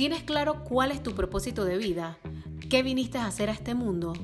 ¿Tienes 0.00 0.22
claro 0.22 0.64
cuál 0.64 0.92
es 0.92 1.02
tu 1.02 1.14
propósito 1.14 1.66
de 1.66 1.76
vida? 1.76 2.16
¿Qué 2.70 2.82
viniste 2.82 3.18
a 3.18 3.26
hacer 3.26 3.50
a 3.50 3.52
este 3.52 3.74
mundo? 3.74 4.14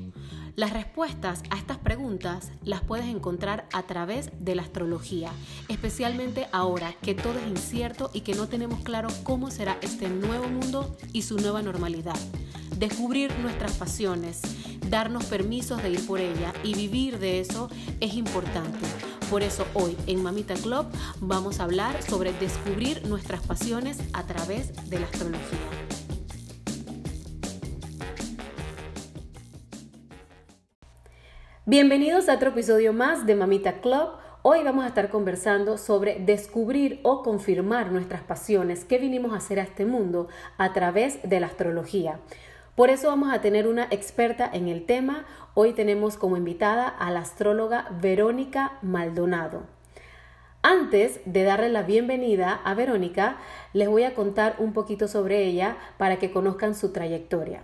Las 0.55 0.73
respuestas 0.73 1.43
a 1.51 1.57
estas 1.59 1.77
preguntas 1.77 2.51
las 2.63 2.81
puedes 2.81 3.05
encontrar 3.05 3.69
a 3.71 3.83
través 3.83 4.31
de 4.39 4.55
la 4.55 4.63
astrología, 4.63 5.29
especialmente 5.67 6.47
ahora 6.51 6.95
que 7.03 7.13
todo 7.13 7.37
es 7.37 7.47
incierto 7.47 8.09
y 8.11 8.21
que 8.21 8.33
no 8.33 8.47
tenemos 8.47 8.79
claro 8.79 9.09
cómo 9.21 9.51
será 9.51 9.77
este 9.83 10.09
nuevo 10.09 10.47
mundo 10.47 10.97
y 11.13 11.21
su 11.21 11.37
nueva 11.37 11.61
normalidad. 11.61 12.17
Descubrir 12.75 13.31
nuestras 13.37 13.73
pasiones, 13.73 14.41
darnos 14.89 15.25
permisos 15.25 15.83
de 15.83 15.91
ir 15.91 16.07
por 16.07 16.19
ella 16.19 16.55
y 16.63 16.73
vivir 16.73 17.19
de 17.19 17.39
eso 17.39 17.69
es 17.99 18.15
importante. 18.15 18.79
Por 19.29 19.43
eso 19.43 19.65
hoy 19.73 19.97
en 20.07 20.23
Mamita 20.23 20.53
Club 20.53 20.85
vamos 21.19 21.59
a 21.59 21.65
hablar 21.65 22.01
sobre 22.01 22.31
descubrir 22.31 23.05
nuestras 23.07 23.45
pasiones 23.45 23.99
a 24.13 24.23
través 24.23 24.89
de 24.89 24.99
la 24.99 25.05
astrología. 25.05 25.59
Bienvenidos 31.65 32.29
a 32.29 32.35
otro 32.35 32.51
episodio 32.51 32.93
más 32.93 33.25
de 33.25 33.35
Mamita 33.35 33.81
Club. 33.81 34.11
Hoy 34.43 34.63
vamos 34.63 34.85
a 34.85 34.87
estar 34.87 35.09
conversando 35.09 35.77
sobre 35.77 36.19
descubrir 36.19 37.01
o 37.03 37.21
confirmar 37.21 37.91
nuestras 37.91 38.21
pasiones 38.21 38.85
que 38.85 38.97
vinimos 38.97 39.33
a 39.33 39.37
hacer 39.37 39.59
a 39.59 39.63
este 39.63 39.85
mundo 39.85 40.29
a 40.57 40.71
través 40.71 41.19
de 41.27 41.41
la 41.41 41.47
astrología. 41.47 42.21
Por 42.77 42.91
eso 42.91 43.07
vamos 43.07 43.33
a 43.33 43.41
tener 43.41 43.67
una 43.67 43.87
experta 43.89 44.47
en 44.53 44.67
el 44.67 44.85
tema. 44.85 45.25
Hoy 45.55 45.73
tenemos 45.73 46.15
como 46.15 46.37
invitada 46.37 46.87
a 46.87 47.09
la 47.09 47.21
astróloga 47.21 47.87
Verónica 47.99 48.77
Maldonado. 48.83 49.63
Antes 50.61 51.19
de 51.25 51.41
darle 51.41 51.69
la 51.69 51.81
bienvenida 51.81 52.53
a 52.53 52.75
Verónica, 52.75 53.37
les 53.73 53.89
voy 53.89 54.03
a 54.03 54.13
contar 54.13 54.57
un 54.59 54.73
poquito 54.73 55.07
sobre 55.07 55.43
ella 55.47 55.75
para 55.97 56.19
que 56.19 56.29
conozcan 56.29 56.75
su 56.75 56.91
trayectoria. 56.91 57.63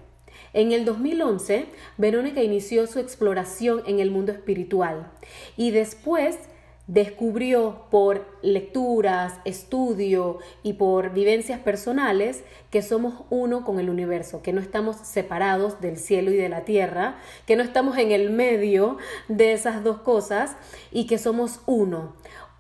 En 0.52 0.72
el 0.72 0.84
2011, 0.84 1.68
Verónica 1.98 2.42
inició 2.42 2.88
su 2.88 2.98
exploración 2.98 3.84
en 3.86 4.00
el 4.00 4.10
mundo 4.10 4.32
espiritual 4.32 5.12
y 5.56 5.70
después 5.70 6.40
descubrió 6.88 7.86
por 7.90 8.26
lecturas, 8.42 9.40
estudio 9.46 10.40
y 10.64 10.74
por 10.74 11.14
vivencias 11.14 11.60
personales 11.60 12.44
que 12.72 12.82
somos 12.82 13.24
uno 13.30 13.64
con 13.64 13.80
el 13.80 13.90
universo, 13.90 14.42
que 14.42 14.52
no 14.52 14.60
estamos 14.60 14.98
separados 14.98 15.80
del 15.80 15.98
cielo 15.98 16.32
y 16.32 16.36
de 16.36 16.50
la 16.50 16.66
tierra, 16.66 17.16
que 17.46 17.56
no 17.56 17.64
estamos 17.64 17.98
en 17.98 18.12
el 18.12 18.32
medio 18.32 18.98
de 19.30 19.54
esas 19.54 19.84
dos 19.84 20.00
cosas 20.00 20.58
y 20.92 21.08
que 21.08 21.18
somos 21.18 21.62
uno. 21.66 22.16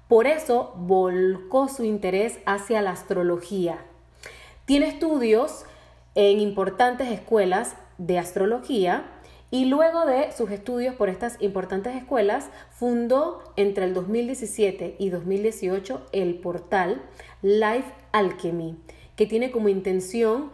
Por 0.07 0.27
eso 0.27 0.73
volcó 0.77 1.67
su 1.67 1.83
interés 1.83 2.39
hacia 2.45 2.81
la 2.81 2.91
astrología. 2.91 3.79
Tiene 4.65 4.87
estudios 4.87 5.65
en 6.15 6.39
importantes 6.39 7.09
escuelas 7.11 7.75
de 7.97 8.19
astrología 8.19 9.05
y 9.53 9.65
luego 9.65 10.07
de 10.07 10.31
sus 10.31 10.49
estudios 10.49 10.95
por 10.95 11.09
estas 11.09 11.39
importantes 11.39 11.95
escuelas, 11.95 12.49
fundó 12.71 13.43
entre 13.55 13.85
el 13.85 13.93
2017 13.93 14.95
y 14.97 15.11
2018 15.11 16.07
el 16.11 16.39
portal 16.39 17.03
Life 17.43 17.93
Alchemy, 18.13 18.75
que 19.15 19.27
tiene 19.27 19.51
como 19.51 19.69
intención 19.69 20.49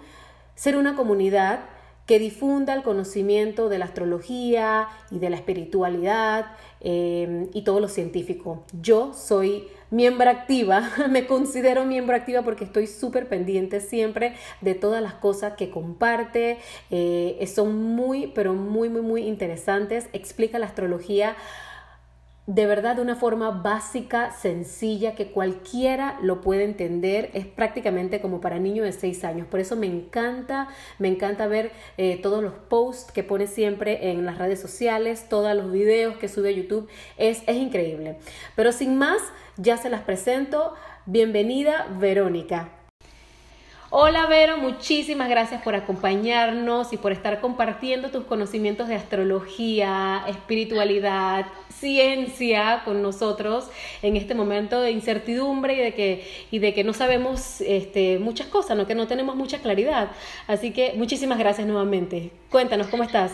ser 0.55 0.75
una 0.75 0.97
comunidad 0.97 1.61
que 2.07 2.19
difunda 2.19 2.73
el 2.73 2.83
conocimiento 2.83 3.69
de 3.69 3.77
la 3.77 3.85
astrología 3.85 4.89
y 5.11 5.19
de 5.19 5.29
la 5.29 5.37
espiritualidad 5.37 6.47
eh, 6.81 7.47
y 7.53 7.61
todo 7.61 7.79
lo 7.79 7.87
científico. 7.87 8.65
Yo 8.81 9.13
soy 9.13 9.69
miembro 9.91 10.29
activa, 10.29 10.89
me 11.09 11.25
considero 11.25 11.85
miembro 11.85 12.15
activa 12.15 12.41
porque 12.41 12.63
estoy 12.63 12.87
súper 12.87 13.27
pendiente 13.27 13.81
siempre 13.81 14.35
de 14.61 14.75
todas 14.75 15.01
las 15.01 15.13
cosas 15.15 15.53
que 15.53 15.69
comparte, 15.69 16.57
eh, 16.91 17.51
son 17.53 17.81
muy, 17.95 18.27
pero 18.27 18.53
muy, 18.53 18.89
muy, 18.89 19.01
muy 19.01 19.21
interesantes, 19.23 20.07
explica 20.13 20.59
la 20.59 20.67
astrología 20.67 21.35
de 22.49 22.65
verdad 22.65 22.95
de 22.95 23.03
una 23.03 23.15
forma 23.15 23.51
básica, 23.51 24.31
sencilla, 24.31 25.13
que 25.13 25.29
cualquiera 25.29 26.17
lo 26.23 26.41
puede 26.41 26.63
entender. 26.63 27.29
Es 27.35 27.45
prácticamente 27.45 28.21
como 28.21 28.41
para 28.41 28.57
niños 28.57 28.87
de 28.87 28.91
6 28.91 29.23
años. 29.23 29.47
Por 29.47 29.59
eso 29.59 29.75
me 29.75 29.85
encanta, 29.85 30.67
me 30.97 31.09
encanta 31.09 31.45
ver 31.45 31.71
eh, 31.97 32.19
todos 32.23 32.41
los 32.41 32.53
posts 32.53 33.11
que 33.11 33.21
pone 33.21 33.45
siempre 33.45 34.09
en 34.09 34.25
las 34.25 34.39
redes 34.39 34.59
sociales, 34.59 35.29
todos 35.29 35.55
los 35.55 35.71
videos 35.71 36.17
que 36.17 36.27
sube 36.27 36.49
a 36.49 36.53
YouTube. 36.53 36.89
Es, 37.17 37.43
es 37.45 37.55
increíble. 37.55 38.17
Pero 38.55 38.71
sin 38.71 38.97
más, 38.97 39.21
ya 39.57 39.77
se 39.77 39.91
las 39.91 40.01
presento. 40.01 40.73
Bienvenida, 41.05 41.85
Verónica. 41.99 42.78
Hola 43.91 44.27
Vero, 44.27 44.57
muchísimas 44.57 45.29
gracias 45.29 45.63
por 45.63 45.73
acompañarnos 45.73 46.93
y 46.93 46.97
por 46.97 47.11
estar 47.11 47.41
compartiendo 47.41 48.11
tus 48.11 48.23
conocimientos 48.23 48.87
de 48.87 48.93
astrología, 48.93 50.23
espiritualidad, 50.27 51.47
ciencia 51.75 52.83
con 52.85 53.01
nosotros 53.01 53.65
en 54.03 54.15
este 54.15 54.35
momento 54.35 54.79
de 54.79 54.91
incertidumbre 54.91 55.73
y 55.73 55.77
de 55.77 55.95
que, 55.95 56.47
y 56.51 56.59
de 56.59 56.75
que 56.75 56.83
no 56.83 56.93
sabemos 56.93 57.61
este, 57.61 58.19
muchas 58.19 58.45
cosas, 58.45 58.77
¿no? 58.77 58.85
que 58.85 58.93
no 58.93 59.07
tenemos 59.07 59.35
mucha 59.35 59.57
claridad. 59.57 60.11
Así 60.45 60.71
que 60.71 60.93
muchísimas 60.95 61.39
gracias 61.39 61.65
nuevamente. 61.65 62.31
Cuéntanos, 62.51 62.85
¿cómo 62.89 63.01
estás? 63.01 63.31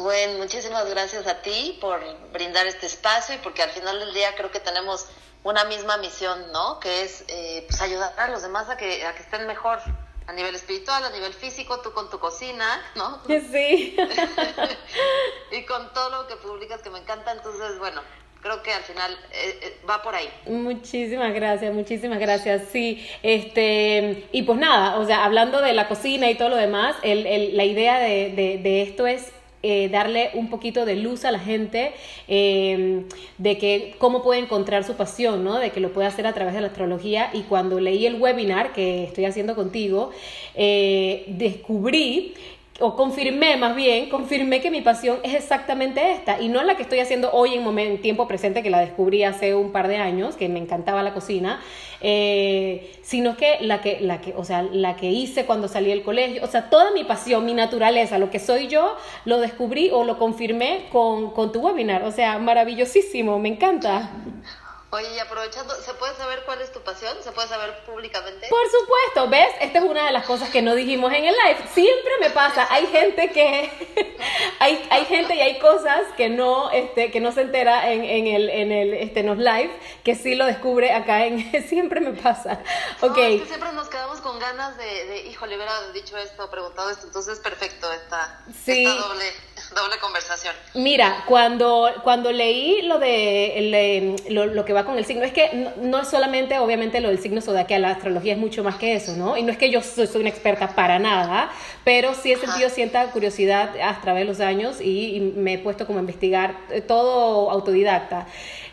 Bueno, 0.00 0.38
muchísimas 0.38 0.88
gracias 0.88 1.26
a 1.26 1.42
ti 1.42 1.76
por 1.82 2.00
brindar 2.32 2.66
este 2.66 2.86
espacio 2.86 3.34
y 3.34 3.38
porque 3.38 3.62
al 3.62 3.70
final 3.70 3.98
del 4.00 4.14
día 4.14 4.30
creo 4.38 4.50
que 4.50 4.58
tenemos 4.58 5.06
una 5.46 5.64
misma 5.64 5.96
misión, 5.98 6.50
¿no? 6.52 6.80
Que 6.80 7.02
es 7.02 7.24
eh, 7.28 7.64
pues 7.68 7.80
ayudar 7.80 8.12
a 8.18 8.28
los 8.28 8.42
demás 8.42 8.68
a 8.68 8.76
que, 8.76 9.06
a 9.06 9.14
que 9.14 9.22
estén 9.22 9.46
mejor 9.46 9.78
a 10.26 10.32
nivel 10.32 10.56
espiritual, 10.56 11.04
a 11.04 11.10
nivel 11.10 11.32
físico, 11.32 11.80
tú 11.82 11.92
con 11.92 12.10
tu 12.10 12.18
cocina, 12.18 12.82
¿no? 12.96 13.20
Sí. 13.52 13.96
y 15.52 15.64
con 15.64 15.92
todo 15.92 16.10
lo 16.10 16.26
que 16.26 16.34
publicas 16.36 16.82
que 16.82 16.90
me 16.90 16.98
encanta, 16.98 17.30
entonces, 17.30 17.78
bueno, 17.78 18.02
creo 18.42 18.60
que 18.64 18.72
al 18.72 18.82
final 18.82 19.12
eh, 19.30 19.60
eh, 19.62 19.80
va 19.88 20.02
por 20.02 20.16
ahí. 20.16 20.28
Muchísimas 20.46 21.32
gracias, 21.32 21.72
muchísimas 21.72 22.18
gracias. 22.18 22.62
Sí, 22.72 23.08
este, 23.22 24.28
y 24.32 24.42
pues 24.42 24.58
nada, 24.58 24.98
o 24.98 25.06
sea, 25.06 25.24
hablando 25.24 25.60
de 25.62 25.74
la 25.74 25.86
cocina 25.86 26.28
y 26.28 26.34
todo 26.34 26.48
lo 26.48 26.56
demás, 26.56 26.96
el, 27.02 27.24
el, 27.24 27.56
la 27.56 27.64
idea 27.64 28.00
de, 28.00 28.32
de, 28.32 28.58
de 28.58 28.82
esto 28.82 29.06
es 29.06 29.30
eh, 29.62 29.88
darle 29.88 30.30
un 30.34 30.50
poquito 30.50 30.84
de 30.84 30.96
luz 30.96 31.24
a 31.24 31.32
la 31.32 31.38
gente 31.38 31.92
em, 32.28 33.04
de 33.38 33.58
que 33.58 33.94
cómo 33.98 34.22
puede 34.22 34.40
encontrar 34.40 34.84
su 34.84 34.94
pasión, 34.94 35.44
¿no? 35.44 35.58
De 35.58 35.70
que 35.70 35.80
lo 35.80 35.92
puede 35.92 36.06
hacer 36.06 36.26
a 36.26 36.32
través 36.32 36.54
de 36.54 36.60
la 36.60 36.68
astrología. 36.68 37.30
Y 37.32 37.42
cuando 37.42 37.80
leí 37.80 38.06
el 38.06 38.20
webinar 38.20 38.72
que 38.72 39.04
estoy 39.04 39.24
haciendo 39.24 39.54
contigo, 39.54 40.10
eh, 40.54 41.24
descubrí 41.28 42.34
o 42.80 42.94
confirmé 42.94 43.56
más 43.56 43.74
bien, 43.74 44.08
confirmé 44.10 44.60
que 44.60 44.70
mi 44.70 44.82
pasión 44.82 45.18
es 45.22 45.34
exactamente 45.34 46.12
esta 46.12 46.40
y 46.40 46.48
no 46.48 46.62
la 46.62 46.76
que 46.76 46.82
estoy 46.82 46.98
haciendo 46.98 47.30
hoy 47.32 47.54
en, 47.54 47.62
momento, 47.62 48.02
tiempo 48.02 48.28
presente, 48.28 48.62
que 48.62 48.70
la 48.70 48.80
descubrí 48.80 49.24
hace 49.24 49.54
un 49.54 49.72
par 49.72 49.88
de 49.88 49.96
años, 49.96 50.36
que 50.36 50.48
me 50.48 50.58
encantaba 50.58 51.02
la 51.02 51.14
cocina, 51.14 51.60
eh, 52.00 52.92
sino 53.02 53.36
que 53.36 53.58
la 53.60 53.80
que, 53.80 54.00
la 54.00 54.20
que, 54.20 54.34
o 54.36 54.44
sea, 54.44 54.62
la 54.62 54.96
que 54.96 55.10
hice 55.10 55.46
cuando 55.46 55.68
salí 55.68 55.88
del 55.88 56.02
colegio, 56.02 56.44
o 56.44 56.46
sea, 56.48 56.68
toda 56.68 56.90
mi 56.90 57.04
pasión, 57.04 57.44
mi 57.46 57.54
naturaleza, 57.54 58.18
lo 58.18 58.30
que 58.30 58.38
soy 58.38 58.68
yo, 58.68 58.96
lo 59.24 59.40
descubrí 59.40 59.90
o 59.90 60.04
lo 60.04 60.18
confirmé 60.18 60.86
con, 60.92 61.30
con 61.30 61.52
tu 61.52 61.60
webinar, 61.60 62.02
o 62.04 62.12
sea, 62.12 62.38
maravillosísimo, 62.38 63.38
me 63.38 63.48
encanta. 63.48 64.10
Oye, 64.90 65.16
y 65.16 65.18
aprovechando, 65.18 65.74
¿se 65.74 65.92
puede 65.94 66.14
saber 66.14 66.44
cuál 66.46 66.60
es 66.60 66.70
tu 66.70 66.80
pasión? 66.80 67.16
¿Se 67.20 67.32
puede 67.32 67.48
saber 67.48 67.84
públicamente? 67.84 68.46
Por 68.48 68.70
supuesto, 68.70 69.28
¿ves? 69.28 69.48
Esta 69.60 69.80
es 69.80 69.84
una 69.84 70.06
de 70.06 70.12
las 70.12 70.24
cosas 70.24 70.48
que 70.50 70.62
no 70.62 70.76
dijimos 70.76 71.12
en 71.12 71.24
el 71.24 71.34
live. 71.34 71.58
Siempre 71.74 72.12
me 72.20 72.30
pasa, 72.30 72.68
hay 72.70 72.86
gente 72.86 73.32
que 73.32 74.16
hay, 74.60 74.86
hay 74.90 75.04
gente 75.06 75.34
y 75.34 75.40
hay 75.40 75.58
cosas 75.58 76.02
que 76.16 76.28
no 76.28 76.70
este 76.70 77.10
que 77.10 77.18
no 77.18 77.32
se 77.32 77.40
entera 77.42 77.90
en, 77.90 78.04
en 78.04 78.26
el 78.28 78.48
en 78.48 78.70
el 78.70 78.94
este 78.94 79.24
los 79.24 79.38
live, 79.38 79.76
que 80.04 80.14
sí 80.14 80.36
lo 80.36 80.46
descubre 80.46 80.92
acá 80.92 81.26
en 81.26 81.50
siempre 81.68 82.00
me 82.00 82.12
pasa. 82.12 82.62
Okay. 83.00 83.36
es 83.36 83.42
que 83.42 83.48
siempre 83.48 83.72
nos 83.72 83.88
quedamos 83.88 84.20
con 84.20 84.38
ganas 84.38 84.78
de, 84.78 85.06
de 85.06 85.26
híjole, 85.26 85.56
hubiera 85.56 85.90
dicho 85.90 86.16
esto, 86.16 86.48
preguntado 86.48 86.90
esto, 86.90 87.06
entonces 87.06 87.40
perfecto 87.40 87.92
esta, 87.92 88.40
sí. 88.64 88.84
esta 88.84 89.08
doble 89.08 89.32
doble 89.74 89.98
conversación. 90.00 90.54
Mira, 90.74 91.24
cuando, 91.26 91.90
cuando 92.02 92.32
leí 92.32 92.82
lo 92.82 92.98
de 92.98 94.16
lo, 94.30 94.46
lo, 94.46 94.64
que 94.64 94.72
va 94.72 94.84
con 94.84 94.98
el 94.98 95.04
signo, 95.04 95.24
es 95.24 95.32
que 95.32 95.72
no, 95.78 96.00
es 96.00 96.08
solamente, 96.08 96.58
obviamente, 96.58 97.00
lo 97.00 97.08
del 97.08 97.20
signo 97.20 97.40
zodiacal, 97.40 97.82
la 97.82 97.90
astrología 97.90 98.34
es 98.34 98.38
mucho 98.38 98.62
más 98.62 98.76
que 98.76 98.94
eso, 98.94 99.16
¿no? 99.16 99.36
Y 99.36 99.42
no 99.42 99.52
es 99.52 99.58
que 99.58 99.70
yo 99.70 99.82
soy, 99.82 100.06
soy 100.06 100.20
una 100.20 100.30
experta 100.30 100.68
para 100.74 100.98
nada, 100.98 101.50
pero 101.84 102.14
sí 102.14 102.32
he 102.32 102.36
sentido 102.36 102.68
cierta 102.68 103.10
curiosidad 103.10 103.70
a 103.80 104.00
través 104.00 104.22
de 104.22 104.26
los 104.26 104.40
años 104.40 104.80
y, 104.80 105.16
y 105.16 105.20
me 105.20 105.54
he 105.54 105.58
puesto 105.58 105.86
como 105.86 105.98
a 105.98 106.02
investigar 106.02 106.56
eh, 106.70 106.80
todo 106.80 107.50
autodidacta. 107.50 108.26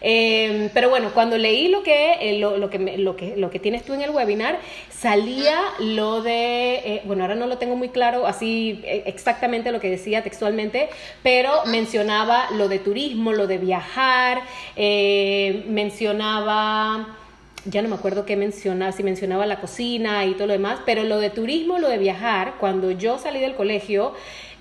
Eh, 0.06 0.70
pero 0.74 0.90
bueno, 0.90 1.12
cuando 1.14 1.38
leí 1.38 1.70
lo 1.70 1.82
que, 1.82 2.16
eh, 2.20 2.38
lo, 2.38 2.58
lo, 2.58 2.70
que 2.70 2.98
lo, 2.98 3.16
que, 3.16 3.38
lo 3.38 3.50
que 3.50 3.60
tienes 3.60 3.84
tú 3.84 3.94
en 3.94 4.02
el 4.02 4.10
webinar, 4.10 4.60
salía 4.92 5.58
lo 5.80 6.22
de, 6.22 6.76
eh, 6.76 7.02
bueno, 7.06 7.24
ahora 7.24 7.36
no 7.36 7.48
lo 7.48 7.58
tengo 7.58 7.78
muy 7.78 7.88
claro 7.88 8.28
así 8.28 8.82
eh, 8.84 9.04
exactamente 9.06 9.72
lo 9.72 9.80
que 9.80 9.90
decía 9.90 10.22
textualmente, 10.22 10.90
pero 11.24 11.64
mencionaba 11.68 12.52
lo 12.52 12.68
de 12.68 12.80
turismo, 12.80 13.32
lo 13.32 13.48
de 13.48 13.58
viajar, 13.58 14.42
mencionaba 14.76 17.08
ya 17.66 17.82
no 17.82 17.88
me 17.88 17.96
acuerdo 17.96 18.26
qué 18.26 18.36
mencionaba, 18.36 18.92
si 18.92 19.04
mencionaba 19.04 19.46
la 19.46 19.62
cocina 19.62 20.26
y 20.26 20.34
todo 20.34 20.48
lo 20.48 20.54
demás, 20.54 20.82
pero 20.86 21.04
lo 21.04 21.20
de 21.20 21.30
turismo, 21.30 21.80
lo 21.80 21.88
de 21.88 21.98
viajar, 21.98 22.56
cuando 22.60 22.92
yo 22.92 23.18
salí 23.18 23.40
del 23.40 23.56
colegio, 23.56 24.14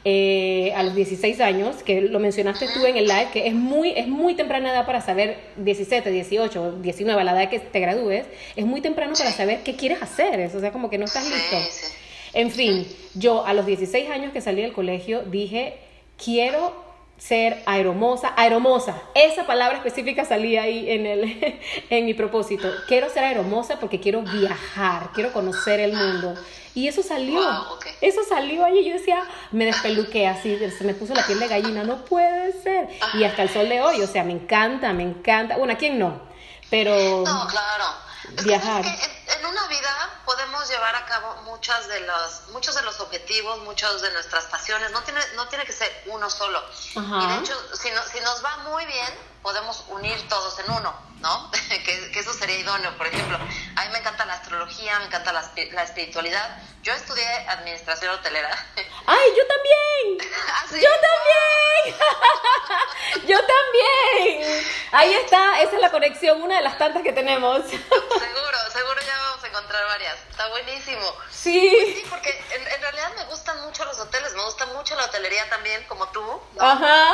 eh, 0.04 0.72
a 0.74 0.82
los 0.82 0.94
16 0.94 1.40
años, 1.40 1.82
que 1.82 2.00
lo 2.00 2.18
mencionaste 2.18 2.66
tú 2.74 2.84
en 2.84 2.96
el 2.96 3.06
live, 3.06 3.28
que 3.32 3.46
es 3.46 3.54
muy, 3.54 3.90
es 3.90 4.08
muy 4.08 4.34
temprana 4.34 4.72
edad 4.72 4.84
para 4.84 5.00
saber, 5.00 5.36
17, 5.58 6.10
18, 6.10 6.78
19, 6.82 7.20
a 7.20 7.24
la 7.24 7.32
edad 7.32 7.50
que 7.50 7.60
te 7.60 7.80
gradúes, 7.80 8.26
es 8.56 8.66
muy 8.66 8.80
temprano 8.80 9.14
para 9.16 9.30
saber 9.30 9.60
qué 9.62 9.76
quieres 9.76 10.02
hacer, 10.02 10.50
o 10.54 10.60
sea, 10.60 10.72
como 10.72 10.90
que 10.90 10.98
no 10.98 11.04
estás 11.04 11.24
listo. 11.24 11.56
En 12.34 12.50
fin, 12.50 12.86
yo 13.14 13.46
a 13.46 13.54
los 13.54 13.66
16 13.66 14.10
años 14.10 14.32
que 14.32 14.40
salí 14.40 14.62
del 14.62 14.72
colegio 14.72 15.22
dije, 15.22 15.74
quiero 16.22 16.91
ser 17.26 17.62
aeromosa, 17.66 18.32
aeromosa, 18.36 19.00
esa 19.14 19.46
palabra 19.46 19.76
específica 19.76 20.24
salía 20.24 20.62
ahí 20.62 20.90
en, 20.90 21.06
el, 21.06 21.60
en 21.90 22.06
mi 22.06 22.14
propósito. 22.14 22.68
Quiero 22.88 23.08
ser 23.10 23.24
aeromosa 23.24 23.78
porque 23.78 24.00
quiero 24.00 24.22
viajar, 24.22 25.10
quiero 25.14 25.32
conocer 25.32 25.78
el 25.78 25.92
mundo. 25.92 26.34
Y 26.74 26.88
eso 26.88 27.02
salió, 27.02 27.40
eso 28.00 28.22
salió 28.28 28.64
ahí. 28.64 28.84
Yo 28.84 28.94
decía, 28.94 29.22
me 29.52 29.66
despeluqué 29.66 30.26
así, 30.26 30.58
se 30.76 30.84
me 30.84 30.94
puso 30.94 31.14
la 31.14 31.24
piel 31.26 31.38
de 31.38 31.46
gallina, 31.46 31.84
no 31.84 32.04
puede 32.04 32.52
ser. 32.60 32.88
Y 33.14 33.24
hasta 33.24 33.42
el 33.42 33.50
sol 33.50 33.68
de 33.68 33.82
hoy, 33.82 34.00
o 34.00 34.06
sea, 34.06 34.24
me 34.24 34.32
encanta, 34.32 34.92
me 34.92 35.02
encanta. 35.02 35.58
Bueno, 35.58 35.74
¿a 35.74 35.76
quién 35.76 35.98
no? 35.98 36.22
Pero. 36.70 36.94
No, 37.24 37.46
claro. 37.46 37.84
Viajar. 38.42 38.84
en 38.84 39.46
una 39.46 39.66
vida 39.68 40.22
podemos 40.24 40.68
llevar 40.68 40.94
a 40.94 41.04
cabo 41.06 41.42
muchas 41.42 41.88
de 41.88 42.00
los, 42.00 42.48
muchos 42.52 42.74
de 42.74 42.82
los 42.82 43.00
objetivos, 43.00 43.58
muchos 43.60 44.02
de 44.02 44.12
nuestras 44.12 44.44
pasiones. 44.46 44.90
No 44.90 45.02
tiene, 45.02 45.20
no 45.36 45.48
tiene 45.48 45.64
que 45.64 45.72
ser 45.72 46.04
uno 46.06 46.28
solo. 46.30 46.62
Y 46.94 47.26
de 47.26 47.38
hecho, 47.38 47.54
si, 47.74 47.88
si 48.12 48.20
nos 48.20 48.44
va 48.44 48.56
muy 48.58 48.84
bien, 48.86 49.31
podemos 49.42 49.84
unir 49.88 50.16
todos 50.28 50.58
en 50.60 50.70
uno, 50.70 50.94
¿no? 51.20 51.50
que, 51.68 52.10
que, 52.12 52.18
eso 52.18 52.32
sería 52.32 52.58
idóneo. 52.58 52.96
Por 52.96 53.06
ejemplo, 53.06 53.36
a 53.36 53.84
mí 53.84 53.88
me 53.92 53.98
encanta 53.98 54.24
la 54.24 54.34
astrología, 54.34 54.98
me 55.00 55.06
encanta 55.06 55.32
la, 55.32 55.50
la 55.72 55.82
espiritualidad. 55.82 56.58
Yo 56.82 56.92
estudié 56.92 57.26
administración 57.48 58.14
hotelera. 58.14 58.50
¡Ay, 59.06 59.30
yo 59.36 59.46
también! 59.46 60.32
¿Ah, 60.48 60.64
¡Yo 60.70 60.90
también! 61.00 61.96
¡Yo 63.26 63.38
también! 63.38 64.64
Ahí 64.92 65.14
está, 65.14 65.60
esa 65.60 65.76
es 65.76 65.80
la 65.80 65.90
conexión, 65.90 66.42
una 66.42 66.56
de 66.56 66.62
las 66.62 66.78
tantas 66.78 67.02
que 67.02 67.12
tenemos. 67.12 67.62
seguro, 67.66 68.58
seguro 68.72 69.00
ya 69.06 69.16
vamos 69.18 69.44
a 69.44 69.48
encontrar 69.48 69.84
varias. 69.86 70.18
Está 70.30 70.48
buenísimo. 70.48 71.14
Sí. 71.30 71.70
Pues 71.70 71.96
sí, 71.96 72.04
porque 72.08 72.44
en, 72.52 72.66
en, 72.66 72.80
realidad 72.80 73.12
me 73.16 73.24
gustan 73.24 73.60
mucho 73.62 73.84
los 73.84 73.98
hoteles, 73.98 74.32
me 74.34 74.44
gusta 74.44 74.66
mucho 74.66 74.94
la 74.96 75.06
hotelería 75.06 75.48
también, 75.50 75.84
como 75.84 76.08
tú. 76.08 76.20
¿no? 76.20 76.42
Ajá. 76.60 77.12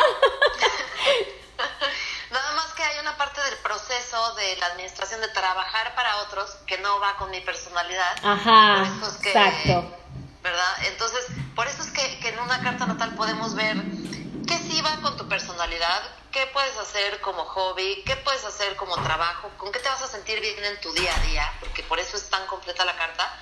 Nada 2.31 2.53
más 2.55 2.73
que 2.75 2.83
hay 2.83 2.99
una 3.01 3.17
parte 3.17 3.41
del 3.43 3.57
proceso 3.59 4.35
de 4.35 4.57
la 4.57 4.67
administración 4.67 5.21
de 5.21 5.29
trabajar 5.29 5.95
para 5.95 6.19
otros 6.19 6.51
que 6.67 6.79
no 6.79 7.01
va 7.01 7.17
con 7.17 7.31
mi 7.31 7.41
personalidad. 7.41 8.17
Ajá. 8.23 8.85
exacto. 9.25 9.97
¿Verdad? 10.43 10.77
Entonces, 10.87 11.27
por 11.55 11.67
eso 11.67 11.83
es 11.83 11.91
que, 11.91 12.21
que 12.21 12.29
en 12.29 12.39
una 12.39 12.63
carta 12.63 12.87
natal 12.87 13.15
podemos 13.15 13.55
ver 13.55 13.77
qué 14.47 14.59
sí 14.59 14.81
va 14.83 15.01
con 15.03 15.17
tu 15.17 15.29
personalidad, 15.29 16.03
qué 16.31 16.47
puedes 16.53 16.77
hacer 16.77 17.21
como 17.21 17.45
hobby, 17.45 18.03
qué 18.07 18.17
puedes 18.17 18.45
hacer 18.45 18.77
como 18.77 18.95
trabajo, 19.03 19.51
con 19.57 19.73
qué 19.73 19.79
te 19.79 19.89
vas 19.89 20.03
a 20.03 20.07
sentir 20.07 20.41
bien 20.41 20.65
en 20.65 20.81
tu 20.81 20.93
día 20.93 21.15
a 21.15 21.21
día, 21.21 21.53
porque 21.61 21.83
por 21.83 21.99
eso 21.99 22.17
es 22.17 22.29
tan 22.31 22.47
completa 22.47 22.85
la 22.85 22.97
carta. 22.97 23.35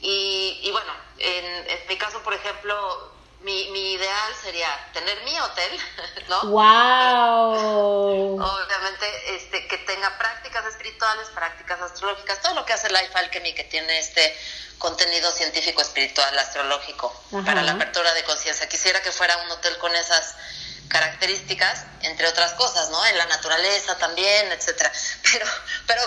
Y, 0.00 0.60
y 0.62 0.70
bueno, 0.70 0.92
en, 1.18 1.44
en 1.44 1.88
mi 1.88 1.96
caso, 1.98 2.22
por 2.22 2.32
ejemplo, 2.32 3.12
mi, 3.40 3.70
mi 3.70 3.92
ideal 3.92 4.34
sería 4.42 4.68
tener 4.92 5.22
mi 5.22 5.38
hotel, 5.38 5.80
¿no? 6.28 6.42
¡Wow! 6.46 8.40
Obviamente, 8.40 9.36
este, 9.36 9.66
que 9.68 9.78
tenga 9.78 10.16
prácticas 10.18 10.66
espirituales, 10.66 11.28
prácticas 11.28 11.80
astrológicas, 11.80 12.40
todo 12.42 12.54
lo 12.54 12.64
que 12.64 12.72
hace 12.72 12.88
Life 12.90 13.12
Alchemy, 13.14 13.54
que 13.54 13.64
tiene 13.64 13.98
este 13.98 14.36
contenido 14.78 15.30
científico, 15.32 15.82
espiritual, 15.82 16.36
astrológico, 16.38 17.12
para 17.44 17.62
la 17.62 17.72
apertura 17.72 18.12
de 18.14 18.24
conciencia. 18.24 18.68
Quisiera 18.68 19.02
que 19.02 19.12
fuera 19.12 19.36
un 19.38 19.50
hotel 19.50 19.76
con 19.78 19.94
esas 19.94 20.34
características, 20.88 21.84
entre 22.02 22.26
otras 22.28 22.54
cosas, 22.54 22.90
¿no? 22.90 23.04
En 23.06 23.18
la 23.18 23.26
naturaleza 23.26 23.98
también, 23.98 24.50
etcétera. 24.52 24.90
Pero, 25.22 25.46
pero 25.86 26.02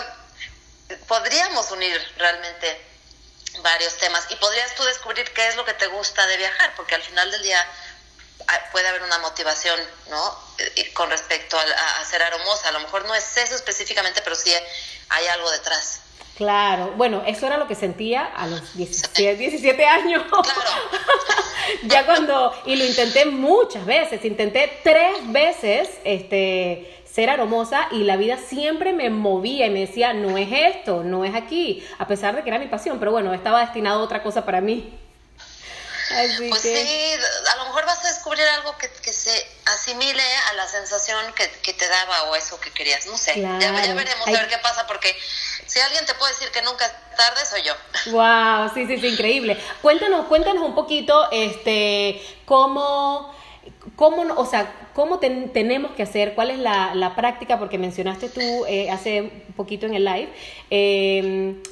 podríamos 1.06 1.70
unir 1.70 2.00
realmente 2.16 2.91
varios 3.60 3.96
temas 3.98 4.26
y 4.30 4.36
podrías 4.36 4.74
tú 4.74 4.82
descubrir 4.84 5.30
qué 5.32 5.48
es 5.48 5.56
lo 5.56 5.64
que 5.64 5.74
te 5.74 5.86
gusta 5.88 6.26
de 6.26 6.36
viajar, 6.36 6.72
porque 6.76 6.94
al 6.94 7.02
final 7.02 7.30
del 7.30 7.42
día 7.42 7.58
ah, 8.48 8.60
puede 8.72 8.88
haber 8.88 9.02
una 9.02 9.18
motivación, 9.18 9.78
¿no? 10.08 10.38
Con 10.94 11.10
respecto 11.10 11.58
a, 11.58 12.00
a, 12.00 12.04
ser 12.04 12.22
aromosa. 12.22 12.68
A 12.68 12.72
lo 12.72 12.80
mejor 12.80 13.04
no 13.04 13.14
es 13.14 13.36
eso 13.36 13.54
específicamente, 13.54 14.20
pero 14.22 14.36
sí 14.36 14.52
hay 15.08 15.26
algo 15.26 15.50
detrás. 15.50 16.00
Claro, 16.36 16.92
bueno, 16.96 17.22
eso 17.26 17.46
era 17.46 17.58
lo 17.58 17.68
que 17.68 17.74
sentía 17.74 18.24
a 18.24 18.46
los 18.46 18.74
17, 18.74 19.36
17 19.36 19.84
años. 19.84 20.22
Claro. 20.24 20.70
ya 21.84 22.06
cuando, 22.06 22.54
y 22.64 22.76
lo 22.76 22.84
intenté 22.84 23.26
muchas 23.26 23.84
veces, 23.84 24.24
intenté 24.24 24.80
tres 24.82 25.18
veces, 25.26 25.90
este, 26.04 27.01
ser 27.12 27.28
aromosa 27.28 27.88
y 27.90 28.04
la 28.04 28.16
vida 28.16 28.38
siempre 28.38 28.92
me 28.92 29.10
movía 29.10 29.66
y 29.66 29.70
me 29.70 29.80
decía, 29.80 30.14
no 30.14 30.38
es 30.38 30.48
esto, 30.50 31.02
no 31.04 31.24
es 31.24 31.34
aquí, 31.34 31.86
a 31.98 32.06
pesar 32.06 32.34
de 32.34 32.42
que 32.42 32.48
era 32.48 32.58
mi 32.58 32.68
pasión, 32.68 32.98
pero 32.98 33.12
bueno, 33.12 33.34
estaba 33.34 33.60
destinado 33.60 34.00
a 34.00 34.02
otra 34.02 34.22
cosa 34.22 34.46
para 34.46 34.62
mí. 34.62 34.98
pues 36.48 36.62
sí, 36.62 37.14
a 37.52 37.56
lo 37.56 37.64
mejor 37.66 37.84
vas 37.84 38.02
a 38.02 38.08
descubrir 38.08 38.44
algo 38.46 38.76
que, 38.78 38.88
que 38.88 39.12
se 39.12 39.46
asimile 39.66 40.22
a 40.50 40.54
la 40.54 40.66
sensación 40.66 41.18
que, 41.34 41.50
que, 41.62 41.74
te 41.74 41.86
daba 41.86 42.24
o 42.24 42.34
eso 42.34 42.58
que 42.60 42.70
querías, 42.70 43.06
no 43.06 43.18
sé, 43.18 43.38
ya, 43.40 43.58
ya, 43.58 43.72
veremos 43.72 44.26
a 44.26 44.30
ver 44.30 44.48
qué 44.48 44.58
pasa, 44.58 44.86
porque 44.86 45.14
si 45.66 45.80
alguien 45.80 46.06
te 46.06 46.14
puede 46.14 46.32
decir 46.32 46.50
que 46.50 46.62
nunca 46.62 46.86
es 46.86 46.92
tarde, 47.16 47.44
soy 47.44 47.62
yo. 47.62 47.74
Wow, 48.10 48.70
sí, 48.72 48.86
sí, 48.86 48.98
sí, 48.98 49.08
increíble. 49.08 49.62
Cuéntanos, 49.82 50.26
cuéntanos 50.28 50.62
un 50.64 50.74
poquito, 50.74 51.30
este, 51.30 52.22
cómo 52.46 53.34
¿Cómo, 53.96 54.22
o 54.36 54.46
sea, 54.46 54.72
cómo 54.94 55.18
tenemos 55.18 55.92
que 55.92 56.04
hacer? 56.04 56.34
¿Cuál 56.34 56.50
es 56.50 56.58
la, 56.58 56.94
la 56.94 57.16
práctica? 57.16 57.58
Porque 57.58 57.78
mencionaste 57.78 58.28
tú 58.28 58.64
eh, 58.66 58.90
hace 58.90 59.22
un 59.48 59.54
poquito 59.56 59.86
en 59.86 59.94
el 59.94 60.04
live. 60.04 60.28
Eh, 60.70 61.62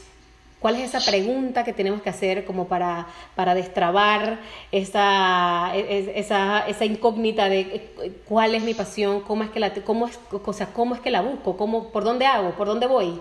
¿Cuál 0.59 0.77
es 0.77 0.95
esa 0.95 1.01
pregunta 1.09 1.65
que 1.65 1.73
tenemos 1.73 2.03
que 2.03 2.11
hacer 2.11 2.45
como 2.45 2.69
para, 2.69 3.07
para 3.35 3.55
destrabar 3.55 4.41
esa, 4.73 5.73
esa, 5.75 6.69
esa 6.69 6.85
incógnita 6.85 7.49
de 7.49 7.61
eh, 7.61 8.12
cuál 8.27 8.55
es 8.55 8.62
mi 8.62 8.75
pasión, 8.75 9.23
cómo 9.23 9.43
es 9.43 9.51
que 9.51 9.61
la, 9.61 9.73
cómo 9.73 10.07
es, 10.07 10.19
o 10.31 10.53
sea, 10.53 10.67
cómo 10.75 10.95
es 10.95 11.01
que 11.01 11.11
la 11.11 11.23
busco, 11.23 11.57
cómo, 11.57 11.91
por 11.91 12.05
dónde 12.05 12.27
hago, 12.27 12.51
por 12.57 12.67
dónde 12.67 12.87
voy? 12.87 13.19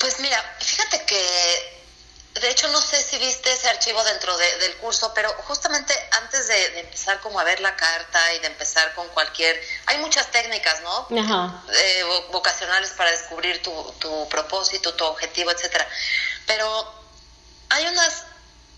Pues 0.00 0.20
mira, 0.20 0.38
fíjate 0.60 1.02
que 1.06 1.16
de 2.40 2.50
hecho, 2.50 2.68
no 2.68 2.80
viste 3.18 3.52
ese 3.52 3.68
archivo 3.68 4.02
dentro 4.04 4.36
del 4.36 4.76
curso, 4.76 5.12
pero 5.14 5.32
justamente 5.48 5.94
antes 6.12 6.48
de, 6.48 6.80
empezar 6.80 7.20
como 7.20 7.40
a 7.40 7.44
ver 7.44 7.60
la 7.60 7.76
carta 7.76 8.34
y 8.34 8.38
de 8.40 8.48
empezar 8.48 8.94
con 8.94 9.08
cualquier... 9.08 9.60
Hay 9.86 9.98
muchas 9.98 10.30
técnicas, 10.30 10.80
¿no? 10.82 11.06
Eh, 11.72 12.04
vocacionales 12.30 12.90
para 12.90 13.10
descubrir 13.10 13.62
tu, 13.62 13.94
tu 13.98 14.28
propósito, 14.28 14.94
tu 14.94 15.04
objetivo, 15.04 15.50
etcétera. 15.50 15.88
Pero 16.46 16.94
hay 17.70 17.86
unas 17.86 18.24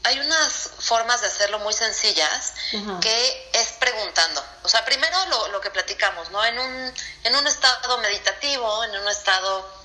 hay 0.04 0.20
unas 0.20 0.70
formas 0.78 1.20
de 1.20 1.26
hacerlo 1.26 1.58
muy 1.58 1.74
sencillas 1.74 2.54
que 3.00 3.50
es 3.52 3.68
preguntando. 3.78 4.42
O 4.62 4.68
sea, 4.68 4.84
primero 4.84 5.26
lo, 5.26 5.48
lo 5.48 5.60
que 5.60 5.70
platicamos, 5.70 6.30
¿no? 6.30 6.42
En 6.44 6.58
un, 6.58 6.94
en 7.24 7.36
un 7.36 7.46
estado 7.46 7.98
meditativo, 7.98 8.84
en 8.84 8.96
un 8.96 9.08
estado 9.08 9.78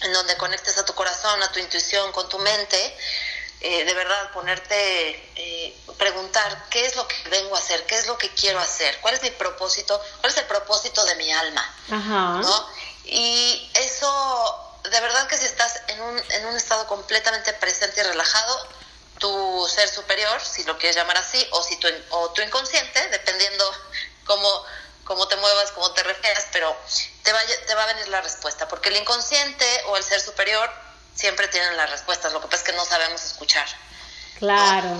en 0.00 0.12
donde 0.12 0.36
conectes 0.36 0.78
a 0.78 0.84
tu 0.84 0.94
corazón, 0.94 1.42
a 1.42 1.52
tu 1.52 1.58
intuición, 1.58 2.12
con 2.12 2.28
tu 2.28 2.38
mente, 2.38 2.96
eh, 3.62 3.84
de 3.84 3.94
verdad 3.94 4.32
ponerte, 4.32 5.30
eh, 5.36 5.76
preguntar 5.96 6.66
qué 6.68 6.84
es 6.84 6.96
lo 6.96 7.06
que 7.06 7.16
vengo 7.28 7.54
a 7.54 7.58
hacer, 7.58 7.86
qué 7.86 7.96
es 7.96 8.06
lo 8.06 8.18
que 8.18 8.28
quiero 8.34 8.58
hacer, 8.58 8.98
cuál 9.00 9.14
es 9.14 9.22
mi 9.22 9.30
propósito, 9.30 10.00
cuál 10.20 10.32
es 10.32 10.38
el 10.38 10.46
propósito 10.46 11.04
de 11.04 11.14
mi 11.14 11.32
alma. 11.32 11.76
¿no? 11.88 12.68
Y 13.04 13.70
eso, 13.74 14.80
de 14.90 15.00
verdad 15.00 15.26
que 15.28 15.36
si 15.36 15.46
estás 15.46 15.80
en 15.88 16.00
un, 16.00 16.22
en 16.30 16.46
un 16.46 16.56
estado 16.56 16.86
completamente 16.86 17.52
presente 17.54 18.00
y 18.00 18.04
relajado, 18.04 18.68
tu 19.18 19.68
ser 19.72 19.88
superior, 19.88 20.40
si 20.40 20.64
lo 20.64 20.76
quieres 20.78 20.96
llamar 20.96 21.18
así, 21.18 21.46
o, 21.52 21.62
si 21.62 21.76
tu, 21.76 21.86
o 22.10 22.30
tu 22.30 22.42
inconsciente, 22.42 23.08
dependiendo 23.08 23.64
cómo 24.26 24.64
cómo 25.04 25.26
te 25.26 25.36
muevas, 25.36 25.72
cómo 25.72 25.90
te 25.92 26.02
refieras, 26.02 26.46
pero 26.52 26.76
te 27.22 27.32
va, 27.32 27.40
te 27.66 27.74
va 27.74 27.82
a 27.82 27.86
venir 27.86 28.08
la 28.08 28.20
respuesta, 28.20 28.68
porque 28.68 28.88
el 28.88 28.96
inconsciente 28.96 29.66
o 29.88 29.96
el 29.96 30.04
ser 30.04 30.20
superior 30.20 30.70
siempre 31.14 31.48
tienen 31.48 31.76
las 31.76 31.90
respuestas, 31.90 32.32
lo 32.32 32.40
que 32.40 32.46
pasa 32.46 32.58
es 32.58 32.62
que 32.70 32.76
no 32.76 32.84
sabemos 32.84 33.22
escuchar. 33.22 33.66
Claro. 34.38 34.98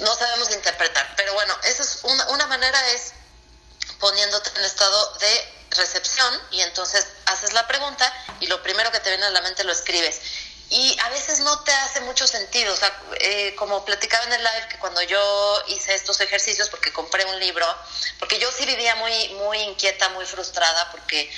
No, 0.00 0.14
sabemos 0.14 0.50
interpretar, 0.52 1.14
pero 1.16 1.32
bueno, 1.34 1.56
esa 1.64 1.82
es 1.82 2.00
una, 2.02 2.26
una 2.28 2.46
manera 2.48 2.78
es 2.90 3.12
poniéndote 3.98 4.50
en 4.58 4.64
estado 4.64 5.14
de 5.18 5.54
recepción 5.70 6.42
y 6.50 6.60
entonces 6.60 7.06
haces 7.26 7.52
la 7.52 7.66
pregunta 7.66 8.12
y 8.40 8.46
lo 8.46 8.62
primero 8.62 8.90
que 8.90 9.00
te 9.00 9.10
viene 9.10 9.24
a 9.24 9.30
la 9.30 9.40
mente 9.40 9.64
lo 9.64 9.72
escribes 9.72 10.20
y 10.68 10.96
a 11.00 11.08
veces 11.10 11.40
no 11.40 11.60
te 11.60 11.72
hace 11.72 12.00
mucho 12.00 12.26
sentido, 12.26 12.74
o 12.74 12.76
sea, 12.76 12.92
eh, 13.20 13.54
como 13.54 13.84
platicaba 13.84 14.24
en 14.24 14.32
el 14.32 14.42
live 14.42 14.68
que 14.68 14.78
cuando 14.78 15.00
yo 15.02 15.62
hice 15.68 15.94
estos 15.94 16.20
ejercicios, 16.20 16.68
porque 16.70 16.92
compré 16.92 17.24
un 17.24 17.38
libro, 17.38 17.66
porque 18.18 18.40
yo 18.40 18.50
sí 18.50 18.66
vivía 18.66 18.96
muy, 18.96 19.28
muy 19.34 19.58
inquieta, 19.58 20.08
muy 20.08 20.26
frustrada, 20.26 20.90
porque 20.90 21.30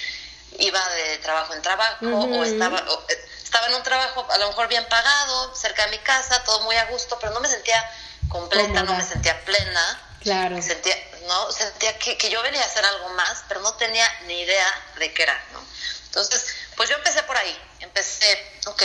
iba 0.58 0.88
de 0.90 1.18
trabajo 1.18 1.52
en 1.52 1.60
trabajo 1.60 2.06
o 2.06 2.44
estaba 2.44 2.78
eh, 3.08 3.27
estaba 3.48 3.66
en 3.68 3.76
un 3.76 3.82
trabajo 3.82 4.26
a 4.30 4.36
lo 4.36 4.48
mejor 4.48 4.68
bien 4.68 4.86
pagado, 4.90 5.54
cerca 5.54 5.86
de 5.86 5.92
mi 5.92 5.98
casa, 6.00 6.44
todo 6.44 6.60
muy 6.60 6.76
a 6.76 6.84
gusto, 6.84 7.18
pero 7.18 7.32
no 7.32 7.40
me 7.40 7.48
sentía 7.48 7.82
completa, 8.28 8.82
no 8.82 8.94
me 8.94 9.02
sentía 9.02 9.42
plena. 9.46 10.02
Claro. 10.20 10.60
Sentía, 10.60 10.94
¿no? 11.26 11.50
Sentía 11.50 11.98
que, 11.98 12.18
que, 12.18 12.28
yo 12.28 12.42
venía 12.42 12.60
a 12.60 12.66
hacer 12.66 12.84
algo 12.84 13.08
más, 13.10 13.44
pero 13.48 13.60
no 13.62 13.72
tenía 13.74 14.06
ni 14.26 14.42
idea 14.42 14.66
de 14.98 15.14
qué 15.14 15.22
era, 15.22 15.42
¿no? 15.52 15.64
Entonces, 16.04 16.56
pues 16.76 16.90
yo 16.90 16.96
empecé 16.96 17.22
por 17.22 17.38
ahí. 17.38 17.58
Empecé, 17.80 18.60
ok, 18.66 18.82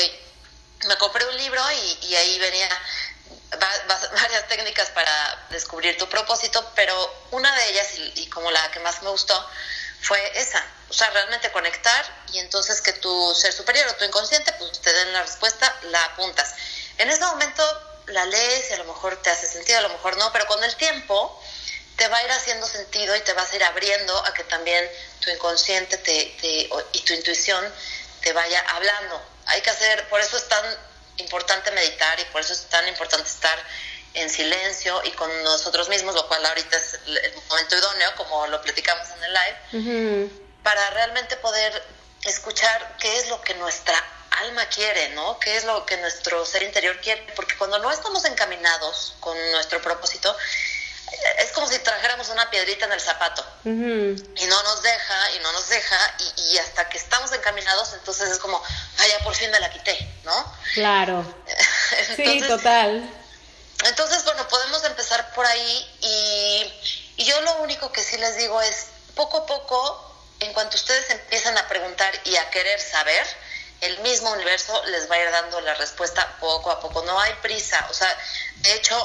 me 0.88 0.96
compré 0.96 1.27
un 1.27 1.36
libro 1.36 1.62
y, 1.72 2.05
y 2.05 2.15
ahí 2.15 2.39
venía 2.39 2.70
varias 4.22 4.48
técnicas 4.48 4.91
para 4.91 5.46
descubrir 5.50 5.98
tu 5.98 6.08
propósito, 6.08 6.72
pero 6.74 6.96
una 7.32 7.53
de 7.53 7.70
ellas, 7.70 7.88
y, 7.98 8.13
y 8.15 8.29
como 8.29 8.50
la 8.50 8.72
que 8.72 8.79
más 8.79 9.01
me 9.01 9.10
gustó, 9.10 9.36
fue 10.03 10.19
esa, 10.39 10.63
o 10.89 10.93
sea, 10.93 11.10
realmente 11.12 11.51
conectar 11.51 12.05
y 12.33 12.39
entonces 12.39 12.81
que 12.81 12.93
tu 12.93 13.33
ser 13.33 13.53
superior 13.53 13.88
o 13.88 13.95
tu 13.95 14.03
inconsciente 14.03 14.53
pues 14.60 14.79
te 14.81 14.93
den 14.93 15.13
la 15.13 15.24
respuesta, 15.24 15.74
la 15.83 16.03
apuntas. 16.05 16.53
En 16.98 17.10
ese 17.10 17.22
momento 17.22 17.63
la 18.07 18.25
lees 18.25 18.69
y 18.69 18.74
a 18.74 18.77
lo 18.77 18.86
mejor 18.86 19.22
te 19.22 19.29
hace 19.29 19.48
sentido, 19.48 19.79
a 19.79 19.81
lo 19.81 19.89
mejor 19.89 20.17
no, 20.17 20.31
pero 20.33 20.45
con 20.45 20.62
el 20.63 20.75
tiempo 20.75 21.41
te 21.95 22.07
va 22.10 22.17
a 22.17 22.24
ir 22.24 22.31
haciendo 22.31 22.67
sentido 22.67 23.15
y 23.15 23.22
te 23.22 23.33
vas 23.33 23.51
a 23.51 23.55
ir 23.55 23.63
abriendo 23.63 24.17
a 24.25 24.33
que 24.33 24.43
también 24.43 24.89
tu 25.22 25.29
inconsciente 25.29 25.98
te, 25.98 26.36
te, 26.41 26.69
y 26.91 27.00
tu 27.01 27.13
intuición 27.13 27.74
te 28.22 28.33
vaya 28.33 28.60
hablando. 28.69 29.22
Hay 29.45 29.62
que 29.62 29.69
hacer, 29.69 30.07
por 30.10 30.19
eso 30.19 30.38
es 30.38 30.48
tan 30.50 30.65
importante 31.17 31.72
meditar 31.72 32.19
y 32.19 32.25
por 32.25 32.41
eso 32.41 32.53
es 32.53 32.63
tan 32.69 32.88
importante 32.88 33.29
estar 33.29 33.57
en 34.13 34.29
silencio 34.29 35.01
y 35.05 35.12
con 35.12 35.29
nosotros 35.43 35.89
mismos, 35.89 36.15
lo 36.15 36.27
cual 36.27 36.46
ahorita 36.46 36.77
es 36.77 37.00
el 37.05 37.34
momento 37.50 37.77
idóneo, 37.77 38.15
como 38.15 38.48
lo 38.48 38.62
platicamos 38.62 39.08
en 39.17 39.24
el 39.24 39.34
live, 39.34 40.29
para 40.62 40.89
realmente 40.91 41.36
poder 41.38 41.84
escuchar 42.24 42.96
qué 43.00 43.17
es 43.17 43.27
lo 43.29 43.41
que 43.41 43.53
nuestra 43.55 43.96
alma 44.41 44.65
quiere, 44.67 45.10
¿no? 45.10 45.39
¿Qué 45.39 45.58
es 45.58 45.65
lo 45.65 45.86
que 45.86 45.98
nuestro 45.98 46.46
ser 46.46 46.63
interior 46.63 47.00
quiere? 47.01 47.25
Porque 47.36 47.58
cuando 47.58 47.79
no 47.79 47.91
estamos 47.91 48.25
encaminados 48.25 49.15
con 49.20 49.38
nuestro 49.51 49.82
propósito, 49.82 50.36
es 51.39 51.51
como 51.51 51.67
si 51.67 51.77
trajéramos 51.79 52.29
una 52.29 52.50
piedrita 52.50 52.86
en 52.86 52.93
el 52.93 53.00
zapato 53.00 53.46
y 53.63 54.46
no 54.48 54.63
nos 54.63 54.82
deja 54.82 55.32
y 55.36 55.39
no 55.39 55.51
nos 55.51 55.70
deja 55.70 56.15
y, 56.20 56.53
y, 56.53 56.58
hasta 56.58 56.89
que 56.89 56.98
estamos 56.98 57.32
encaminados 57.32 57.93
entonces 57.93 58.29
es 58.29 58.39
como, 58.39 58.62
vaya, 58.98 59.20
por 59.20 59.36
fin 59.36 59.51
me 59.51 59.60
la 59.60 59.70
quité, 59.70 59.96
¿no? 60.24 60.55
Claro. 60.74 61.24
sí, 62.15 62.41
total. 62.48 63.08
Entonces, 63.85 64.23
bueno, 64.23 64.47
podemos 64.47 64.83
empezar 64.83 65.33
por 65.33 65.45
ahí 65.45 65.97
y, 66.01 67.21
y 67.21 67.25
yo 67.25 67.39
lo 67.41 67.57
único 67.57 67.91
que 67.91 68.03
sí 68.03 68.17
les 68.17 68.37
digo 68.37 68.61
es, 68.61 68.87
poco 69.15 69.39
a 69.39 69.45
poco, 69.45 70.13
en 70.39 70.53
cuanto 70.53 70.75
ustedes 70.75 71.09
empiezan 71.09 71.57
a 71.57 71.67
preguntar 71.67 72.13
y 72.25 72.35
a 72.35 72.49
querer 72.49 72.79
saber, 72.79 73.25
el 73.81 73.99
mismo 73.99 74.31
universo 74.31 74.81
les 74.85 75.09
va 75.09 75.15
a 75.15 75.19
ir 75.19 75.31
dando 75.31 75.59
la 75.61 75.73
respuesta 75.75 76.37
poco 76.39 76.71
a 76.71 76.79
poco. 76.79 77.03
No 77.03 77.19
hay 77.19 77.33
prisa. 77.41 77.85
O 77.89 77.93
sea, 77.93 78.07
de 78.57 78.73
hecho, 78.75 78.95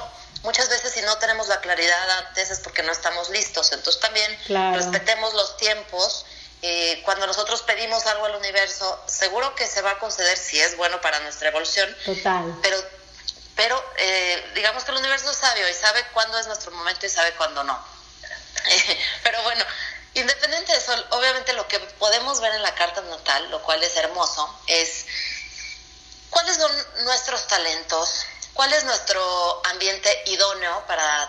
muchas 0.42 0.68
veces 0.68 0.92
si 0.92 1.02
no 1.02 1.18
tenemos 1.18 1.48
la 1.48 1.60
claridad 1.60 2.10
antes 2.26 2.50
es 2.50 2.60
porque 2.60 2.82
no 2.82 2.92
estamos 2.92 3.28
listos. 3.30 3.72
Entonces 3.72 4.00
también 4.00 4.38
respetemos 4.74 5.34
los 5.34 5.56
tiempos. 5.56 6.24
Eh, 6.62 7.02
cuando 7.04 7.26
nosotros 7.26 7.62
pedimos 7.62 8.06
algo 8.06 8.26
al 8.26 8.36
universo, 8.36 9.00
seguro 9.06 9.54
que 9.54 9.66
se 9.66 9.82
va 9.82 9.92
a 9.92 9.98
conceder 9.98 10.36
si 10.36 10.60
es 10.60 10.76
bueno 10.76 11.00
para 11.00 11.18
nuestra 11.20 11.48
evolución. 11.48 11.94
Total. 12.04 12.56
Pero 12.62 12.76
pero 13.58 13.84
eh, 13.96 14.52
digamos 14.54 14.84
que 14.84 14.92
el 14.92 14.98
universo 14.98 15.32
es 15.32 15.36
sabio 15.36 15.68
y 15.68 15.74
sabe 15.74 16.04
cuándo 16.12 16.38
es 16.38 16.46
nuestro 16.46 16.70
momento 16.70 17.04
y 17.06 17.08
sabe 17.08 17.32
cuándo 17.32 17.64
no. 17.64 17.76
pero 19.24 19.42
bueno, 19.42 19.64
independiente 20.14 20.70
de 20.70 20.78
eso, 20.78 20.94
obviamente 21.10 21.52
lo 21.54 21.66
que 21.66 21.80
podemos 21.80 22.40
ver 22.40 22.54
en 22.54 22.62
la 22.62 22.72
carta 22.76 23.00
natal, 23.00 23.50
lo 23.50 23.60
cual 23.64 23.82
es 23.82 23.96
hermoso, 23.96 24.62
es 24.68 25.06
cuáles 26.30 26.56
son 26.56 26.70
nuestros 27.02 27.48
talentos, 27.48 28.26
cuál 28.54 28.72
es 28.72 28.84
nuestro 28.84 29.60
ambiente 29.64 30.22
idóneo 30.26 30.86
para, 30.86 31.28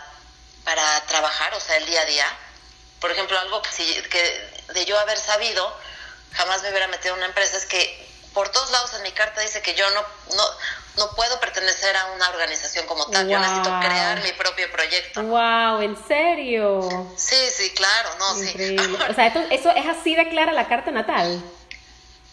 para 0.63 1.03
trabajar, 1.07 1.55
o 1.55 1.59
sea, 1.59 1.77
el 1.77 1.87
día 1.87 2.01
a 2.01 2.05
día. 2.05 2.37
Por 2.99 3.09
ejemplo, 3.09 3.39
algo 3.39 3.59
que, 3.63 3.71
si, 3.71 3.91
que 4.03 4.63
de 4.67 4.85
yo 4.85 4.99
haber 4.99 5.17
sabido, 5.17 5.75
jamás 6.33 6.61
me 6.61 6.69
hubiera 6.69 6.87
metido 6.89 7.15
en 7.15 7.21
una 7.21 7.25
empresa, 7.25 7.57
es 7.57 7.65
que 7.65 8.07
por 8.35 8.49
todos 8.49 8.69
lados 8.69 8.93
en 8.93 9.01
mi 9.01 9.11
carta 9.13 9.41
dice 9.41 9.63
que 9.63 9.73
yo 9.73 9.89
no, 9.89 10.05
no 10.99 11.09
puedo 11.15 11.39
pertenecer 11.39 11.95
a 11.95 12.05
una 12.11 12.29
organización 12.29 12.85
como 12.85 13.07
tal, 13.07 13.27
yo 13.27 13.39
necesito 13.39 13.69
crear 13.79 14.21
mi 14.21 14.31
propio 14.33 14.71
proyecto. 14.71 15.23
Wow, 15.23 15.81
¿en 15.81 15.97
serio? 16.07 17.09
Sí, 17.17 17.49
sí, 17.55 17.71
claro, 17.71 18.09
no, 18.19 18.43
Increíble. 18.43 18.97
O 19.09 19.13
sea, 19.13 19.27
eso 19.27 19.71
es 19.71 19.87
así 19.87 20.15
de 20.15 20.29
clara 20.29 20.51
la 20.51 20.67
carta 20.67 20.91
natal. 20.91 21.41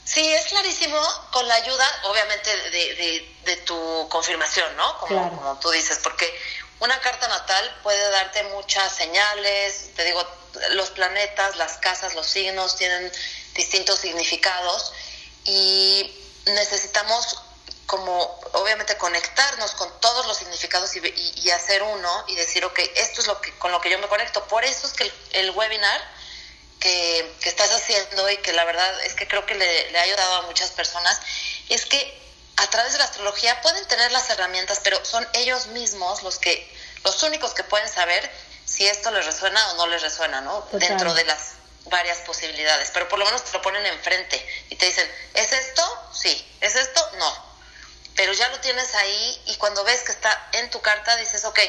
Sí, 0.04 0.20
es 0.34 0.46
clarísimo 0.46 0.98
con 1.32 1.48
la 1.48 1.54
ayuda, 1.54 1.86
obviamente, 2.04 2.50
de, 2.70 3.34
de, 3.44 3.56
tu 3.58 4.08
confirmación, 4.08 4.76
¿no? 4.76 4.98
Como, 4.98 5.36
como 5.36 5.58
tú 5.58 5.70
dices, 5.70 5.98
porque 6.02 6.32
una 6.78 6.98
carta 7.00 7.26
natal 7.26 7.76
puede 7.82 8.10
darte 8.10 8.42
muchas 8.44 8.92
señales, 8.92 9.90
te 9.96 10.04
digo, 10.04 10.24
los 10.72 10.90
planetas, 10.90 11.56
las 11.56 11.78
casas, 11.78 12.14
los 12.14 12.26
signos 12.26 12.76
tienen 12.76 13.10
distintos 13.54 13.98
significados 13.98 14.92
y 15.44 16.12
necesitamos 16.46 17.42
como 17.86 18.40
obviamente 18.52 18.96
conectarnos 18.96 19.72
con 19.72 20.00
todos 20.00 20.26
los 20.26 20.36
significados 20.36 20.90
y, 20.96 21.50
hacer 21.50 21.82
uno 21.82 22.24
y 22.26 22.34
decir, 22.34 22.64
ok, 22.64 22.78
esto 22.96 23.20
es 23.20 23.26
lo 23.28 23.40
que, 23.40 23.56
con 23.58 23.70
lo 23.72 23.80
que 23.80 23.90
yo 23.90 23.98
me 23.98 24.08
conecto. 24.08 24.44
Por 24.48 24.64
eso 24.64 24.86
es 24.86 24.92
que 24.92 25.10
el, 25.32 25.50
webinar 25.52 26.00
que, 26.80 27.36
estás 27.42 27.70
haciendo 27.70 28.28
y 28.28 28.36
que 28.38 28.52
la 28.52 28.64
verdad 28.64 29.04
es 29.04 29.14
que 29.14 29.28
creo 29.28 29.46
que 29.46 29.54
le, 29.54 29.98
ha 29.98 30.02
ayudado 30.02 30.34
a 30.34 30.42
muchas 30.42 30.70
personas, 30.72 31.20
es 31.68 31.86
que 31.86 32.22
a 32.56 32.66
través 32.68 32.92
de 32.92 32.98
la 32.98 33.04
astrología 33.04 33.60
pueden 33.62 33.86
tener 33.86 34.10
las 34.10 34.28
herramientas, 34.30 34.80
pero 34.82 35.02
son 35.04 35.26
ellos 35.34 35.68
mismos 35.68 36.22
los 36.22 36.38
que, 36.38 36.68
los 37.04 37.22
únicos 37.22 37.54
que 37.54 37.62
pueden 37.64 37.88
saber 37.88 38.28
si 38.64 38.86
esto 38.86 39.10
les 39.12 39.24
resuena 39.24 39.72
o 39.72 39.74
no 39.76 39.86
les 39.86 40.02
resuena, 40.02 40.40
¿no? 40.40 40.66
Dentro 40.72 41.14
de 41.14 41.24
las 41.24 41.52
varias 41.84 42.18
posibilidades, 42.18 42.90
pero 42.92 43.08
por 43.08 43.18
lo 43.20 43.24
menos 43.24 43.44
te 43.44 43.52
lo 43.52 43.62
ponen 43.62 43.86
enfrente 43.86 44.44
y 44.70 44.76
te 44.76 44.86
dicen, 44.86 45.08
¿es 45.34 45.52
esto? 45.52 45.82
Sí, 46.12 46.56
¿es 46.60 46.74
esto? 46.74 47.08
No. 47.18 47.45
Pero 48.16 48.32
ya 48.32 48.48
lo 48.48 48.60
tienes 48.60 48.94
ahí 48.94 49.42
y 49.46 49.56
cuando 49.56 49.84
ves 49.84 50.02
que 50.02 50.12
está 50.12 50.48
en 50.52 50.70
tu 50.70 50.80
carta 50.80 51.16
dices, 51.16 51.44
ok, 51.44 51.60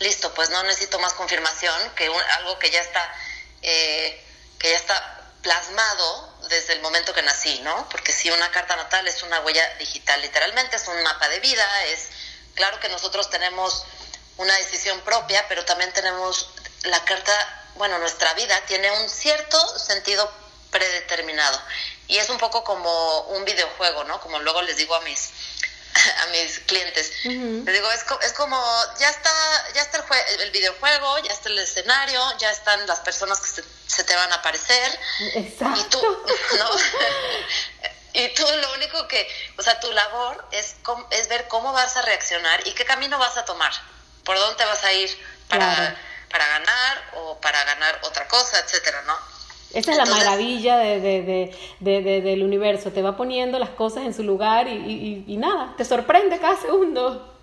listo, 0.00 0.32
pues 0.34 0.50
no 0.50 0.62
necesito 0.62 0.98
más 0.98 1.12
confirmación, 1.12 1.90
que 1.94 2.06
algo 2.38 2.58
que 2.58 2.70
ya 2.70 2.80
está, 2.80 3.14
eh, 3.62 4.24
que 4.58 4.70
ya 4.70 4.76
está 4.76 5.30
plasmado 5.42 6.34
desde 6.48 6.72
el 6.72 6.80
momento 6.80 7.12
que 7.12 7.22
nací, 7.22 7.60
¿no? 7.60 7.88
Porque 7.90 8.12
si 8.12 8.30
una 8.30 8.50
carta 8.50 8.76
natal 8.76 9.06
es 9.06 9.22
una 9.22 9.40
huella 9.40 9.74
digital, 9.76 10.20
literalmente 10.22 10.76
es 10.76 10.88
un 10.88 11.02
mapa 11.02 11.28
de 11.28 11.40
vida, 11.40 11.84
es 11.86 12.08
claro 12.54 12.80
que 12.80 12.88
nosotros 12.88 13.28
tenemos 13.30 13.84
una 14.38 14.56
decisión 14.56 15.00
propia, 15.02 15.46
pero 15.48 15.64
también 15.64 15.92
tenemos 15.92 16.48
la 16.82 17.04
carta 17.04 17.62
bueno, 17.76 17.98
nuestra 17.98 18.32
vida 18.34 18.60
tiene 18.66 18.90
un 18.90 19.08
cierto 19.08 19.78
sentido 19.78 20.30
predeterminado. 20.70 21.60
Y 22.08 22.18
es 22.18 22.28
un 22.28 22.38
poco 22.38 22.62
como 22.64 23.20
un 23.22 23.44
videojuego, 23.44 24.04
¿no? 24.04 24.20
Como 24.20 24.38
luego 24.38 24.62
les 24.62 24.76
digo 24.76 24.94
a 24.94 25.00
mis 25.00 25.30
a 26.22 26.26
mis 26.28 26.60
clientes. 26.60 27.12
Les 27.24 27.74
digo, 27.74 27.90
es, 27.92 28.04
es, 28.22 28.32
como, 28.34 28.60
ya 28.98 29.08
está, 29.08 29.32
ya 29.74 29.82
está 29.82 30.04
el, 30.28 30.40
el, 30.42 30.50
videojuego, 30.50 31.18
ya 31.20 31.32
está 31.32 31.48
el 31.48 31.58
escenario, 31.58 32.22
ya 32.38 32.50
están 32.50 32.86
las 32.86 33.00
personas 33.00 33.40
que 33.40 33.62
se, 33.86 34.04
te 34.04 34.14
van 34.14 34.30
a 34.32 34.36
aparecer. 34.36 35.00
Exacto. 35.34 35.80
Y 35.80 35.84
tú, 35.84 36.00
¿no? 36.58 36.70
y 38.12 38.34
tú 38.34 38.46
lo 38.60 38.74
único 38.74 39.08
que, 39.08 39.26
o 39.58 39.62
sea, 39.62 39.80
tu 39.80 39.90
labor 39.92 40.46
es, 40.52 40.76
es 41.10 41.28
ver 41.28 41.48
cómo 41.48 41.72
vas 41.72 41.96
a 41.96 42.02
reaccionar 42.02 42.66
y 42.66 42.72
qué 42.72 42.84
camino 42.84 43.18
vas 43.18 43.36
a 43.36 43.44
tomar, 43.44 43.72
por 44.24 44.38
dónde 44.38 44.64
vas 44.64 44.84
a 44.84 44.92
ir 44.92 45.10
para 45.48 45.96
para 46.30 46.46
ganar 46.48 47.10
o 47.14 47.40
para 47.40 47.62
ganar 47.64 47.98
otra 48.02 48.26
cosa, 48.28 48.58
etcétera, 48.58 49.02
¿no? 49.02 49.18
Esa 49.72 49.92
es 49.92 49.96
la 49.96 50.06
maravilla 50.06 50.78
de, 50.78 51.00
de, 51.00 51.54
de, 51.80 52.20
del 52.20 52.42
universo, 52.42 52.92
te 52.92 53.02
va 53.02 53.16
poniendo 53.16 53.58
las 53.58 53.70
cosas 53.70 54.04
en 54.04 54.14
su 54.14 54.22
lugar 54.22 54.68
y, 54.68 55.24
y, 55.26 55.36
nada, 55.36 55.74
te 55.76 55.84
sorprende 55.84 56.38
cada 56.38 56.60
segundo. 56.60 57.34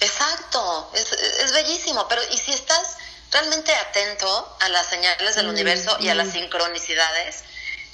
Exacto, 0.00 0.90
es, 0.94 1.12
es, 1.12 1.52
bellísimo, 1.52 2.06
pero 2.08 2.22
¿y 2.32 2.36
si 2.38 2.52
estás 2.52 2.96
realmente 3.32 3.74
atento 3.74 4.56
a 4.60 4.68
las 4.68 4.86
señales 4.86 5.34
del 5.34 5.46
mm, 5.46 5.50
universo 5.50 5.96
y 6.00 6.08
a 6.08 6.14
las 6.14 6.28
mm. 6.28 6.32
sincronicidades? 6.32 7.44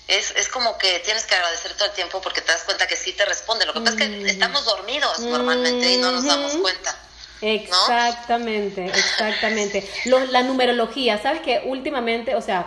Es, 0.06 0.32
es 0.32 0.48
como 0.48 0.76
que 0.76 1.00
tienes 1.00 1.24
que 1.24 1.34
agradecer 1.34 1.72
todo 1.74 1.86
el 1.86 1.94
tiempo 1.94 2.20
porque 2.20 2.42
te 2.42 2.52
das 2.52 2.64
cuenta 2.64 2.86
que 2.86 2.96
sí 2.96 3.14
te 3.14 3.24
responde. 3.24 3.64
Lo 3.64 3.72
que 3.72 3.80
pasa 3.80 3.92
es 3.92 4.02
que 4.02 4.08
mm. 4.08 4.26
estamos 4.26 4.66
dormidos 4.66 5.18
normalmente 5.20 5.94
y 5.94 5.96
no 5.96 6.12
nos 6.12 6.24
damos 6.24 6.52
cuenta. 6.56 6.94
Exactamente, 7.40 8.86
exactamente. 8.86 9.90
la 10.30 10.42
numerología, 10.42 11.20
¿sabes 11.20 11.42
que 11.42 11.62
Últimamente, 11.64 12.34
o 12.34 12.40
sea, 12.40 12.66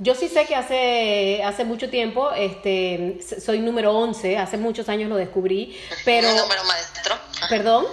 yo 0.00 0.14
sí 0.14 0.28
sé 0.28 0.46
que 0.46 0.56
hace, 0.56 1.42
hace 1.44 1.64
mucho 1.64 1.90
tiempo 1.90 2.32
este, 2.32 3.20
soy 3.38 3.60
número 3.60 3.92
11, 3.92 4.38
hace 4.38 4.56
muchos 4.56 4.88
años 4.88 5.10
lo 5.10 5.16
descubrí, 5.16 5.78
pero... 6.06 6.28
¿Un 6.30 6.36
número 6.36 6.64
maestro? 6.64 7.14
¿Perdón? 7.50 7.84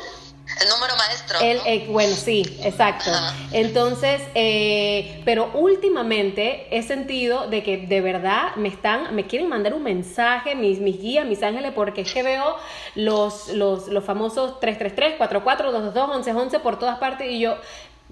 El 0.61 0.69
número 0.69 0.95
maestro. 0.95 1.39
El, 1.41 1.59
eh, 1.65 1.85
bueno, 1.89 2.15
sí, 2.15 2.57
exacto. 2.63 3.11
Entonces, 3.51 4.21
eh, 4.33 5.21
pero 5.25 5.51
últimamente 5.53 6.67
he 6.71 6.81
sentido 6.83 7.47
de 7.47 7.61
que 7.61 7.77
de 7.77 8.01
verdad 8.01 8.55
me 8.55 8.69
están, 8.69 9.13
me 9.13 9.27
quieren 9.27 9.49
mandar 9.49 9.73
un 9.73 9.83
mensaje, 9.83 10.55
mis, 10.55 10.79
mis 10.79 10.99
guías, 10.99 11.27
mis 11.27 11.43
ángeles, 11.43 11.73
porque 11.75 12.01
es 12.01 12.11
que 12.13 12.23
veo 12.23 12.55
los, 12.95 13.49
los, 13.49 13.89
los 13.89 14.03
famosos 14.05 14.59
333, 14.61 15.17
44, 15.17 15.71
222, 15.71 16.07
1111 16.15 16.59
por 16.59 16.79
todas 16.79 16.97
partes 16.97 17.29
y 17.29 17.39
yo, 17.39 17.57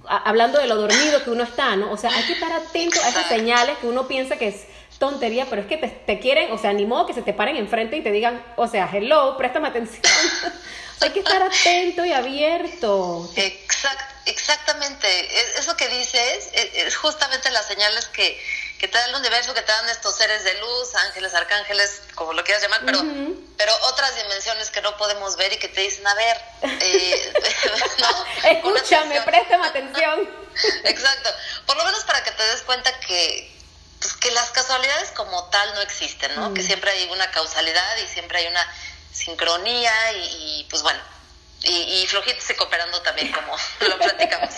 hablando 0.07 0.59
de 0.59 0.67
lo 0.67 0.75
dormido 0.75 1.23
que 1.23 1.29
uno 1.29 1.43
está, 1.43 1.75
¿no? 1.75 1.91
O 1.91 1.97
sea, 1.97 2.11
hay 2.15 2.23
que 2.23 2.33
estar 2.33 2.51
atento 2.51 2.99
a 3.03 3.09
esas 3.09 3.27
señales 3.27 3.77
que 3.79 3.87
uno 3.87 4.07
piensa 4.07 4.37
que 4.37 4.49
es 4.49 4.65
tontería, 4.97 5.45
pero 5.49 5.61
es 5.61 5.67
que 5.67 5.77
te, 5.77 6.19
quieren, 6.19 6.51
o 6.51 6.57
sea, 6.57 6.73
ni 6.73 6.85
modo 6.85 7.05
que 7.05 7.13
se 7.13 7.21
te 7.21 7.33
paren 7.33 7.57
enfrente 7.57 7.97
y 7.97 8.01
te 8.01 8.11
digan, 8.11 8.43
o 8.55 8.67
sea, 8.67 8.89
hello, 8.91 9.35
préstame 9.37 9.67
atención. 9.67 10.01
Hay 11.01 11.09
que 11.09 11.19
estar 11.19 11.41
atento 11.41 12.05
y 12.05 12.13
abierto. 12.13 13.29
exactamente. 14.25 15.07
Eso 15.59 15.75
que 15.75 15.87
dices 15.89 16.49
es, 16.53 16.95
justamente 16.95 17.51
las 17.51 17.67
señales 17.67 18.05
que, 18.07 18.39
que, 18.79 18.87
te 18.87 18.97
da 18.97 19.05
el 19.05 19.15
universo, 19.15 19.53
que 19.53 19.61
te 19.61 19.71
dan 19.71 19.89
estos 19.89 20.15
seres 20.15 20.43
de 20.43 20.53
luz, 20.59 20.95
ángeles, 20.95 21.33
arcángeles, 21.33 22.01
como 22.15 22.33
lo 22.33 22.43
quieras 22.43 22.63
llamar, 22.63 22.81
pero, 22.85 23.01
pero 23.57 23.73
otras 23.87 24.15
dimensiones 24.15 24.69
que 24.69 24.81
no 24.81 24.95
podemos 24.97 25.35
ver 25.37 25.53
y 25.53 25.57
que 25.57 25.67
te 25.67 25.81
dicen, 25.81 26.05
a 26.07 26.13
ver, 26.15 26.41
eh, 26.63 27.33
escúchame, 28.43 29.21
préstame 29.21 29.67
atención. 29.67 30.45
Exacto. 30.83 31.29
Por 31.65 31.77
lo 31.77 31.85
menos 31.85 32.03
para 32.03 32.23
que 32.23 32.31
te 32.31 32.43
des 32.43 32.61
cuenta 32.61 32.99
que, 32.99 33.51
pues, 33.99 34.13
que 34.13 34.31
las 34.31 34.49
casualidades 34.51 35.11
como 35.11 35.49
tal 35.49 35.73
no 35.73 35.81
existen, 35.81 36.35
¿no? 36.35 36.53
Que 36.53 36.61
siempre 36.61 36.91
hay 36.91 37.09
una 37.11 37.29
causalidad 37.31 37.97
y 37.97 38.07
siempre 38.07 38.39
hay 38.39 38.47
una 38.47 38.65
sincronía 39.11 39.93
y, 40.13 40.65
pues 40.69 40.81
bueno, 40.81 40.99
y, 41.65 42.03
y, 42.03 42.07
flojitos 42.07 42.49
y 42.49 42.53
cooperando 42.55 43.01
también, 43.01 43.31
como 43.31 43.53
lo 43.89 43.97
platicamos. 43.97 44.49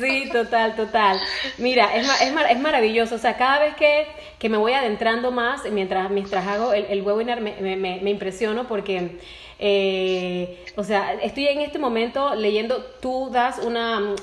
Sí, 0.00 0.28
total, 0.32 0.74
total. 0.76 1.20
Mira, 1.58 1.94
es, 1.96 2.08
es, 2.20 2.32
es 2.50 2.58
maravilloso. 2.58 3.14
O 3.14 3.18
sea, 3.18 3.36
cada 3.36 3.60
vez 3.60 3.76
que, 3.76 4.06
que, 4.38 4.48
me 4.48 4.56
voy 4.56 4.72
adentrando 4.72 5.30
más, 5.30 5.64
mientras, 5.70 6.10
mientras 6.10 6.46
hago 6.46 6.72
el, 6.72 6.86
el 6.86 7.02
webinar, 7.02 7.40
me, 7.40 7.52
me, 7.60 7.76
me 7.76 8.10
impresiono 8.10 8.66
porque, 8.66 9.18
eh, 9.58 10.64
o 10.76 10.84
sea, 10.84 11.14
estoy 11.14 11.48
en 11.48 11.60
este 11.60 11.78
momento 11.78 12.34
leyendo, 12.34 12.84
tú 13.00 13.30
das 13.30 13.58
una 13.58 14.14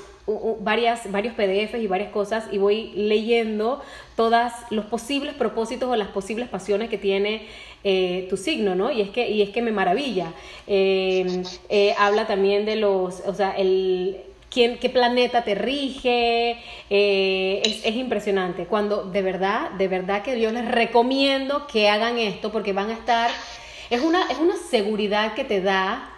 varias, 0.60 1.10
varios 1.10 1.34
PDFs 1.34 1.82
y 1.82 1.86
varias 1.86 2.10
cosas 2.10 2.44
y 2.50 2.58
voy 2.58 2.92
leyendo 2.94 3.82
todos 4.16 4.52
los 4.70 4.86
posibles 4.86 5.34
propósitos 5.34 5.88
o 5.90 5.96
las 5.96 6.08
posibles 6.08 6.48
pasiones 6.48 6.88
que 6.88 6.98
tiene 6.98 7.46
eh, 7.84 8.26
tu 8.30 8.38
signo, 8.38 8.74
¿no? 8.74 8.90
Y 8.90 9.02
es 9.02 9.10
que, 9.10 9.30
y 9.30 9.42
es 9.42 9.50
que 9.50 9.60
me 9.60 9.70
maravilla. 9.70 10.32
Em, 10.66 11.42
eh, 11.68 11.94
habla 11.98 12.26
también 12.26 12.64
de 12.64 12.76
los, 12.76 13.20
o 13.26 13.34
sea, 13.34 13.50
el 13.50 14.16
quién, 14.50 14.78
qué 14.78 14.88
planeta 14.88 15.44
te 15.44 15.54
rige, 15.54 16.56
eh, 16.88 17.62
es, 17.62 17.84
es, 17.84 17.94
impresionante. 17.96 18.64
Cuando 18.66 19.04
de 19.04 19.20
verdad, 19.20 19.72
de 19.72 19.88
verdad 19.88 20.22
que 20.22 20.40
yo 20.40 20.50
les 20.50 20.66
recomiendo 20.66 21.66
que 21.66 21.90
hagan 21.90 22.18
esto 22.18 22.50
porque 22.50 22.72
van 22.72 22.88
a 22.90 22.94
estar, 22.94 23.30
es 23.90 24.00
una, 24.00 24.30
es 24.30 24.38
una 24.38 24.56
seguridad 24.56 25.34
que 25.34 25.44
te 25.44 25.60
da 25.60 26.13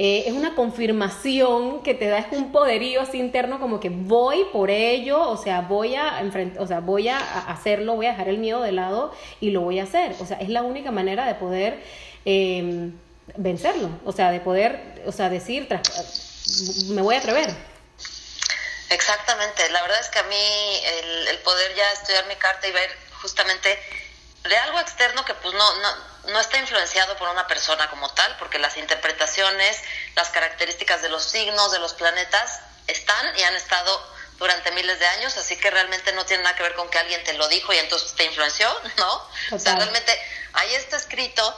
eh, 0.00 0.28
es 0.28 0.32
una 0.32 0.54
confirmación 0.54 1.82
que 1.82 1.92
te 1.92 2.06
da, 2.06 2.18
es 2.18 2.26
un 2.30 2.52
poderío 2.52 3.00
así 3.00 3.18
interno 3.18 3.58
como 3.58 3.80
que 3.80 3.88
voy 3.90 4.44
por 4.52 4.70
ello, 4.70 5.28
o 5.28 5.36
sea, 5.36 5.62
voy 5.62 5.96
a 5.96 6.22
o 6.60 6.66
sea, 6.68 6.78
voy 6.78 7.08
a 7.08 7.18
hacerlo, 7.18 7.96
voy 7.96 8.06
a 8.06 8.10
dejar 8.10 8.28
el 8.28 8.38
miedo 8.38 8.62
de 8.62 8.70
lado 8.70 9.12
y 9.40 9.50
lo 9.50 9.62
voy 9.62 9.80
a 9.80 9.82
hacer. 9.82 10.14
O 10.20 10.24
sea, 10.24 10.38
es 10.38 10.50
la 10.50 10.62
única 10.62 10.92
manera 10.92 11.26
de 11.26 11.34
poder 11.34 11.82
em, 12.24 12.96
vencerlo, 13.36 13.90
o 14.04 14.12
sea, 14.12 14.30
de 14.30 14.38
poder, 14.38 15.02
o 15.04 15.10
sea, 15.10 15.30
decir, 15.30 15.66
me 16.90 17.02
voy 17.02 17.16
a 17.16 17.18
atrever. 17.18 17.52
Exactamente, 18.90 19.68
la 19.70 19.82
verdad 19.82 19.98
es 19.98 20.08
que 20.10 20.20
a 20.20 20.22
mí 20.22 20.80
el, 21.00 21.26
el 21.26 21.38
poder 21.38 21.74
ya 21.74 21.90
estudiar 21.94 22.24
mi 22.28 22.36
carta 22.36 22.68
y 22.68 22.70
ver 22.70 22.88
justamente 23.20 23.76
de 24.44 24.56
algo 24.56 24.80
externo 24.80 25.24
que 25.24 25.34
pues 25.34 25.54
no, 25.54 25.74
no, 25.76 25.96
no 26.28 26.40
está 26.40 26.58
influenciado 26.58 27.16
por 27.16 27.28
una 27.28 27.46
persona 27.46 27.88
como 27.90 28.08
tal, 28.14 28.36
porque 28.38 28.58
las 28.58 28.76
interpretaciones, 28.76 29.78
las 30.14 30.28
características 30.30 31.02
de 31.02 31.08
los 31.08 31.24
signos, 31.24 31.72
de 31.72 31.78
los 31.78 31.94
planetas, 31.94 32.60
están 32.86 33.38
y 33.38 33.42
han 33.42 33.54
estado 33.56 34.18
durante 34.38 34.70
miles 34.70 34.98
de 34.98 35.06
años, 35.06 35.36
así 35.36 35.56
que 35.56 35.70
realmente 35.70 36.12
no 36.12 36.24
tiene 36.24 36.44
nada 36.44 36.54
que 36.54 36.62
ver 36.62 36.74
con 36.74 36.88
que 36.88 36.98
alguien 36.98 37.22
te 37.24 37.32
lo 37.34 37.48
dijo 37.48 37.72
y 37.72 37.78
entonces 37.78 38.14
te 38.14 38.24
influenció, 38.24 38.68
¿no? 38.96 39.28
O 39.52 39.58
sea, 39.58 39.74
realmente 39.74 40.16
ahí 40.52 40.74
está 40.74 40.96
escrito 40.96 41.56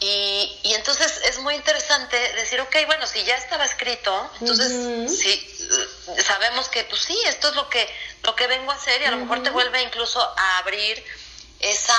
y, 0.00 0.58
y, 0.64 0.74
entonces 0.74 1.20
es 1.26 1.38
muy 1.38 1.54
interesante 1.54 2.16
decir, 2.32 2.60
ok, 2.60 2.74
bueno, 2.86 3.06
si 3.06 3.22
ya 3.22 3.36
estaba 3.36 3.64
escrito, 3.64 4.30
entonces 4.40 4.72
sí, 5.16 5.70
sabemos 6.26 6.68
que 6.70 6.82
pues 6.84 7.02
sí, 7.02 7.16
esto 7.26 7.50
es 7.50 7.54
lo 7.54 7.68
que, 7.68 7.88
lo 8.24 8.34
que 8.34 8.48
vengo 8.48 8.72
a 8.72 8.74
hacer 8.74 9.00
y 9.00 9.04
a 9.04 9.12
lo 9.12 9.18
mejor 9.18 9.44
te 9.44 9.50
vuelve 9.50 9.80
incluso 9.80 10.20
a 10.20 10.58
abrir 10.58 11.04
esa, 11.62 11.96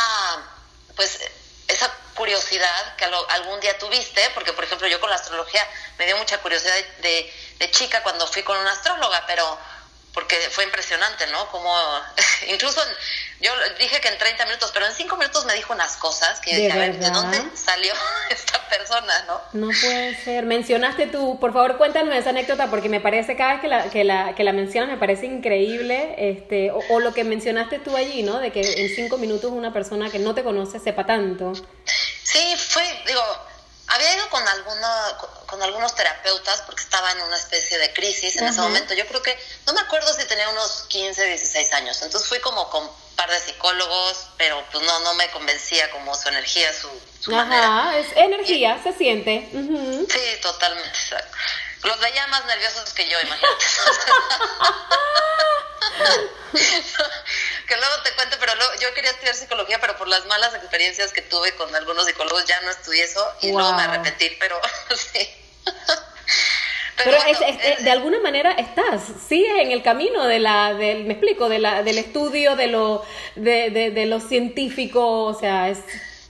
pues, 0.95 1.19
esa 1.67 1.91
curiosidad 2.13 2.95
que 2.95 3.05
algún 3.05 3.59
día 3.59 3.77
tuviste, 3.79 4.29
porque 4.35 4.53
por 4.53 4.63
ejemplo 4.63 4.87
yo 4.87 4.99
con 4.99 5.09
la 5.09 5.15
astrología 5.15 5.67
me 5.97 6.05
dio 6.05 6.17
mucha 6.17 6.37
curiosidad 6.39 6.75
de, 7.01 7.33
de 7.57 7.71
chica 7.71 8.03
cuando 8.03 8.27
fui 8.27 8.43
con 8.43 8.57
una 8.57 8.71
astróloga, 8.71 9.23
pero 9.25 9.57
porque 10.13 10.35
fue 10.51 10.63
impresionante, 10.63 11.25
¿no? 11.27 11.47
Como 11.47 11.73
incluso 12.47 12.79
yo 13.41 13.51
dije 13.79 13.99
que 13.99 14.07
en 14.07 14.17
30 14.17 14.45
minutos, 14.45 14.71
pero 14.73 14.85
en 14.85 14.93
5 14.93 15.17
minutos 15.17 15.45
me 15.45 15.53
dijo 15.53 15.73
unas 15.73 15.97
cosas 15.97 16.39
que 16.39 16.55
¿De, 16.55 16.69
¿de 16.69 17.09
dónde 17.09 17.41
salió 17.55 17.93
esta 18.29 18.59
persona, 18.69 19.25
no? 19.27 19.41
No 19.53 19.67
puede 19.81 20.15
ser. 20.23 20.45
Mencionaste 20.45 21.07
tú, 21.07 21.39
por 21.39 21.51
favor, 21.51 21.77
cuéntanos 21.77 22.15
esa 22.15 22.29
anécdota 22.29 22.67
porque 22.67 22.89
me 22.89 23.01
parece 23.01 23.35
cada 23.35 23.53
vez 23.53 23.61
que 23.61 23.67
la 23.67 23.89
que 23.89 24.03
la 24.03 24.35
que 24.35 24.43
la 24.43 24.53
mencionas 24.53 24.89
me 24.89 24.97
parece 24.97 25.25
increíble, 25.25 26.15
este 26.17 26.71
o, 26.71 26.79
o 26.89 26.99
lo 26.99 27.13
que 27.13 27.23
mencionaste 27.23 27.79
tú 27.79 27.97
allí, 27.97 28.23
¿no? 28.23 28.39
De 28.39 28.51
que 28.51 28.61
en 28.61 28.95
5 28.95 29.17
minutos 29.17 29.51
una 29.51 29.73
persona 29.73 30.09
que 30.09 30.19
no 30.19 30.35
te 30.35 30.43
conoce 30.43 30.79
sepa 30.79 31.05
tanto. 31.05 31.53
Sí, 32.23 32.55
fue, 32.57 32.83
digo, 33.05 33.23
había 33.93 34.15
ido 34.15 34.29
con, 34.29 34.45
alguna, 34.47 35.17
con, 35.45 35.61
algunos 35.61 35.95
terapeutas 35.95 36.61
porque 36.61 36.81
estaba 36.81 37.11
en 37.11 37.21
una 37.21 37.37
especie 37.37 37.77
de 37.77 37.93
crisis 37.93 38.35
en 38.37 38.47
ese 38.47 38.59
momento. 38.59 38.95
Yo 38.95 39.05
creo 39.07 39.21
que, 39.21 39.37
no 39.67 39.73
me 39.73 39.81
acuerdo 39.81 40.11
si 40.13 40.25
tenía 40.25 40.49
unos 40.49 40.85
15, 40.87 41.23
16 41.23 41.73
años. 41.73 42.01
Entonces 42.01 42.27
fui 42.27 42.39
como 42.39 42.69
con 42.71 42.83
un 42.83 43.15
par 43.15 43.29
de 43.29 43.39
psicólogos, 43.39 44.29
pero 44.37 44.63
pues 44.71 44.83
no, 44.83 44.99
no 45.01 45.13
me 45.13 45.29
convencía 45.29 45.91
como 45.91 46.15
su 46.15 46.27
energía, 46.29 46.73
su, 46.73 46.89
su 47.19 47.35
Ajá, 47.35 47.95
es 47.97 48.07
energía, 48.15 48.81
se 48.81 48.93
siente. 48.93 49.47
Sí, 49.51 50.41
totalmente. 50.41 50.89
Los 51.83 51.99
veía 51.99 52.25
más 52.27 52.45
nerviosos 52.45 52.91
que 52.93 53.07
yo, 53.07 53.19
imagínate. 53.21 53.65
que 57.67 57.75
luego 57.77 57.93
te 58.03 58.13
cuento, 58.13 58.37
pero 58.39 58.53
yo 58.79 58.93
quería 58.93 59.11
estudiar 59.11 59.35
psicología, 59.35 59.79
pero 59.79 59.97
por 59.97 60.07
las 60.07 60.25
malas 60.25 60.53
experiencias 60.55 61.13
que 61.13 61.21
tuve 61.21 61.53
con 61.55 61.73
algunos 61.75 62.05
psicólogos 62.05 62.45
ya 62.45 62.59
no 62.61 62.71
estudié 62.71 63.03
eso 63.03 63.25
y 63.41 63.51
luego 63.51 63.73
me 63.73 63.83
arrepentí, 63.83 64.29
pero 64.39 64.59
sí. 64.95 65.29
Pero, 66.95 67.17
de 67.79 67.91
alguna 67.91 68.19
manera 68.19 68.51
estás, 68.51 69.01
sigues 69.27 69.51
en 69.59 69.71
el 69.71 69.81
camino 69.81 70.25
de 70.25 70.39
la, 70.39 70.75
del, 70.75 71.05
me 71.05 71.13
explico, 71.13 71.49
de 71.49 71.57
la, 71.57 71.81
del 71.81 71.97
estudio 71.97 72.55
de 72.55 72.67
lo, 72.67 73.03
de, 73.35 73.71
de, 73.71 73.89
de 73.89 74.05
lo 74.05 74.19
científico, 74.19 75.23
o 75.23 75.33
sea, 75.33 75.69
es, 75.69 75.79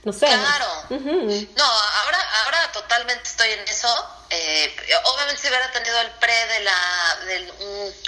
no 0.04 0.12
sé. 0.12 0.26
Claro. 0.26 0.66
No, 0.88 1.64
ahora, 1.64 2.18
ahora 2.44 2.72
totalmente 2.72 3.22
estoy 3.24 3.50
en 3.50 3.60
eso. 3.60 3.88
Eh, 4.36 4.74
obviamente 5.04 5.40
si 5.40 5.48
hubiera 5.48 5.70
tenido 5.70 6.00
el 6.00 6.10
pre 6.12 6.46
de 6.46 6.60
la, 6.60 7.18
del, 7.26 7.52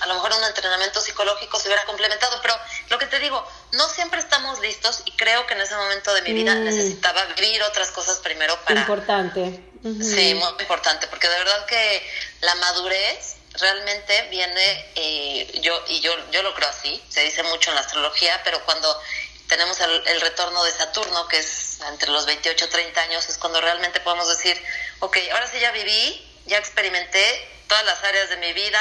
a 0.00 0.06
lo 0.06 0.14
mejor 0.14 0.32
un 0.32 0.44
entrenamiento 0.44 1.00
psicológico 1.00 1.60
se 1.60 1.68
hubiera 1.68 1.84
complementado, 1.84 2.40
pero 2.42 2.58
lo 2.88 2.98
que 2.98 3.06
te 3.06 3.20
digo, 3.20 3.46
no 3.72 3.88
siempre 3.88 4.18
estamos 4.18 4.58
listos 4.58 5.02
y 5.04 5.12
creo 5.12 5.46
que 5.46 5.54
en 5.54 5.60
ese 5.60 5.76
momento 5.76 6.12
de 6.14 6.22
mi 6.22 6.32
vida 6.32 6.56
mm. 6.56 6.64
necesitaba 6.64 7.24
vivir 7.26 7.62
otras 7.62 7.92
cosas 7.92 8.18
primero 8.18 8.58
para... 8.64 8.80
Importante. 8.80 9.62
Sí, 10.02 10.34
muy 10.34 10.48
importante, 10.58 11.06
porque 11.06 11.28
de 11.28 11.38
verdad 11.38 11.64
que 11.66 12.10
la 12.40 12.56
madurez 12.56 13.36
realmente 13.52 14.26
viene, 14.28 14.90
eh, 14.96 15.60
yo 15.62 15.80
y 15.86 16.00
yo, 16.00 16.12
yo 16.32 16.42
lo 16.42 16.54
creo 16.54 16.68
así, 16.68 17.00
se 17.08 17.20
dice 17.20 17.44
mucho 17.44 17.70
en 17.70 17.76
la 17.76 17.82
astrología, 17.82 18.40
pero 18.42 18.64
cuando 18.64 19.00
tenemos 19.46 19.78
el, 19.78 20.02
el, 20.08 20.20
retorno 20.22 20.64
de 20.64 20.72
Saturno, 20.72 21.28
que 21.28 21.38
es 21.38 21.78
entre 21.88 22.10
los 22.10 22.26
28 22.26 22.64
y 22.64 22.68
30 22.68 23.00
años, 23.00 23.28
es 23.28 23.38
cuando 23.38 23.60
realmente 23.60 24.00
podemos 24.00 24.28
decir, 24.28 24.60
ok, 25.00 25.16
ahora 25.32 25.46
sí 25.46 25.58
ya 25.60 25.72
viví, 25.72 26.42
ya 26.46 26.58
experimenté 26.58 27.48
todas 27.68 27.84
las 27.84 28.02
áreas 28.04 28.28
de 28.28 28.36
mi 28.36 28.52
vida 28.52 28.80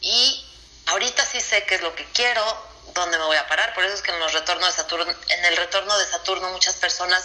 y 0.00 0.44
ahorita 0.86 1.24
sí 1.24 1.40
sé 1.40 1.64
qué 1.64 1.76
es 1.76 1.82
lo 1.82 1.94
que 1.94 2.04
quiero, 2.12 2.42
dónde 2.94 3.18
me 3.18 3.24
voy 3.24 3.36
a 3.36 3.46
parar. 3.48 3.74
Por 3.74 3.84
eso 3.84 3.94
es 3.94 4.02
que 4.02 4.12
en, 4.12 4.20
los 4.20 4.32
retornos 4.32 4.68
de 4.68 4.82
Saturno, 4.82 5.12
en 5.28 5.44
el 5.44 5.56
retorno 5.56 5.96
de 5.98 6.06
Saturno 6.06 6.50
muchas 6.50 6.74
personas 6.76 7.24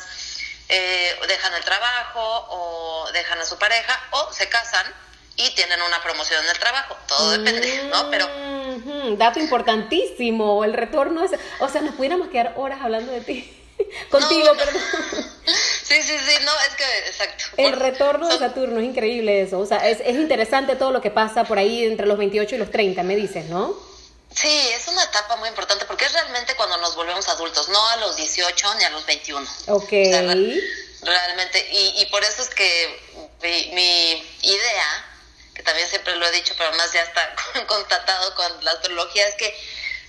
eh, 0.70 1.20
dejan 1.28 1.54
el 1.54 1.64
trabajo 1.64 2.46
o 2.50 3.12
dejan 3.12 3.40
a 3.40 3.46
su 3.46 3.58
pareja 3.58 4.00
o 4.12 4.32
se 4.32 4.48
casan 4.50 4.86
y 5.36 5.50
tienen 5.56 5.82
una 5.82 6.02
promoción 6.02 6.44
en 6.44 6.50
el 6.50 6.60
trabajo. 6.60 6.98
Todo 7.08 7.32
depende, 7.32 7.84
¿no? 7.86 8.10
Pero... 8.10 8.30
Dato 9.18 9.40
importantísimo, 9.40 10.64
el 10.64 10.74
retorno 10.74 11.24
es... 11.24 11.32
O 11.60 11.70
sea, 11.70 11.82
nos 11.82 11.96
pudiéramos 11.96 12.30
quedar 12.30 12.54
horas 12.58 12.80
hablando 12.82 13.12
de 13.12 13.22
ti. 13.22 13.68
Contigo, 14.12 14.56
perdón. 14.56 14.82
Sí, 15.92 16.02
sí, 16.04 16.18
sí, 16.26 16.46
no, 16.46 16.52
es 16.62 16.76
que, 16.76 16.98
exacto. 17.00 17.44
El 17.58 17.74
retorno 17.74 18.30
de 18.30 18.40
Saturno, 18.40 18.80
es 18.80 18.86
increíble 18.86 19.42
eso. 19.42 19.60
O 19.60 19.66
sea, 19.66 19.90
es, 19.90 20.00
es 20.00 20.16
interesante 20.16 20.78
todo 20.78 20.92
lo 20.92 21.02
que 21.02 21.12
pasa 21.12 21.44
por 21.44 21.58
ahí 21.58 21.84
entre 21.84 22.08
los 22.08 22.18
28 22.18 22.56
y 22.56 22.58
los 22.58 22.72
30, 22.72 23.04
me 23.04 23.18
dices, 23.18 23.48
¿no? 23.48 23.76
Sí, 24.34 24.70
es 24.74 24.88
una 24.88 25.04
etapa 25.04 25.36
muy 25.36 25.50
importante 25.50 25.84
porque 25.84 26.06
es 26.06 26.14
realmente 26.14 26.56
cuando 26.56 26.78
nos 26.78 26.96
volvemos 26.96 27.28
adultos, 27.28 27.68
no 27.68 27.90
a 27.90 27.98
los 27.98 28.16
18 28.16 28.76
ni 28.76 28.86
a 28.86 28.90
los 28.92 29.06
21. 29.06 29.46
Ok. 29.68 29.92
realmente, 31.02 31.68
y, 31.74 32.02
y, 32.02 32.06
por 32.06 32.24
eso 32.24 32.42
es 32.42 32.50
que 32.52 33.28
mi, 33.42 33.72
mi, 33.74 34.12
idea, 34.44 35.06
que 35.54 35.64
también 35.64 35.90
siempre 35.90 36.16
lo 36.16 36.26
he 36.26 36.32
dicho, 36.32 36.54
pero 36.58 36.70
además 36.70 36.94
ya 36.94 37.02
está 37.02 37.36
constatado 37.68 38.34
con 38.36 38.64
la 38.64 38.72
astrología, 38.72 39.28
es 39.28 39.36
que 39.36 39.54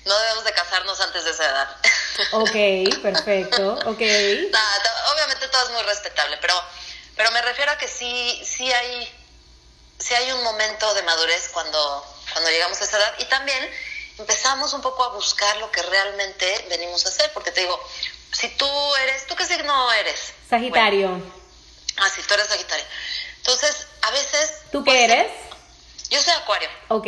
no 0.04 0.18
debemos 0.18 0.44
de 0.44 0.52
casarnos 0.52 1.00
antes 1.00 1.24
de 1.24 1.30
esa 1.30 1.44
edad. 1.44 1.76
Ok, 2.32 3.00
perfecto, 3.00 3.72
ok. 3.72 3.86
obviamente 5.12 5.48
todo 5.50 5.64
es 5.64 5.70
muy 5.70 5.82
respetable, 5.84 6.36
pero, 6.42 6.54
pero 7.16 7.30
me 7.30 7.40
refiero 7.40 7.72
a 7.72 7.78
que 7.78 7.88
sí, 7.88 8.42
sí 8.44 8.70
hay, 8.70 9.10
sí 9.98 10.14
hay 10.14 10.30
un 10.32 10.44
momento 10.44 10.92
de 10.92 11.02
madurez 11.04 11.48
cuando, 11.54 12.06
cuando 12.32 12.50
llegamos 12.50 12.78
a 12.82 12.84
esa 12.84 12.98
edad 12.98 13.14
y 13.18 13.24
también 13.24 13.66
empezamos 14.18 14.74
un 14.74 14.82
poco 14.82 15.04
a 15.04 15.08
buscar 15.08 15.56
lo 15.56 15.70
que 15.70 15.82
realmente 15.82 16.66
venimos 16.68 17.06
a 17.06 17.08
hacer, 17.08 17.32
porque 17.32 17.50
te 17.50 17.62
digo, 17.62 17.80
si 18.30 18.48
tú 18.50 18.68
eres, 19.02 19.26
¿tú 19.26 19.34
qué 19.34 19.46
signo 19.46 19.92
eres? 19.92 20.34
Sagitario. 20.48 21.20
ah, 21.96 22.10
sí, 22.14 22.22
tú 22.26 22.34
eres 22.34 22.46
Sagitario. 22.48 22.84
Entonces, 23.38 23.86
a 24.02 24.10
veces... 24.10 24.52
¿Tú 24.70 24.84
qué 24.84 25.04
eres? 25.04 25.32
Yo 26.10 26.22
soy 26.22 26.34
Acuario. 26.34 26.68
Ok. 26.88 27.06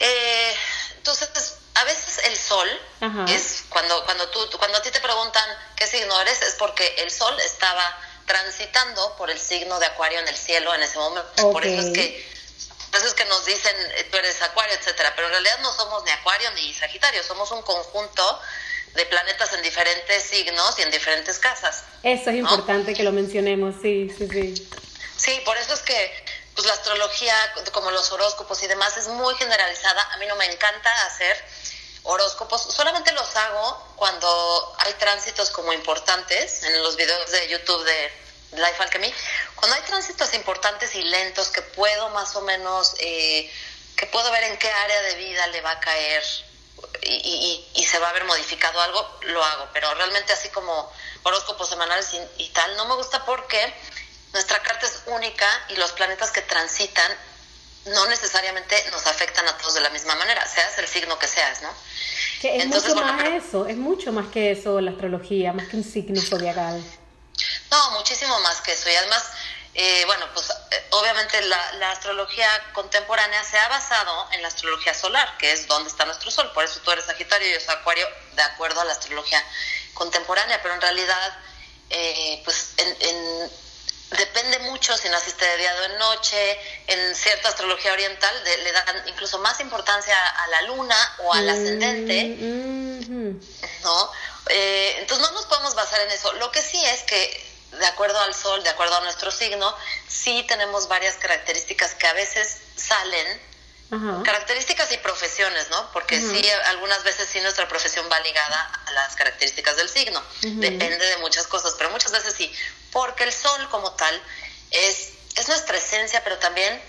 Eh, 0.00 0.54
entonces, 0.96 1.28
a 1.74 1.84
veces 1.84 2.24
el 2.24 2.36
sol 2.36 2.68
es 3.28 3.64
cuando 3.68 4.04
cuando 4.04 4.28
tú 4.28 4.40
cuando 4.58 4.78
a 4.78 4.82
ti 4.82 4.90
te 4.90 5.00
preguntan 5.00 5.44
qué 5.76 5.86
signo 5.86 6.20
eres 6.20 6.42
es 6.42 6.54
porque 6.54 6.94
el 6.98 7.10
sol 7.10 7.34
estaba 7.40 7.98
transitando 8.26 9.16
por 9.16 9.30
el 9.30 9.38
signo 9.38 9.78
de 9.78 9.86
Acuario 9.86 10.18
en 10.20 10.28
el 10.28 10.36
cielo 10.36 10.74
en 10.74 10.82
ese 10.82 10.98
momento. 10.98 11.52
Por 11.52 11.64
eso 11.64 11.80
es 11.80 11.92
que 11.92 12.30
por 12.90 12.98
eso 12.98 13.08
es 13.08 13.14
que 13.14 13.24
nos 13.26 13.46
dicen, 13.46 13.74
eh, 13.96 14.08
tú 14.10 14.16
eres 14.16 14.42
Acuario, 14.42 14.74
etcétera, 14.74 15.12
pero 15.14 15.28
en 15.28 15.32
realidad 15.32 15.60
no 15.62 15.72
somos 15.72 16.02
ni 16.04 16.10
Acuario 16.10 16.50
ni 16.52 16.74
Sagitario, 16.74 17.22
somos 17.22 17.50
un 17.52 17.62
conjunto 17.62 18.40
de 18.94 19.06
planetas 19.06 19.52
en 19.52 19.62
diferentes 19.62 20.24
signos 20.24 20.76
y 20.78 20.82
en 20.82 20.90
diferentes 20.90 21.38
casas. 21.38 21.84
Eso 22.02 22.30
es 22.30 22.36
importante 22.36 22.92
que 22.94 23.04
lo 23.04 23.12
mencionemos, 23.12 23.76
sí, 23.80 24.12
sí, 24.18 24.28
sí. 24.28 24.68
Sí, 25.16 25.40
por 25.44 25.56
eso 25.56 25.74
es 25.74 25.80
que 25.80 26.24
pues 26.60 26.68
la 26.68 26.74
astrología, 26.74 27.34
como 27.72 27.90
los 27.90 28.12
horóscopos 28.12 28.62
y 28.62 28.66
demás, 28.66 28.94
es 28.98 29.08
muy 29.08 29.34
generalizada. 29.36 30.02
A 30.12 30.18
mí 30.18 30.26
no 30.26 30.36
me 30.36 30.44
encanta 30.44 31.06
hacer 31.06 31.42
horóscopos, 32.02 32.60
solamente 32.60 33.12
los 33.12 33.34
hago 33.34 33.94
cuando 33.96 34.74
hay 34.80 34.92
tránsitos 34.94 35.50
como 35.52 35.72
importantes 35.72 36.62
en 36.64 36.82
los 36.82 36.96
videos 36.96 37.30
de 37.30 37.48
YouTube 37.48 37.82
de 37.84 38.12
Life 38.58 38.76
Alchemy, 38.78 39.14
cuando 39.54 39.74
hay 39.74 39.82
tránsitos 39.84 40.34
importantes 40.34 40.94
y 40.94 41.02
lentos 41.02 41.48
que 41.48 41.62
puedo 41.62 42.10
más 42.10 42.36
o 42.36 42.42
menos, 42.42 42.94
eh, 42.98 43.50
que 43.96 44.04
puedo 44.06 44.30
ver 44.30 44.44
en 44.44 44.58
qué 44.58 44.70
área 44.70 45.00
de 45.00 45.14
vida 45.14 45.46
le 45.46 45.62
va 45.62 45.70
a 45.70 45.80
caer 45.80 46.22
y, 47.02 47.64
y, 47.74 47.84
se 47.84 47.98
va 47.98 48.10
a 48.10 48.12
ver 48.12 48.24
modificado 48.24 48.80
algo, 48.82 49.18
lo 49.22 49.42
hago. 49.42 49.68
Pero 49.72 49.94
realmente 49.94 50.34
así 50.34 50.50
como 50.50 50.92
horóscopos 51.22 51.70
semanales 51.70 52.14
y, 52.36 52.48
tal, 52.50 52.76
no 52.76 52.84
me 52.84 52.96
gusta 52.96 53.24
porque 53.24 53.74
nuestra 54.32 54.62
carta 54.62 54.86
es 54.86 55.02
única 55.06 55.46
y 55.68 55.76
los 55.76 55.92
planetas 55.92 56.30
que 56.30 56.42
transitan 56.42 57.10
no 57.86 58.06
necesariamente 58.06 58.76
nos 58.90 59.06
afectan 59.06 59.46
a 59.48 59.56
todos 59.56 59.74
de 59.74 59.80
la 59.80 59.90
misma 59.90 60.14
manera, 60.14 60.46
seas 60.46 60.76
el 60.78 60.86
signo 60.86 61.18
que 61.18 61.26
seas, 61.26 61.62
¿no? 61.62 61.70
Que 62.40 62.58
es 62.58 62.66
mucho 62.66 62.94
más 62.94 63.24
eso, 63.28 63.66
es 63.66 63.76
mucho 63.76 64.12
más 64.12 64.26
que 64.28 64.52
eso 64.52 64.80
la 64.80 64.90
astrología, 64.90 65.52
más 65.52 65.68
que 65.68 65.76
un 65.76 65.84
signo 65.84 66.20
zodiacal. 66.20 66.82
No, 67.70 67.90
muchísimo 67.92 68.38
más 68.40 68.60
que 68.60 68.72
eso. 68.72 68.90
Y 68.90 68.94
además, 68.94 69.24
eh, 69.74 70.04
bueno, 70.06 70.26
pues 70.34 70.50
eh, 70.50 70.86
obviamente 70.90 71.40
la, 71.42 71.90
astrología 71.90 72.48
contemporánea 72.72 73.42
se 73.44 73.58
ha 73.58 73.68
basado 73.68 74.28
en 74.32 74.42
la 74.42 74.48
astrología 74.48 74.92
solar, 74.94 75.36
que 75.38 75.52
es 75.52 75.66
donde 75.66 75.88
está 75.88 76.04
nuestro 76.04 76.30
sol. 76.30 76.50
Por 76.52 76.64
eso 76.64 76.80
tú 76.80 76.90
eres 76.90 77.04
Sagitario 77.04 77.48
y 77.48 77.52
yo 77.52 77.60
soy 77.60 77.74
Acuario, 77.74 78.06
de 78.34 78.42
acuerdo 78.42 78.80
a 78.80 78.84
la 78.84 78.92
astrología 78.92 79.42
contemporánea. 79.94 80.60
Pero 80.62 80.74
en 80.74 80.80
realidad, 80.80 81.38
eh, 81.90 82.42
pues 82.44 82.74
depende 84.16 84.58
mucho 84.60 84.96
si 84.96 85.08
naciste 85.08 85.44
de 85.44 85.56
día 85.56 85.74
o 85.74 85.80
de 85.82 85.98
noche. 85.98 86.60
En 86.86 87.14
cierta 87.14 87.48
astrología 87.48 87.92
oriental 87.92 88.34
le 88.44 88.72
dan 88.72 89.08
incluso 89.08 89.38
más 89.38 89.60
importancia 89.60 90.14
a 90.16 90.46
la 90.48 90.62
luna 90.62 91.16
o 91.24 91.32
al 91.32 91.48
ascendente, 91.48 92.36
mm, 92.38 93.40
¿no? 93.84 94.12
entonces 94.52 95.28
no 95.28 95.32
nos 95.32 95.46
podemos 95.46 95.74
basar 95.74 96.00
en 96.00 96.10
eso. 96.10 96.32
Lo 96.34 96.50
que 96.50 96.60
sí 96.62 96.82
es 96.84 97.02
que 97.02 97.50
de 97.78 97.86
acuerdo 97.86 98.18
al 98.20 98.34
sol, 98.34 98.62
de 98.64 98.70
acuerdo 98.70 98.96
a 98.96 99.00
nuestro 99.00 99.30
signo, 99.30 99.74
sí 100.08 100.44
tenemos 100.48 100.88
varias 100.88 101.16
características 101.16 101.94
que 101.94 102.06
a 102.06 102.12
veces 102.14 102.58
salen, 102.76 103.40
características 104.24 104.92
y 104.92 104.98
profesiones, 104.98 105.68
¿no? 105.70 105.92
Porque 105.92 106.20
sí, 106.20 106.48
algunas 106.66 107.02
veces 107.02 107.28
sí 107.30 107.40
nuestra 107.40 107.68
profesión 107.68 108.06
va 108.10 108.20
ligada 108.20 108.80
a 108.86 108.92
las 108.92 109.16
características 109.16 109.76
del 109.76 109.88
signo, 109.88 110.22
depende 110.42 111.04
de 111.04 111.16
muchas 111.18 111.46
cosas, 111.46 111.74
pero 111.76 111.90
muchas 111.90 112.12
veces 112.12 112.34
sí, 112.36 112.52
porque 112.92 113.24
el 113.24 113.32
sol 113.32 113.68
como 113.70 113.92
tal 113.92 114.22
es, 114.70 115.10
es 115.36 115.48
nuestra 115.48 115.76
esencia, 115.76 116.22
pero 116.22 116.38
también 116.38 116.80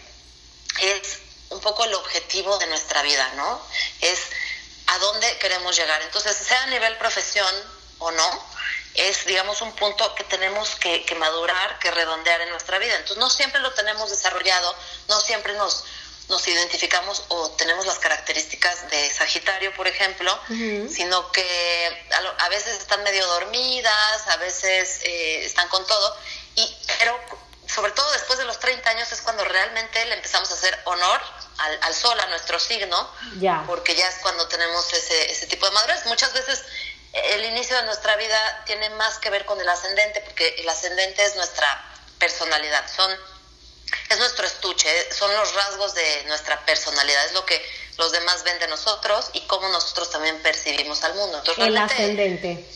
es 0.79 1.19
un 1.49 1.59
poco 1.59 1.83
el 1.85 1.93
objetivo 1.93 2.57
de 2.59 2.67
nuestra 2.67 3.01
vida, 3.01 3.27
¿no? 3.35 3.61
Es 4.01 4.19
a 4.87 4.97
dónde 4.99 5.37
queremos 5.37 5.75
llegar. 5.75 6.01
Entonces, 6.01 6.35
sea 6.35 6.63
a 6.63 6.67
nivel 6.67 6.97
profesión 6.97 7.53
o 7.99 8.11
no, 8.11 8.45
es, 8.93 9.25
digamos, 9.25 9.61
un 9.61 9.73
punto 9.73 10.15
que 10.15 10.23
tenemos 10.25 10.75
que, 10.75 11.05
madurar, 11.17 11.79
que 11.79 11.91
redondear 11.91 12.41
en 12.41 12.49
nuestra 12.49 12.77
vida. 12.77 12.95
Entonces, 12.95 13.17
no 13.17 13.29
siempre 13.29 13.61
lo 13.61 13.73
tenemos 13.73 14.09
desarrollado, 14.09 14.75
no 15.07 15.19
siempre 15.21 15.53
nos, 15.53 15.83
nos 16.31 16.47
identificamos 16.47 17.25
o 17.27 17.51
tenemos 17.51 17.85
las 17.85 17.99
características 17.99 18.89
de 18.89 19.09
Sagitario, 19.11 19.73
por 19.75 19.87
ejemplo, 19.87 20.39
sino 20.89 21.31
que 21.31 22.05
a, 22.39 22.49
veces 22.49 22.77
están 22.79 23.03
medio 23.03 23.27
dormidas, 23.27 24.27
a 24.27 24.37
veces 24.37 25.01
eh, 25.03 25.45
están 25.45 25.67
con 25.67 25.85
todo, 25.85 26.17
y, 26.55 26.77
pero 26.97 27.19
sobre 27.67 27.91
todo 27.91 28.09
después 28.13 28.39
de 28.39 28.45
los 28.45 28.59
30 28.59 28.89
años 28.89 29.11
es 29.11 29.21
cuando 29.21 29.43
realmente 29.43 30.03
le 30.05 30.15
empezamos 30.15 30.49
a 30.51 30.53
hacer 30.55 30.77
honor 30.85 31.21
al, 31.57 31.79
al 31.83 31.93
sol, 31.93 32.17
a 32.19 32.25
nuestro 32.27 32.59
signo, 32.59 33.09
porque 33.67 33.95
ya 33.95 34.07
es 34.07 34.15
cuando 34.21 34.47
tenemos 34.47 34.91
ese, 34.93 35.31
ese 35.31 35.47
tipo 35.47 35.65
de 35.65 35.73
madurez. 35.73 36.05
Muchas 36.05 36.33
veces 36.33 36.63
el 37.13 37.43
inicio 37.45 37.75
de 37.75 37.83
nuestra 37.83 38.15
vida 38.15 38.63
tiene 38.65 38.89
más 38.91 39.19
que 39.19 39.29
ver 39.29 39.45
con 39.45 39.59
el 39.59 39.67
ascendente, 39.67 40.21
porque 40.21 40.55
el 40.59 40.69
ascendente 40.69 41.23
es 41.25 41.35
nuestra 41.35 41.67
personalidad, 42.19 42.89
son 42.93 43.11
es 44.09 44.17
nuestro 44.17 44.45
estuche, 44.45 45.13
son 45.13 45.33
los 45.35 45.53
rasgos 45.53 45.93
de 45.93 46.23
nuestra 46.27 46.65
personalidad, 46.65 47.25
es 47.25 47.33
lo 47.33 47.45
que 47.45 47.63
los 47.97 48.11
demás 48.11 48.43
ven 48.43 48.57
de 48.59 48.67
nosotros 48.67 49.29
y 49.33 49.41
cómo 49.41 49.67
nosotros 49.69 50.09
también 50.09 50.41
percibimos 50.41 51.03
al 51.03 51.15
mundo. 51.15 51.39
Entonces, 51.39 51.65
el 51.65 51.77
ascendente. 51.77 52.67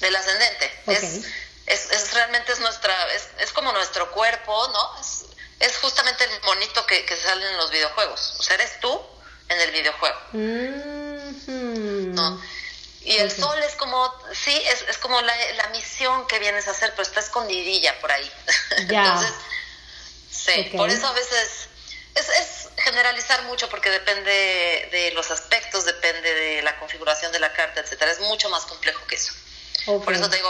Del 0.00 0.16
ascendente. 0.16 0.82
Es, 1.66 1.90
es, 1.90 2.14
realmente 2.14 2.52
es 2.52 2.60
nuestra, 2.60 3.14
es, 3.14 3.28
es, 3.38 3.52
como 3.52 3.70
nuestro 3.72 4.10
cuerpo, 4.10 4.68
¿no? 4.68 5.00
Es, 5.00 5.24
es 5.60 5.76
justamente 5.78 6.24
el 6.24 6.42
monito 6.42 6.84
que, 6.86 7.04
que, 7.04 7.16
sale 7.16 7.48
en 7.48 7.56
los 7.58 7.70
videojuegos. 7.70 8.34
O 8.38 8.42
sea, 8.42 8.54
eres 8.54 8.80
tú 8.80 9.00
en 9.48 9.60
el 9.60 9.70
videojuego. 9.70 10.18
¿No? 10.32 12.42
Y 13.02 13.16
el 13.16 13.30
sol 13.30 13.58
es 13.62 13.76
como, 13.76 14.12
sí, 14.32 14.54
es, 14.66 14.82
es 14.88 14.98
como 14.98 15.20
la, 15.22 15.34
la, 15.54 15.68
misión 15.68 16.26
que 16.26 16.38
vienes 16.38 16.68
a 16.68 16.72
hacer, 16.72 16.90
pero 16.90 17.02
está 17.02 17.20
escondidilla 17.20 17.98
por 18.00 18.12
ahí. 18.12 18.30
Entonces, 18.76 19.32
sí, 20.30 20.70
por 20.76 20.90
eso 20.90 21.06
a 21.06 21.12
veces 21.12 21.68
es, 22.14 22.28
es, 22.28 22.68
generalizar 22.76 23.44
mucho 23.44 23.68
porque 23.68 23.90
depende 23.90 24.88
de 24.90 25.12
los 25.14 25.30
aspectos, 25.30 25.84
depende 25.84 26.34
de 26.34 26.62
la 26.62 26.78
configuración 26.78 27.30
de 27.32 27.40
la 27.40 27.52
carta, 27.52 27.80
etcétera. 27.80 28.10
Es 28.10 28.20
mucho 28.20 28.48
más 28.48 28.64
complejo 28.64 29.06
que 29.06 29.16
eso. 29.16 29.32
Por 29.86 30.12
eso 30.12 30.28
te 30.28 30.36
digo, 30.36 30.48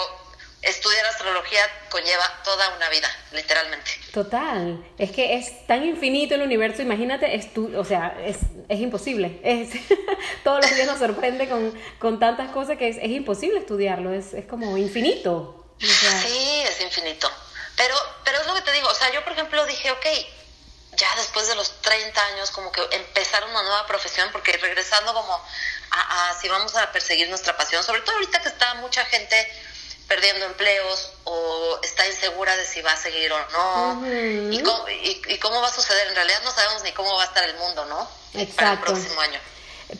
estudiar 0.62 1.06
astrología 1.06 1.62
conlleva 1.90 2.24
toda 2.44 2.76
una 2.76 2.88
vida, 2.90 3.08
literalmente. 3.32 3.90
Total, 4.12 4.84
es 4.98 5.10
que 5.10 5.36
es 5.36 5.66
tan 5.66 5.84
infinito 5.84 6.34
el 6.34 6.42
universo, 6.42 6.82
imagínate, 6.82 7.34
estu 7.34 7.72
o 7.76 7.84
sea, 7.84 8.16
es, 8.24 8.38
es 8.68 8.80
imposible, 8.80 9.40
es, 9.42 9.70
todos 10.44 10.60
los 10.60 10.74
días 10.74 10.86
nos 10.86 10.98
sorprende 10.98 11.48
con, 11.48 11.72
con 11.98 12.18
tantas 12.18 12.50
cosas 12.50 12.76
que 12.76 12.88
es, 12.88 12.96
es 12.96 13.10
imposible 13.10 13.60
estudiarlo, 13.60 14.12
es, 14.12 14.34
es 14.34 14.44
como 14.46 14.76
infinito. 14.76 15.56
Sí, 15.78 16.62
es 16.66 16.80
infinito, 16.82 17.30
pero, 17.80 17.96
pero 18.24 18.38
es 18.38 18.46
lo 18.46 18.54
que 18.54 18.60
te 18.60 18.72
digo, 18.72 18.88
o 18.88 18.94
sea, 18.94 19.10
yo 19.10 19.24
por 19.24 19.32
ejemplo 19.32 19.64
dije, 19.64 19.90
ok, 19.90 20.06
ya 20.96 21.16
después 21.16 21.48
de 21.48 21.54
los 21.54 21.80
30 21.80 22.26
años 22.26 22.50
como 22.50 22.70
que 22.70 22.82
empezar 22.90 23.42
una 23.44 23.62
nueva 23.62 23.86
profesión, 23.86 24.28
porque 24.32 24.52
regresando 24.58 25.14
como 25.14 25.32
a, 25.90 26.28
a 26.28 26.38
si 26.38 26.46
vamos 26.50 26.76
a 26.76 26.92
perseguir 26.92 27.30
nuestra 27.30 27.56
pasión, 27.56 27.82
sobre 27.82 28.02
todo 28.02 28.16
ahorita 28.16 28.42
que 28.42 28.50
está 28.50 28.74
mucha 28.74 29.02
gente 29.06 29.50
perdiendo 30.06 30.44
empleos 30.44 31.10
o 31.24 31.80
está 31.82 32.06
insegura 32.06 32.54
de 32.54 32.66
si 32.66 32.82
va 32.82 32.92
a 32.92 32.96
seguir 32.98 33.32
o 33.32 33.38
no 33.50 34.06
y, 34.52 34.60
cómo, 34.62 34.84
y, 34.88 35.38
cómo 35.38 35.62
va 35.62 35.68
a 35.68 35.72
suceder. 35.72 36.06
En 36.08 36.16
realidad 36.16 36.42
no 36.44 36.50
sabemos 36.50 36.82
ni 36.82 36.92
cómo 36.92 37.14
va 37.14 37.22
a 37.22 37.26
estar 37.26 37.48
el 37.48 37.56
mundo, 37.56 37.86
¿no? 37.86 38.10
Exacto. 38.34 38.56
Para 38.56 38.72
el 38.72 38.78
próximo 38.80 39.20
año. 39.22 39.40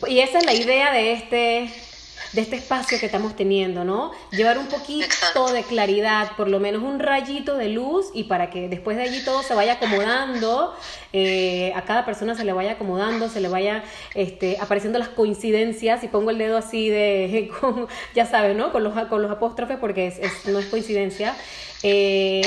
Y 0.07 0.19
esa 0.19 0.37
es 0.37 0.45
la 0.45 0.53
idea 0.53 0.91
de 0.91 1.13
este 1.13 1.90
de 2.33 2.41
este 2.41 2.55
espacio 2.55 2.99
que 2.99 3.05
estamos 3.05 3.35
teniendo, 3.35 3.83
¿no? 3.83 4.11
Llevar 4.31 4.57
un 4.57 4.67
poquito 4.67 5.51
de 5.51 5.63
claridad, 5.63 6.31
por 6.37 6.47
lo 6.47 6.59
menos 6.59 6.81
un 6.81 6.99
rayito 6.99 7.57
de 7.57 7.69
luz 7.69 8.07
y 8.13 8.23
para 8.25 8.49
que 8.49 8.69
después 8.69 8.95
de 8.95 9.03
allí 9.03 9.23
todo 9.23 9.43
se 9.43 9.53
vaya 9.53 9.73
acomodando, 9.73 10.73
eh, 11.11 11.73
a 11.75 11.83
cada 11.83 12.05
persona 12.05 12.35
se 12.35 12.45
le 12.45 12.53
vaya 12.53 12.73
acomodando, 12.73 13.27
se 13.27 13.41
le 13.41 13.49
vaya 13.49 13.83
este, 14.15 14.57
apareciendo 14.61 14.97
las 14.97 15.09
coincidencias 15.09 16.03
y 16.03 16.07
pongo 16.07 16.31
el 16.31 16.37
dedo 16.37 16.57
así 16.57 16.89
de, 16.89 17.51
ya 18.15 18.25
sabes, 18.25 18.55
¿no? 18.55 18.71
Con 18.71 18.83
los, 18.83 18.93
con 19.07 19.21
los 19.21 19.31
apóstrofes 19.31 19.77
porque 19.77 20.07
es, 20.07 20.45
no 20.45 20.59
es 20.59 20.65
coincidencia. 20.67 21.35
Eh, 21.83 22.41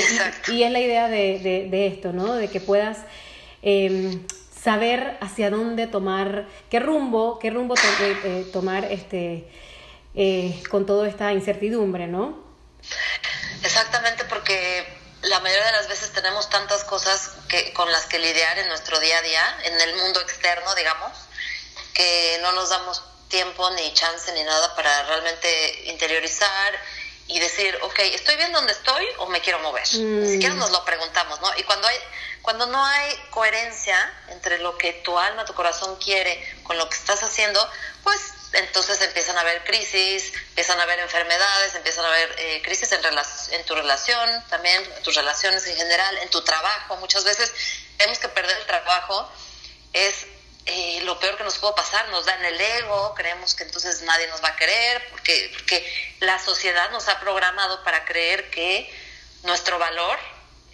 y, 0.47 0.63
es 0.63 0.71
la 0.71 0.79
idea 0.79 1.09
de, 1.09 1.67
de, 1.69 1.87
esto, 1.87 2.11
¿no? 2.13 2.33
De 2.33 2.47
que 2.47 2.59
puedas... 2.59 2.99
Em, 3.61 4.21
saber 4.65 5.17
hacia 5.21 5.51
dónde 5.51 5.85
tomar, 5.85 6.47
qué 6.71 6.79
rumbo, 6.79 7.37
qué 7.37 7.51
rumbo 7.51 7.75
eh, 8.01 8.47
tomar 8.51 8.85
este, 8.85 9.43
eh, 10.15 10.63
con 10.69 10.85
toda 10.85 11.07
esta 11.07 11.31
incertidumbre, 11.33 12.07
¿no? 12.07 12.43
Exactamente, 13.63 14.25
porque 14.25 14.85
la 15.23 15.39
mayoría 15.39 15.65
de 15.65 15.71
las 15.73 15.87
veces 15.87 16.11
tenemos 16.13 16.49
tantas 16.49 16.83
cosas 16.83 17.31
que, 17.47 17.73
con 17.73 17.91
las 17.91 18.05
que 18.05 18.19
lidiar 18.19 18.57
en 18.59 18.67
nuestro 18.67 18.99
día 18.99 19.17
a 19.17 19.21
día, 19.21 19.57
en 19.63 19.81
el 19.81 19.95
mundo 19.95 20.21
externo, 20.21 20.73
digamos, 20.75 21.11
que 21.93 22.37
no 22.41 22.51
nos 22.51 22.69
damos 22.69 23.03
tiempo 23.27 23.69
ni 23.71 23.93
chance 23.93 24.31
ni 24.33 24.43
nada 24.43 24.75
para 24.75 25.03
realmente 25.03 25.89
interiorizar 25.89 26.73
y 27.27 27.39
decir, 27.39 27.77
ok, 27.81 27.99
¿estoy 28.13 28.35
bien 28.35 28.51
donde 28.51 28.71
estoy 28.71 29.05
o 29.17 29.27
me 29.27 29.41
quiero 29.41 29.59
mover? 29.59 29.83
Ni 29.95 30.29
siquiera 30.29 30.53
mm. 30.53 30.59
nos 30.59 30.71
lo 30.71 30.85
preguntamos, 30.85 31.41
¿no? 31.41 31.49
Y 31.57 31.63
cuando 31.63 31.87
hay 31.87 31.97
cuando 32.45 32.67
no 32.67 32.85
hay 32.85 33.11
coherencia 33.31 33.97
entre 34.29 34.59
lo 34.59 34.77
que 34.77 34.93
tu 34.93 35.17
alma, 35.17 35.45
tu 35.45 35.55
corazón 35.55 35.95
quiere 35.95 36.39
con 36.61 36.77
lo 36.77 36.87
que 36.87 36.95
estás 36.95 37.23
haciendo, 37.23 37.59
pues 38.03 38.34
entonces 38.55 39.01
empiezan 39.01 39.37
a 39.37 39.41
haber 39.41 39.63
crisis, 39.63 40.33
empiezan 40.49 40.79
a 40.79 40.83
haber 40.83 40.99
enfermedades, 40.99 41.75
empiezan 41.75 42.05
a 42.05 42.07
haber 42.09 42.35
eh, 42.37 42.61
crisis 42.63 42.91
en, 42.91 43.01
en 43.51 43.65
tu 43.65 43.75
relación, 43.75 44.43
también 44.49 44.83
tus 45.03 45.15
relaciones 45.15 45.65
en 45.67 45.75
general, 45.75 46.17
en 46.19 46.29
tu 46.29 46.43
trabajo. 46.43 46.97
Muchas 46.97 47.23
veces 47.23 47.51
vemos 47.97 48.19
que 48.19 48.29
perder 48.29 48.57
el 48.57 48.65
trabajo 48.65 49.31
es 49.93 50.25
eh, 50.65 51.01
lo 51.03 51.19
peor 51.19 51.37
que 51.37 51.43
nos 51.43 51.57
puede 51.59 51.75
pasar, 51.75 52.07
nos 52.09 52.25
da 52.25 52.33
en 52.35 52.45
el 52.45 52.59
ego, 52.59 53.13
creemos 53.15 53.53
que 53.53 53.63
entonces 53.63 54.01
nadie 54.01 54.27
nos 54.27 54.43
va 54.43 54.49
a 54.49 54.55
querer, 54.55 55.09
porque, 55.11 55.51
porque 55.53 56.15
la 56.19 56.39
sociedad 56.39 56.89
nos 56.89 57.07
ha 57.07 57.19
programado 57.19 57.83
para 57.83 58.03
creer 58.05 58.49
que 58.49 58.91
nuestro 59.43 59.77
valor 59.77 60.17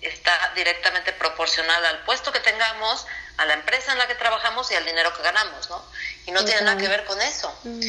está 0.01 0.53
directamente 0.55 1.11
proporcional 1.13 1.85
al 1.85 2.03
puesto 2.05 2.31
que 2.31 2.39
tengamos, 2.39 3.05
a 3.37 3.45
la 3.45 3.53
empresa 3.53 3.91
en 3.91 3.97
la 3.97 4.07
que 4.07 4.15
trabajamos 4.15 4.71
y 4.71 4.75
al 4.75 4.85
dinero 4.85 5.13
que 5.15 5.23
ganamos, 5.23 5.69
¿no? 5.69 5.85
Y 6.31 6.33
no 6.33 6.45
tiene 6.45 6.61
nada 6.61 6.77
que 6.77 6.87
ver 6.87 7.03
con 7.03 7.21
eso. 7.21 7.53
Mm. 7.63 7.81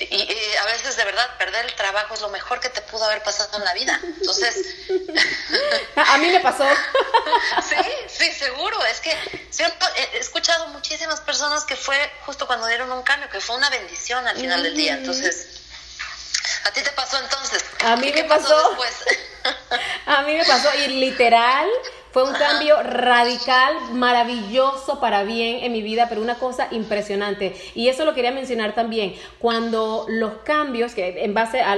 Y, 0.00 0.56
a 0.60 0.64
veces 0.66 0.96
de 0.96 1.04
verdad 1.04 1.38
perder 1.38 1.64
el 1.64 1.74
trabajo 1.74 2.12
es 2.12 2.20
lo 2.20 2.28
mejor 2.28 2.60
que 2.60 2.68
te 2.68 2.82
pudo 2.82 3.04
haber 3.04 3.22
pasado 3.22 3.56
en 3.56 3.64
la 3.64 3.72
vida. 3.72 3.98
Entonces... 4.02 4.74
a 5.96 6.18
mí 6.18 6.28
me 6.28 6.40
pasó. 6.40 6.64
sí, 7.68 7.76
sí, 8.08 8.32
seguro. 8.32 8.84
Es 8.84 9.00
que 9.00 9.10
he 9.10 10.18
escuchado 10.18 10.68
muchísimas 10.68 11.20
personas 11.20 11.64
que 11.64 11.76
fue 11.76 11.96
justo 12.26 12.46
cuando 12.46 12.66
dieron 12.66 12.92
un 12.92 13.02
cambio, 13.02 13.30
que 13.30 13.40
fue 13.40 13.56
una 13.56 13.70
bendición 13.70 14.26
al 14.26 14.36
final 14.36 14.62
del 14.62 14.76
día. 14.76 14.94
Entonces... 14.94 15.48
¿A 16.64 16.70
ti 16.72 16.82
te 16.82 16.90
pasó 16.92 17.18
entonces? 17.18 17.64
A 17.84 17.96
mí 17.96 18.12
me 18.12 18.24
pasó. 18.24 18.48
pasó 18.48 18.68
después? 18.68 18.92
A 20.06 20.22
mí 20.22 20.36
me 20.36 20.44
pasó 20.44 20.74
y 20.74 20.88
literal 20.88 21.68
fue 22.12 22.24
un 22.24 22.34
cambio 22.34 22.82
radical, 22.82 23.74
maravilloso 23.94 25.00
para 25.00 25.24
bien 25.24 25.64
en 25.64 25.72
mi 25.72 25.80
vida, 25.80 26.06
pero 26.10 26.20
una 26.20 26.34
cosa 26.34 26.68
impresionante. 26.70 27.56
Y 27.74 27.88
eso 27.88 28.04
lo 28.04 28.12
quería 28.12 28.30
mencionar 28.30 28.74
también. 28.74 29.14
Cuando 29.38 30.04
los 30.08 30.34
cambios, 30.44 30.94
que 30.94 31.24
en 31.24 31.32
base 31.32 31.62
a, 31.62 31.72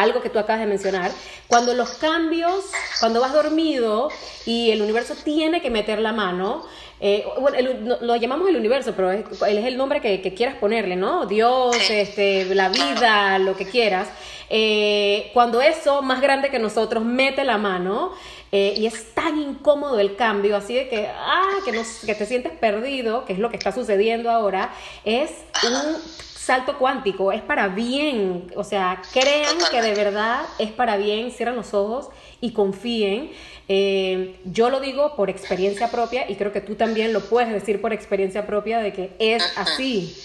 algo 0.00 0.22
que 0.22 0.30
tú 0.30 0.38
acabas 0.38 0.60
de 0.60 0.66
mencionar, 0.66 1.10
cuando 1.48 1.74
los 1.74 1.90
cambios, 1.94 2.70
cuando 3.00 3.20
vas 3.20 3.32
dormido 3.32 4.10
y 4.46 4.70
el 4.70 4.80
universo 4.80 5.14
tiene 5.24 5.60
que 5.60 5.70
meter 5.70 5.98
la 5.98 6.12
mano, 6.12 6.64
eh, 7.00 7.26
bueno, 7.40 7.98
lo 8.00 8.14
llamamos 8.16 8.48
el 8.48 8.56
universo, 8.56 8.92
pero 8.94 9.10
es, 9.10 9.24
es 9.32 9.64
el 9.64 9.76
nombre 9.76 10.00
que, 10.00 10.34
quieras 10.34 10.54
ponerle, 10.54 10.94
¿no? 10.94 11.26
Dios, 11.26 11.76
este, 11.90 12.44
la 12.54 12.68
vida, 12.68 13.40
lo 13.40 13.56
que 13.56 13.66
quieras. 13.66 14.08
Eh, 14.50 15.30
cuando 15.32 15.60
eso, 15.60 16.02
más 16.02 16.20
grande 16.20 16.50
que 16.50 16.58
nosotros, 16.58 17.04
mete 17.04 17.44
la 17.44 17.58
mano, 17.58 18.12
eh, 18.56 18.72
y 18.76 18.86
es 18.86 19.12
tan 19.14 19.36
incómodo 19.36 19.98
el 19.98 20.14
cambio, 20.14 20.56
así 20.56 20.74
de 20.74 20.88
que, 20.88 21.08
ah, 21.08 21.56
que, 21.64 21.72
que 22.06 22.14
te 22.14 22.24
sientes 22.24 22.52
perdido, 22.52 23.24
que 23.24 23.32
es 23.32 23.40
lo 23.40 23.50
que 23.50 23.56
está 23.56 23.72
sucediendo 23.72 24.30
ahora, 24.30 24.72
es 25.04 25.32
un 25.64 26.00
salto 26.38 26.78
cuántico, 26.78 27.32
es 27.32 27.42
para 27.42 27.66
bien, 27.66 28.52
o 28.54 28.62
sea, 28.62 29.02
crean 29.12 29.56
que 29.72 29.82
de 29.82 29.92
verdad 29.94 30.44
es 30.60 30.70
para 30.70 30.96
bien, 30.96 31.32
cierran 31.32 31.56
los 31.56 31.74
ojos 31.74 32.10
y 32.40 32.52
confíen. 32.52 33.32
Eh, 33.68 34.38
yo 34.44 34.70
lo 34.70 34.78
digo 34.78 35.16
por 35.16 35.30
experiencia 35.30 35.90
propia 35.90 36.30
y 36.30 36.36
creo 36.36 36.52
que 36.52 36.60
tú 36.60 36.76
también 36.76 37.12
lo 37.12 37.28
puedes 37.28 37.52
decir 37.52 37.80
por 37.80 37.92
experiencia 37.92 38.46
propia 38.46 38.78
de 38.78 38.92
que 38.92 39.16
es 39.18 39.42
así. 39.56 40.16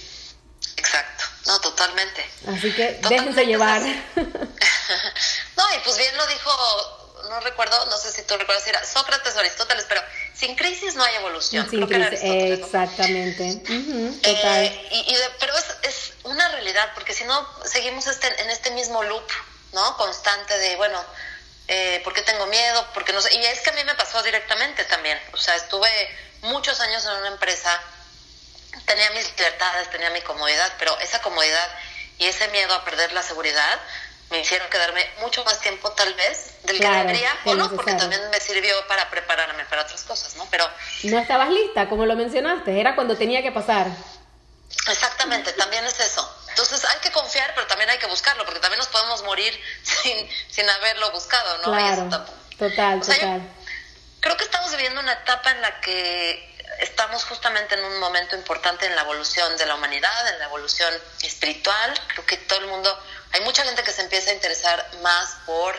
Exacto, 0.77 1.23
no, 1.47 1.59
totalmente. 1.61 2.23
Así 2.45 2.71
que 2.73 2.99
déjense 3.09 3.47
llevar. 3.47 3.81
no, 4.15 4.21
y 4.21 5.79
pues 5.83 5.97
bien 5.97 6.15
lo 6.15 6.27
dijo 6.27 6.98
no 7.29 7.39
recuerdo, 7.41 7.85
no 7.85 7.97
sé 7.97 8.11
si 8.11 8.23
tú 8.23 8.35
recuerdas 8.37 8.63
si 8.63 8.71
era 8.71 8.83
Sócrates 8.85 9.35
o 9.35 9.39
Aristóteles, 9.39 9.85
pero 9.87 10.01
sin 10.33 10.55
crisis 10.55 10.95
no 10.95 11.03
hay 11.03 11.15
evolución. 11.15 11.69
Sin 11.69 11.85
crisis, 11.85 12.19
exactamente. 12.23 13.55
total. 14.21 14.65
Eh, 14.65 14.89
y, 14.91 15.15
pero 15.39 15.57
es, 15.57 15.65
es, 15.83 16.13
una 16.23 16.49
realidad, 16.49 16.91
porque 16.93 17.13
si 17.13 17.23
no, 17.23 17.47
seguimos 17.65 18.07
este, 18.07 18.27
en 18.41 18.49
este 18.49 18.71
mismo 18.71 19.03
loop, 19.03 19.27
¿no? 19.73 19.97
Constante 19.97 20.57
de, 20.57 20.75
bueno, 20.75 21.03
eh, 21.67 22.01
¿por 22.03 22.13
qué 22.13 22.21
tengo 22.23 22.45
miedo? 22.47 22.85
Porque 22.93 23.13
no 23.13 23.21
sé. 23.21 23.33
Y 23.35 23.45
es 23.45 23.61
que 23.61 23.69
a 23.69 23.73
mí 23.73 23.83
me 23.83 23.95
pasó 23.95 24.21
directamente 24.23 24.83
también. 24.85 25.19
O 25.33 25.37
sea, 25.37 25.55
estuve 25.55 25.89
muchos 26.41 26.79
años 26.79 27.05
en 27.05 27.11
una 27.11 27.27
empresa, 27.29 27.79
tenía 28.85 29.09
mis 29.11 29.29
libertades, 29.37 29.89
tenía 29.89 30.09
mi 30.09 30.21
comodidad, 30.21 30.73
pero 30.79 30.97
esa 30.99 31.21
comodidad 31.21 31.69
y 32.17 32.25
ese 32.25 32.47
miedo 32.49 32.73
a 32.73 32.83
perder 32.83 33.13
la 33.13 33.23
seguridad 33.23 33.79
me 34.29 34.39
hicieron 34.39 34.69
quedarme 34.69 35.05
mucho 35.21 35.43
más 35.43 35.59
tiempo 35.59 35.91
tal 35.91 36.13
vez 36.13 36.51
del 36.63 36.79
que 36.79 36.87
debería 36.87 37.35
o 37.45 37.55
no, 37.55 37.69
porque 37.71 37.93
también 37.93 38.21
me 38.29 38.39
sirvió 38.39 38.75
para 38.87 39.09
prepararme 39.09 39.65
para 39.65 39.83
otras 39.83 40.03
cosas, 40.03 40.35
¿no? 40.35 40.47
Pero 40.51 40.69
no 41.03 41.19
estabas 41.19 41.49
lista, 41.49 41.89
como 41.89 42.05
lo 42.05 42.15
mencionaste, 42.15 42.79
era 42.79 42.95
cuando 42.95 43.17
tenía 43.17 43.41
que 43.41 43.51
pasar. 43.51 43.87
Exactamente, 44.87 45.51
también 45.53 45.83
es 45.85 45.99
eso. 45.99 46.37
Entonces 46.49 46.83
hay 46.85 46.99
que 46.99 47.11
confiar, 47.11 47.51
pero 47.55 47.65
también 47.67 47.89
hay 47.89 47.97
que 47.97 48.07
buscarlo, 48.07 48.45
porque 48.45 48.59
también 48.59 48.79
nos 48.79 48.87
podemos 48.87 49.23
morir 49.23 49.59
sin, 49.83 50.29
sin 50.49 50.69
haberlo 50.69 51.11
buscado, 51.11 51.57
¿no? 51.59 51.63
Claro, 51.63 52.09
total, 52.57 53.01
total. 53.01 53.41
creo 54.19 54.37
que 54.37 54.43
estamos 54.43 54.71
viviendo 54.71 54.99
una 54.99 55.13
etapa 55.13 55.51
en 55.51 55.61
la 55.61 55.79
que 55.81 56.49
estamos 56.79 57.23
justamente 57.25 57.75
en 57.75 57.83
un 57.83 57.99
momento 57.99 58.35
importante 58.35 58.85
en 58.85 58.95
la 58.95 59.01
evolución 59.01 59.57
de 59.57 59.65
la 59.65 59.75
humanidad, 59.75 60.33
en 60.33 60.39
la 60.39 60.45
evolución 60.45 60.93
espiritual. 61.23 61.93
Creo 62.07 62.25
que 62.25 62.37
todo 62.37 62.59
el 62.59 62.67
mundo 62.67 62.97
hay 63.31 63.41
mucha 63.41 63.63
gente 63.63 63.83
que 63.83 63.91
se 63.91 64.01
empieza 64.01 64.31
a 64.31 64.33
interesar 64.33 64.85
más 65.01 65.35
por 65.45 65.75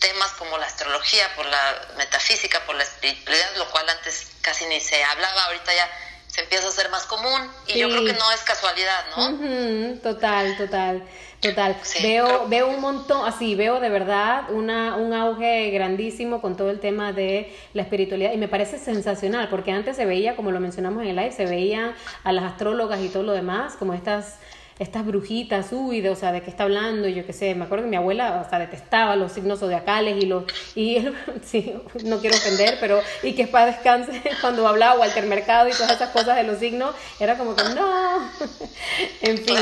temas 0.00 0.30
como 0.32 0.56
la 0.58 0.66
astrología, 0.66 1.24
por 1.36 1.46
la 1.46 1.88
metafísica, 1.96 2.60
por 2.66 2.74
la 2.74 2.82
espiritualidad, 2.82 3.56
lo 3.56 3.70
cual 3.70 3.88
antes 3.88 4.28
casi 4.40 4.66
ni 4.66 4.80
se 4.80 5.02
hablaba, 5.04 5.44
ahorita 5.44 5.74
ya 5.74 5.88
se 6.26 6.42
empieza 6.42 6.66
a 6.66 6.68
hacer 6.70 6.90
más 6.90 7.04
común 7.06 7.50
y 7.66 7.78
yo 7.78 7.88
creo 7.88 8.04
que 8.04 8.12
no 8.12 8.30
es 8.32 8.40
casualidad, 8.42 9.04
¿no? 9.16 10.00
total, 10.00 10.56
total. 10.56 11.08
Total, 11.40 11.74
veo, 12.02 12.48
veo 12.48 12.68
un 12.68 12.82
montón, 12.82 13.26
así, 13.26 13.54
veo 13.54 13.80
de 13.80 13.88
verdad 13.88 14.50
una, 14.50 14.96
un 14.96 15.14
auge 15.14 15.70
grandísimo 15.70 16.42
con 16.42 16.54
todo 16.54 16.68
el 16.68 16.80
tema 16.80 17.14
de 17.14 17.56
la 17.72 17.80
espiritualidad 17.80 18.32
y 18.34 18.36
me 18.36 18.46
parece 18.46 18.78
sensacional 18.78 19.48
porque 19.48 19.72
antes 19.72 19.96
se 19.96 20.04
veía, 20.04 20.36
como 20.36 20.50
lo 20.50 20.60
mencionamos 20.60 21.02
en 21.02 21.08
el 21.08 21.16
live, 21.16 21.32
se 21.32 21.46
veían 21.46 21.94
a 22.24 22.32
las 22.32 22.44
astrólogas 22.44 23.00
y 23.00 23.08
todo 23.08 23.22
lo 23.22 23.32
demás 23.32 23.76
como 23.78 23.94
estas 23.94 24.34
estas 24.80 25.04
brujitas, 25.04 25.66
uy, 25.72 26.00
de, 26.00 26.08
o 26.08 26.16
sea, 26.16 26.32
de 26.32 26.42
qué 26.42 26.48
está 26.48 26.62
hablando, 26.62 27.06
yo 27.06 27.26
qué 27.26 27.34
sé, 27.34 27.54
me 27.54 27.66
acuerdo 27.66 27.84
que 27.84 27.90
mi 27.90 27.96
abuela, 27.96 28.42
o 28.44 28.48
sea, 28.48 28.58
detestaba 28.58 29.14
los 29.14 29.30
signos 29.30 29.60
zodiacales 29.60 30.16
y 30.22 30.26
los, 30.26 30.44
y 30.74 31.06
sí, 31.46 31.78
no 32.04 32.18
quiero 32.18 32.34
ofender, 32.38 32.78
pero, 32.80 33.02
y 33.22 33.34
que 33.36 33.42
es 33.42 33.50
para 33.50 33.66
descanse, 33.66 34.22
cuando 34.40 34.66
hablaba 34.66 34.98
Walter 34.98 35.26
Mercado 35.26 35.68
y 35.68 35.72
todas 35.72 35.92
esas 35.92 36.08
cosas 36.08 36.34
de 36.34 36.44
los 36.44 36.58
signos, 36.58 36.94
era 37.18 37.36
como 37.36 37.54
que 37.54 37.62
no, 37.62 38.32
en 39.20 39.36
fin. 39.44 39.58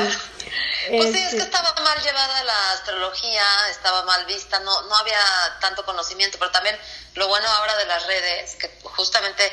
Pues 0.88 1.12
sí, 1.12 1.18
es 1.18 1.30
que 1.30 1.36
este 1.36 1.38
estaba 1.38 1.74
mal 1.82 2.00
llevada 2.00 2.44
la 2.44 2.72
astrología, 2.74 3.42
estaba 3.72 4.04
mal 4.04 4.24
vista, 4.24 4.60
no, 4.60 4.82
no 4.82 4.96
había 4.98 5.18
tanto 5.60 5.84
conocimiento, 5.84 6.38
pero 6.38 6.52
también 6.52 6.76
lo 7.16 7.26
bueno 7.26 7.48
ahora 7.48 7.76
de 7.76 7.86
las 7.86 8.06
redes, 8.06 8.54
que 8.54 8.70
justamente 8.84 9.52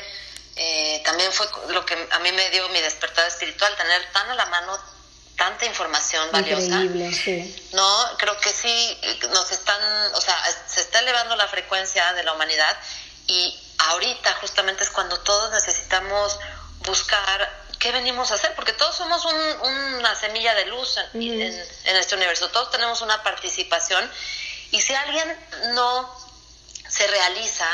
eh, 0.54 1.02
también 1.04 1.32
fue 1.32 1.48
lo 1.70 1.84
que 1.84 1.94
a 2.12 2.18
mí 2.20 2.30
me 2.30 2.50
dio 2.50 2.68
mi 2.68 2.80
despertar 2.80 3.26
espiritual, 3.26 3.74
tener 3.76 4.00
tan 4.12 4.30
a 4.30 4.34
la 4.36 4.46
mano 4.46 4.95
tanta 5.36 5.66
información 5.66 6.30
valiosa. 6.32 6.82
No, 7.72 8.16
creo 8.18 8.38
que 8.40 8.52
sí 8.52 8.98
nos 9.30 9.52
están, 9.52 10.14
o 10.14 10.20
sea, 10.20 10.36
se 10.66 10.80
está 10.80 11.00
elevando 11.00 11.36
la 11.36 11.46
frecuencia 11.48 12.12
de 12.14 12.24
la 12.24 12.32
humanidad 12.32 12.76
y 13.26 13.58
ahorita 13.78 14.32
justamente 14.40 14.82
es 14.82 14.90
cuando 14.90 15.18
todos 15.20 15.52
necesitamos 15.52 16.38
buscar 16.86 17.66
qué 17.78 17.92
venimos 17.92 18.30
a 18.30 18.34
hacer, 18.34 18.54
porque 18.54 18.72
todos 18.72 18.96
somos 18.96 19.24
una 19.26 20.14
semilla 20.14 20.54
de 20.54 20.66
luz 20.66 20.96
en, 21.12 21.22
en, 21.22 21.96
este 21.96 22.14
universo, 22.14 22.48
todos 22.48 22.70
tenemos 22.70 23.02
una 23.02 23.22
participación 23.22 24.10
y 24.70 24.80
si 24.80 24.94
alguien 24.94 25.38
no 25.74 26.26
se 26.88 27.06
realiza, 27.08 27.68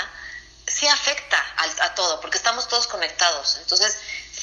sí 0.67 0.89
afecta 0.89 1.39
a, 1.57 1.85
a 1.85 1.95
todo, 1.95 2.21
porque 2.21 2.39
estamos 2.39 2.67
todos 2.67 2.87
conectados. 2.89 3.59
Entonces, 3.59 3.99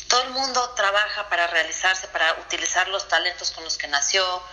todo 0.07 0.21
el 0.23 0.29
mundo 0.31 0.69
trabaja 0.71 1.29
para 1.29 1.47
realizarse, 1.47 2.07
para 2.07 2.33
utilizar 2.33 2.87
los 2.89 3.07
talentos 3.07 3.51
con 3.51 3.63
los 3.63 3.77
que 3.77 3.87
nació, 3.87 4.43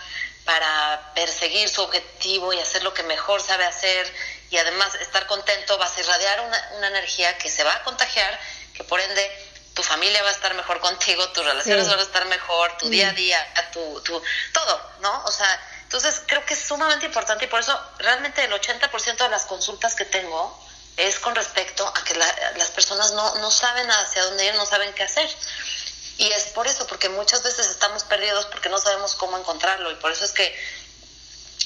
para 0.45 1.11
perseguir 1.13 1.67
su 1.67 1.81
objetivo 1.81 2.53
y 2.53 2.59
hacer 2.59 2.83
lo 2.83 2.93
que 2.93 3.03
mejor 3.03 3.41
sabe 3.41 3.65
hacer. 3.65 4.11
Y 4.49 4.57
además 4.57 4.95
estar 4.95 5.27
contento, 5.27 5.77
vas 5.77 5.97
a 5.97 5.99
irradiar 5.99 6.41
una, 6.41 6.69
una 6.77 6.87
energía 6.87 7.37
que 7.37 7.49
se 7.49 7.63
va 7.63 7.75
a 7.75 7.83
contagiar, 7.83 8.39
que 8.73 8.83
por 8.83 8.99
ende 8.99 9.47
tu 9.73 9.83
familia 9.83 10.23
va 10.23 10.29
a 10.29 10.31
estar 10.31 10.53
mejor 10.55 10.79
contigo, 10.87 11.27
tus 11.29 11.45
relaciones 11.45 11.87
van 11.87 11.99
a 11.99 12.03
estar 12.03 12.25
mejor, 12.25 12.77
tu 12.77 12.89
día 12.89 13.09
a 13.09 13.13
día, 13.13 13.39
tu, 13.73 14.01
tu, 14.01 14.21
todo, 14.53 14.91
¿no? 15.01 15.23
O 15.25 15.31
sea, 15.31 15.61
entonces 15.83 16.21
creo 16.25 16.45
que 16.45 16.53
es 16.53 16.59
sumamente 16.59 17.05
importante 17.05 17.45
y 17.45 17.47
por 17.47 17.59
eso 17.59 17.79
realmente 17.99 18.43
el 18.43 18.51
80% 18.51 19.17
de 19.17 19.29
las 19.29 19.45
consultas 19.45 19.95
que 19.95 20.05
tengo 20.05 20.66
es 20.97 21.19
con 21.19 21.35
respecto 21.35 21.87
a 21.87 22.03
que 22.03 22.15
las 22.15 22.71
personas 22.71 23.11
no, 23.11 23.35
no 23.35 23.51
saben 23.51 23.89
hacia 23.89 24.25
dónde 24.25 24.45
ir, 24.45 24.55
no 24.55 24.65
saben 24.65 24.93
qué 24.93 25.03
hacer. 25.03 25.29
Y 26.17 26.31
es 26.31 26.45
por 26.47 26.67
eso, 26.67 26.87
porque 26.87 27.09
muchas 27.09 27.43
veces 27.43 27.67
estamos 27.67 28.03
perdidos 28.03 28.47
porque 28.47 28.69
no 28.69 28.79
sabemos 28.79 29.13
cómo 29.15 29.37
encontrarlo. 29.37 29.91
Y 29.91 29.95
por 29.95 30.11
eso 30.11 30.25
es 30.25 30.31
que 30.31 30.53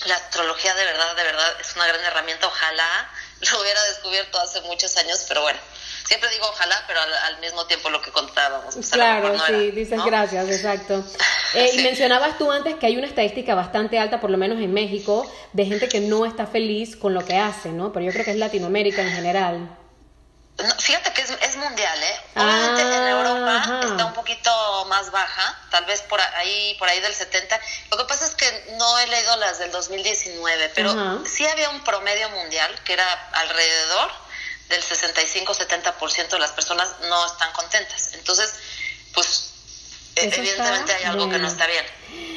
la 0.06 0.16
astrología 0.16 0.76
de 0.76 0.84
verdad, 0.84 1.16
de 1.16 1.24
verdad 1.24 1.62
es 1.62 1.74
una 1.76 1.88
gran 1.88 2.04
herramienta. 2.04 2.48
Ojalá 2.48 3.12
lo 3.40 3.62
hubiera 3.62 3.82
descubierto 3.86 4.40
hace 4.40 4.60
muchos 4.62 4.96
años, 4.98 5.24
pero 5.28 5.42
bueno, 5.42 5.60
siempre 6.06 6.30
digo 6.30 6.46
ojalá, 6.50 6.84
pero 6.88 7.00
al, 7.02 7.40
mismo 7.40 7.66
tiempo 7.66 7.90
lo 7.90 8.02
que 8.02 8.12
contábamos. 8.12 8.76
Pues, 8.76 8.90
claro, 8.90 9.36
sí, 9.48 9.72
dices 9.72 10.00
gracias, 10.06 10.50
exacto. 10.50 11.04
Eh, 11.54 11.72
Y 11.74 11.84
mencionabas 11.84 12.38
tú 12.38 12.50
antes 12.50 12.76
que 12.76 12.86
hay 12.86 12.96
una 12.96 13.08
estadística 13.08 13.56
bastante 13.56 14.00
alta, 14.00 14.22
por 14.22 14.30
lo 14.30 14.38
menos 14.38 14.58
en 14.60 14.74
México, 14.74 15.30
de 15.52 15.66
gente 15.66 15.90
que 15.90 16.00
no 16.00 16.26
está 16.26 16.48
feliz 16.48 16.96
con 16.96 17.14
lo 17.14 17.26
que 17.26 17.36
hace, 17.36 17.74
¿no? 17.74 17.92
Pero 17.92 18.06
yo 18.06 18.14
creo 18.14 18.24
que 18.24 18.32
es 18.32 18.38
Latinoamérica 18.38 19.02
en 19.02 19.12
general. 19.12 19.78
fíjate 20.80 21.12
que 21.12 21.24
es, 21.24 21.58
mundial, 21.58 22.04
¿eh? 22.04 22.20
Obviamente 22.38 22.82
en 22.84 22.94
ah, 22.94 23.10
Europa 23.10 23.80
está 23.82 24.06
un 24.06 24.14
poquito 24.14 24.86
más 24.88 25.12
baja, 25.12 25.60
tal 25.72 25.84
vez 25.84 26.02
por 26.04 26.22
ahí, 26.22 26.74
por 26.80 26.88
ahí 26.88 27.02
del 27.02 27.14
70. 27.14 27.60
Lo 27.92 27.98
que 27.98 28.06
pasa 28.06 28.26
es 28.26 28.34
que 28.36 28.76
no 28.78 29.00
he 29.00 29.08
leído 29.08 29.36
las 29.36 29.60
del 29.60 29.72
2019, 29.72 30.72
pero 30.74 31.26
sí 31.26 31.46
había 31.48 31.70
un 31.72 31.84
promedio 31.84 32.30
mundial 32.30 32.74
que 32.86 32.94
era 32.94 33.12
alrededor 33.34 34.10
del 34.72 34.82
65-70% 34.82 36.30
de 36.30 36.40
las 36.40 36.52
personas 36.52 36.90
no 37.08 37.26
están 37.26 37.52
contentas. 37.54 38.14
Entonces, 38.14 38.56
pues 39.14 39.52
evidentemente 40.16 40.94
hay 40.94 41.04
algo 41.04 41.30
que 41.30 41.38
no 41.38 41.48
está 41.48 41.68
bien, 41.68 41.86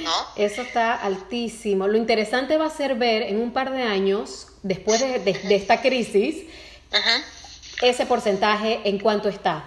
¿no? 0.02 0.28
Eso 0.36 0.62
está 0.62 0.94
altísimo. 0.94 1.88
Lo 1.88 1.96
interesante 1.96 2.58
va 2.58 2.66
a 2.66 2.70
ser 2.70 2.96
ver 2.96 3.22
en 3.22 3.40
un 3.40 3.52
par 3.52 3.72
de 3.72 3.82
años, 3.82 4.48
después 4.62 5.00
de, 5.00 5.54
esta 5.54 5.80
crisis, 5.80 6.44
ese 7.80 8.06
porcentaje 8.06 8.82
en 8.84 8.98
cuánto 8.98 9.28
está. 9.28 9.64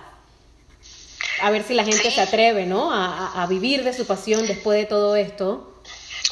A 1.41 1.51
ver 1.51 1.63
si 1.63 1.73
la 1.73 1.83
gente 1.83 2.11
se 2.11 2.21
atreve, 2.21 2.65
¿no? 2.65 2.91
A, 2.91 3.43
a 3.43 3.47
vivir 3.47 3.83
de 3.83 3.93
su 3.93 4.05
pasión 4.07 4.47
después 4.47 4.79
de 4.79 4.85
todo 4.85 5.15
esto. 5.15 5.81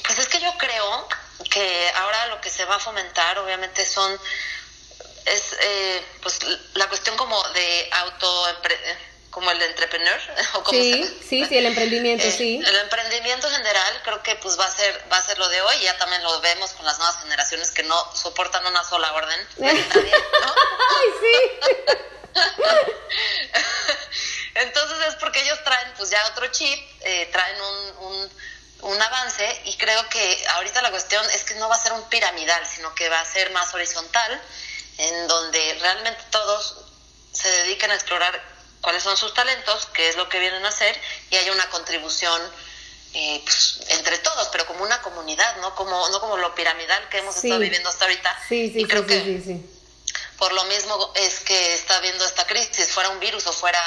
Pues 0.05 0.19
es 0.19 0.27
que 0.27 0.39
yo 0.39 0.51
creo 0.57 1.07
que 1.49 1.89
ahora 1.95 2.27
lo 2.27 2.41
que 2.41 2.49
se 2.49 2.65
va 2.65 2.75
a 2.75 2.79
fomentar, 2.79 3.37
obviamente, 3.39 3.85
son 3.85 4.11
es 5.25 5.55
eh, 5.59 6.01
pues 6.21 6.39
la 6.75 6.87
cuestión 6.87 7.17
como 7.17 7.41
de 7.49 7.89
auto 7.91 8.47
como 9.31 9.51
el 9.51 9.61
entrepreneur 9.61 10.19
o 10.53 10.69
sí 10.69 11.03
sí 11.27 11.45
sí 11.45 11.57
el 11.57 11.65
emprendimiento 11.65 12.25
eh, 12.25 12.31
sí. 12.31 12.61
el 12.65 12.75
emprendimiento 12.77 13.49
general 13.49 14.01
creo 14.03 14.23
que 14.23 14.35
pues 14.35 14.57
va 14.57 14.65
a 14.65 14.71
ser 14.71 15.03
va 15.11 15.17
a 15.17 15.21
ser 15.21 15.37
lo 15.37 15.49
de 15.49 15.61
hoy 15.61 15.75
ya 15.81 15.97
también 15.97 16.23
lo 16.23 16.39
vemos 16.41 16.71
con 16.71 16.85
las 16.85 16.97
nuevas 16.99 17.17
generaciones 17.21 17.71
que 17.71 17.83
no 17.83 18.15
soportan 18.15 18.65
una 18.65 18.83
sola 18.83 19.11
orden. 19.13 19.47
Ay, 19.61 19.83
sí. 21.19 21.35
Entonces 24.55 24.97
es 25.07 25.15
porque 25.15 25.41
ellos 25.41 25.61
traen 25.63 25.93
pues 25.97 26.09
ya 26.09 26.25
otro 26.27 26.47
chip 26.47 26.79
eh, 27.01 27.27
traen 27.31 27.59
un, 27.61 27.97
un 28.05 28.29
un 28.81 29.01
avance 29.01 29.61
y 29.65 29.75
creo 29.77 30.07
que 30.09 30.45
ahorita 30.55 30.81
la 30.81 30.91
cuestión 30.91 31.25
es 31.31 31.43
que 31.43 31.55
no 31.55 31.67
va 31.67 31.75
a 31.75 31.79
ser 31.79 31.93
un 31.93 32.07
piramidal, 32.09 32.65
sino 32.67 32.93
que 32.93 33.09
va 33.09 33.19
a 33.19 33.25
ser 33.25 33.51
más 33.51 33.73
horizontal 33.73 34.41
en 34.97 35.27
donde 35.27 35.77
realmente 35.81 36.21
todos 36.31 36.75
se 37.33 37.49
dedican 37.49 37.91
a 37.91 37.95
explorar 37.95 38.41
cuáles 38.81 39.03
son 39.03 39.17
sus 39.17 39.33
talentos, 39.33 39.87
qué 39.93 40.09
es 40.09 40.15
lo 40.15 40.29
que 40.29 40.39
vienen 40.39 40.65
a 40.65 40.69
hacer 40.69 40.99
y 41.29 41.35
hay 41.35 41.49
una 41.49 41.69
contribución 41.69 42.41
eh, 43.13 43.41
pues, 43.43 43.79
entre 43.89 44.17
todos, 44.19 44.49
pero 44.51 44.65
como 44.65 44.83
una 44.83 45.01
comunidad, 45.01 45.57
no 45.57 45.73
como 45.75 46.09
no 46.09 46.19
como 46.19 46.37
lo 46.37 46.53
piramidal 46.53 47.09
que 47.09 47.19
hemos 47.19 47.35
estado 47.35 47.59
viviendo 47.59 47.89
hasta 47.89 48.05
ahorita. 48.05 48.39
Sí, 48.47 48.71
sí, 48.71 48.81
y 48.81 48.85
creo 48.85 49.05
que 49.05 49.61
por 50.37 50.53
lo 50.53 50.63
mismo 50.65 51.11
es 51.15 51.39
que 51.39 51.73
está 51.73 51.99
viendo 52.01 52.25
esta 52.25 52.45
crisis, 52.45 52.89
fuera 52.89 53.09
un 53.09 53.19
virus 53.19 53.47
o 53.47 53.53
fuera 53.53 53.81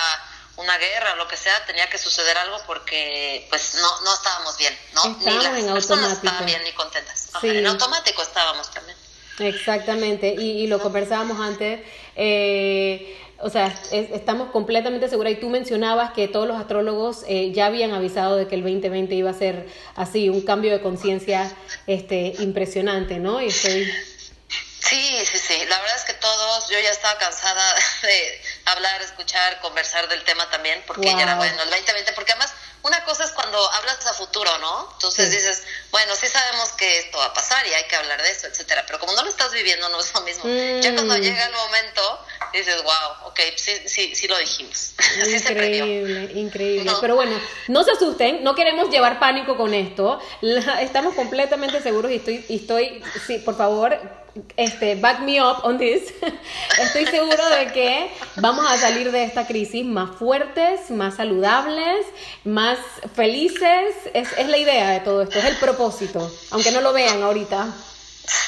una 0.56 0.76
guerra 0.76 1.12
o 1.12 1.16
lo 1.16 1.28
que 1.28 1.36
sea, 1.36 1.64
tenía 1.66 1.88
que 1.88 1.98
suceder 1.98 2.36
algo 2.36 2.60
porque 2.66 3.46
pues 3.48 3.74
no, 3.74 4.00
no 4.00 4.14
estábamos 4.14 4.56
bien, 4.56 4.76
¿no? 4.92 5.04
ni 5.20 5.34
las 5.36 5.72
personas 5.72 6.12
estaban 6.12 6.44
bien 6.44 6.62
ni 6.64 6.72
contentas. 6.72 7.28
En 7.42 7.66
automático 7.66 8.22
estábamos 8.22 8.70
también. 8.72 8.97
Exactamente, 9.38 10.35
y, 10.35 10.66
lo 10.66 10.81
conversábamos 10.81 11.40
antes. 11.40 11.81
Eh, 12.16 13.16
o 13.40 13.51
sea, 13.51 13.72
estamos 13.92 14.51
completamente 14.51 15.09
seguras. 15.09 15.33
Y 15.33 15.37
tú 15.37 15.48
mencionabas 15.48 16.12
que 16.12 16.27
todos 16.27 16.48
los 16.48 16.59
astrólogos 16.59 17.24
eh, 17.29 17.53
ya 17.53 17.66
habían 17.66 17.92
avisado 17.92 18.37
de 18.37 18.48
que 18.48 18.57
el 18.57 18.62
2020 18.62 19.14
iba 19.14 19.31
a 19.31 19.35
ser 19.35 19.66
así, 19.94 20.29
un 20.29 20.42
cambio 20.42 20.72
de 20.72 20.81
conciencia 20.81 21.51
este, 21.87 22.35
impresionante, 22.40 23.18
¿no? 23.18 23.40
Y 23.40 23.48
estoy... 23.48 23.88
Sí, 24.81 25.24
sí, 25.24 25.38
sí. 25.38 25.64
La 25.68 25.79
verdad 25.81 25.96
es 25.96 26.05
que 26.05 26.14
todos, 26.14 26.68
yo 26.70 26.79
ya 26.81 26.90
estaba 26.90 27.18
cansada 27.18 27.74
de 28.03 28.40
hablar, 28.64 29.03
escuchar, 29.03 29.61
conversar 29.61 30.09
del 30.09 30.24
tema 30.24 30.48
también, 30.51 30.83
porque 30.87 31.07
ya 31.07 31.22
era 31.22 31.37
bueno 31.37 31.62
el 31.62 31.70
2020, 31.70 32.12
porque 32.14 32.33
además 32.33 32.53
una 32.88 33.05
cosa 33.05 33.24
es 33.24 33.31
cuando 33.33 33.59
hablas 33.72 34.07
a 34.07 34.14
futuro, 34.14 34.51
¿no? 34.59 34.90
Entonces 34.94 35.31
dices, 35.31 35.62
bueno, 35.90 36.14
sí 36.16 36.27
sabemos 36.27 36.70
que 36.72 36.98
esto 36.98 37.18
va 37.18 37.27
a 37.27 37.35
pasar 37.35 37.66
y 37.66 37.72
hay 37.72 37.85
que 37.85 37.96
hablar 37.96 38.20
de 38.22 38.31
eso, 38.31 38.46
etcétera, 38.46 38.85
pero 38.87 38.98
como 38.98 39.12
no 39.12 39.22
lo 39.22 39.29
estás 39.29 39.53
viviendo 39.53 39.88
no 39.88 40.01
es 40.01 40.12
lo 40.14 40.20
mismo. 40.22 40.44
Ya 40.81 40.94
cuando 40.94 41.16
mm. 41.16 41.20
llega 41.20 41.46
el 41.46 41.53
momento 41.53 42.20
dices, 42.53 42.83
wow, 42.83 43.29
ok, 43.29 43.40
sí, 43.57 43.72
sí, 43.87 44.14
sí 44.14 44.29
lo 44.29 44.38
dijimos. 44.38 44.92
Increíble, 45.27 46.33
increíble. 46.35 46.92
Pero 47.01 47.14
bueno, 47.14 47.38
no 47.68 47.85
se 47.85 47.92
asusten, 47.92 48.42
no 48.42 48.55
queremos 48.55 48.90
llevar 48.90 49.18
pánico 49.18 49.57
con 49.57 49.74
esto. 49.74 50.20
estamos 50.81 51.14
completamente 51.14 51.83
seguros 51.83 52.11
y 52.11 52.16
estoy, 52.16 52.44
y 52.48 52.57
estoy, 52.57 53.03
sí, 53.27 53.38
por 53.38 53.57
favor, 53.57 53.98
este, 54.57 54.96
back 54.96 55.20
me 55.20 55.40
up 55.40 55.64
on 55.64 55.79
this. 55.79 56.12
Estoy 56.79 57.07
seguro 57.07 57.48
de 57.51 57.72
que 57.72 58.12
vamos 58.37 58.66
a 58.70 58.77
salir 58.79 59.11
de 59.11 59.24
esta 59.24 59.46
crisis 59.46 59.85
más 59.85 60.16
fuertes, 60.16 60.90
más 60.90 61.16
saludables, 61.16 62.07
más 62.44 62.79
felices. 63.14 63.94
Es, 64.14 64.33
es 64.37 64.48
la 64.48 64.57
idea 64.57 64.90
de 64.90 65.01
todo 65.01 65.22
esto, 65.22 65.38
es 65.38 65.44
el 65.44 65.57
propósito, 65.57 66.31
aunque 66.51 66.70
no 66.70 66.81
lo 66.81 66.92
vean 66.92 67.22
ahorita. 67.22 67.68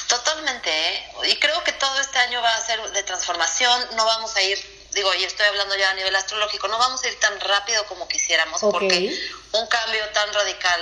Totalmente, 0.08 0.70
¿eh? 0.70 1.04
y 1.30 1.36
creo 1.36 1.62
que 1.64 1.72
todo 1.72 2.00
este 2.00 2.18
año 2.18 2.42
va 2.42 2.54
a 2.54 2.60
ser 2.60 2.80
de 2.90 3.02
transformación, 3.02 3.96
no 3.96 4.04
vamos 4.04 4.34
a 4.36 4.42
ir, 4.42 4.58
digo, 4.92 5.14
y 5.14 5.24
estoy 5.24 5.46
hablando 5.46 5.76
ya 5.76 5.90
a 5.90 5.94
nivel 5.94 6.14
astrológico, 6.16 6.68
no 6.68 6.78
vamos 6.78 7.02
a 7.02 7.08
ir 7.08 7.18
tan 7.20 7.38
rápido 7.40 7.84
como 7.86 8.08
quisiéramos, 8.08 8.60
porque 8.60 9.16
un 9.52 9.66
cambio 9.68 10.04
tan 10.12 10.32
radical 10.34 10.80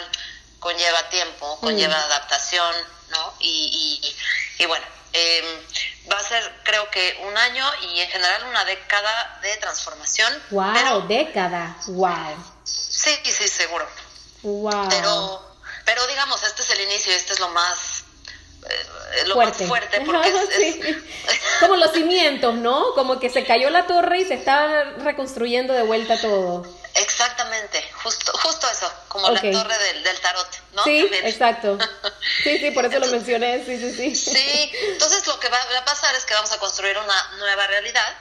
conlleva 0.58 1.08
tiempo, 1.10 1.58
conlleva 1.60 1.94
mm. 1.94 2.04
adaptación, 2.10 2.74
¿no? 3.10 3.34
Y, 3.38 4.00
y, 4.58 4.62
y 4.62 4.66
bueno, 4.66 4.86
Em, 5.12 5.44
va 6.10 6.18
a 6.18 6.22
ser 6.22 6.52
creo 6.64 6.90
que 6.90 7.18
un 7.26 7.36
año 7.36 7.64
y 7.82 8.00
en 8.00 8.08
general 8.08 8.44
una 8.48 8.64
década 8.64 9.38
de 9.42 9.56
transformación. 9.56 10.32
¡Wow! 10.50 11.06
década, 11.08 11.76
wow. 11.88 12.36
Sí, 12.64 13.10
sí, 13.24 13.48
seguro. 13.48 13.86
Wow. 14.42 14.88
Pero, 14.90 15.56
pero 15.84 16.06
digamos, 16.06 16.42
este 16.42 16.62
es 16.62 16.70
el 16.70 16.80
inicio, 16.82 17.12
este 17.12 17.32
es 17.32 17.40
lo 17.40 17.48
más 17.48 18.04
eh, 18.68 19.26
lo 19.26 19.34
fuerte. 19.34 19.64
más 19.64 19.68
fuerte 19.68 20.00
porque 20.06 20.28
es, 20.28 20.96
como 21.60 21.76
los 21.76 21.92
cimientos, 21.92 22.54
¿no? 22.54 22.92
Como 22.94 23.18
que 23.18 23.30
se 23.30 23.44
cayó 23.44 23.70
la 23.70 23.86
torre 23.86 24.20
y 24.20 24.24
se 24.24 24.34
está 24.34 24.84
reconstruyendo 24.98 25.72
de 25.72 25.82
vuelta 25.82 26.20
todo. 26.20 26.66
Exactamente, 26.98 27.90
justo, 28.02 28.32
justo 28.38 28.68
eso, 28.70 28.92
como 29.08 29.30
la 29.30 29.40
torre 29.40 29.78
del, 29.78 30.02
del, 30.02 30.20
tarot, 30.20 30.48
¿no? 30.72 30.84
Sí, 30.84 31.08
exacto. 31.22 31.78
Sí, 32.42 32.58
sí, 32.58 32.70
por 32.72 32.86
eso 32.86 32.98
lo 32.98 33.06
mencioné, 33.06 33.64
sí, 33.64 33.78
sí, 33.78 33.94
sí. 33.94 34.16
Sí, 34.16 34.72
entonces 34.92 35.26
lo 35.26 35.38
que 35.38 35.48
va 35.48 35.58
a 35.60 35.84
pasar 35.84 36.14
es 36.14 36.24
que 36.24 36.34
vamos 36.34 36.50
a 36.52 36.58
construir 36.58 36.98
una 36.98 37.36
nueva 37.38 37.66
realidad, 37.68 38.16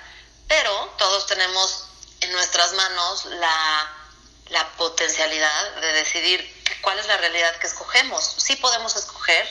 pero 0.48 0.94
todos 0.98 1.26
tenemos 1.28 1.86
en 2.22 2.32
nuestras 2.32 2.74
manos 2.74 3.26
la, 3.26 3.94
la 4.50 4.68
potencialidad 4.74 5.76
de 5.82 5.94
decidir 5.94 6.64
cuál 6.82 7.00
es 7.00 7.08
la 7.08 7.18
realidad 7.18 7.56
que 7.58 7.68
escogemos. 7.68 8.36
Sí 8.38 8.56
podemos 8.58 8.96
escoger, 8.96 9.48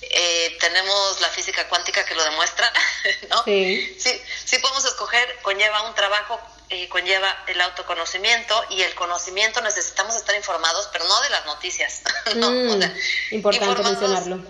eh, 0.00 0.56
tenemos 0.60 1.20
la 1.20 1.28
física 1.28 1.68
cuántica 1.68 2.04
que 2.04 2.14
lo 2.14 2.24
demuestra, 2.24 2.72
¿no? 3.28 3.44
Sí. 3.44 3.96
sí. 3.98 4.22
Sí 4.44 4.58
podemos 4.58 4.84
escoger, 4.84 5.38
conlleva 5.42 5.82
un 5.82 5.94
trabajo 5.94 6.40
eh, 6.70 6.88
conlleva 6.88 7.44
el 7.46 7.60
autoconocimiento 7.60 8.64
y 8.70 8.82
el 8.82 8.94
conocimiento 8.94 9.60
necesitamos 9.60 10.16
estar 10.16 10.34
informados, 10.34 10.88
pero 10.92 11.06
no 11.06 11.20
de 11.22 11.30
las 11.30 11.46
noticias. 11.46 12.02
no, 12.36 12.50
mm, 12.50 12.82
importante 13.30 13.82
mencionarlo. 13.82 14.44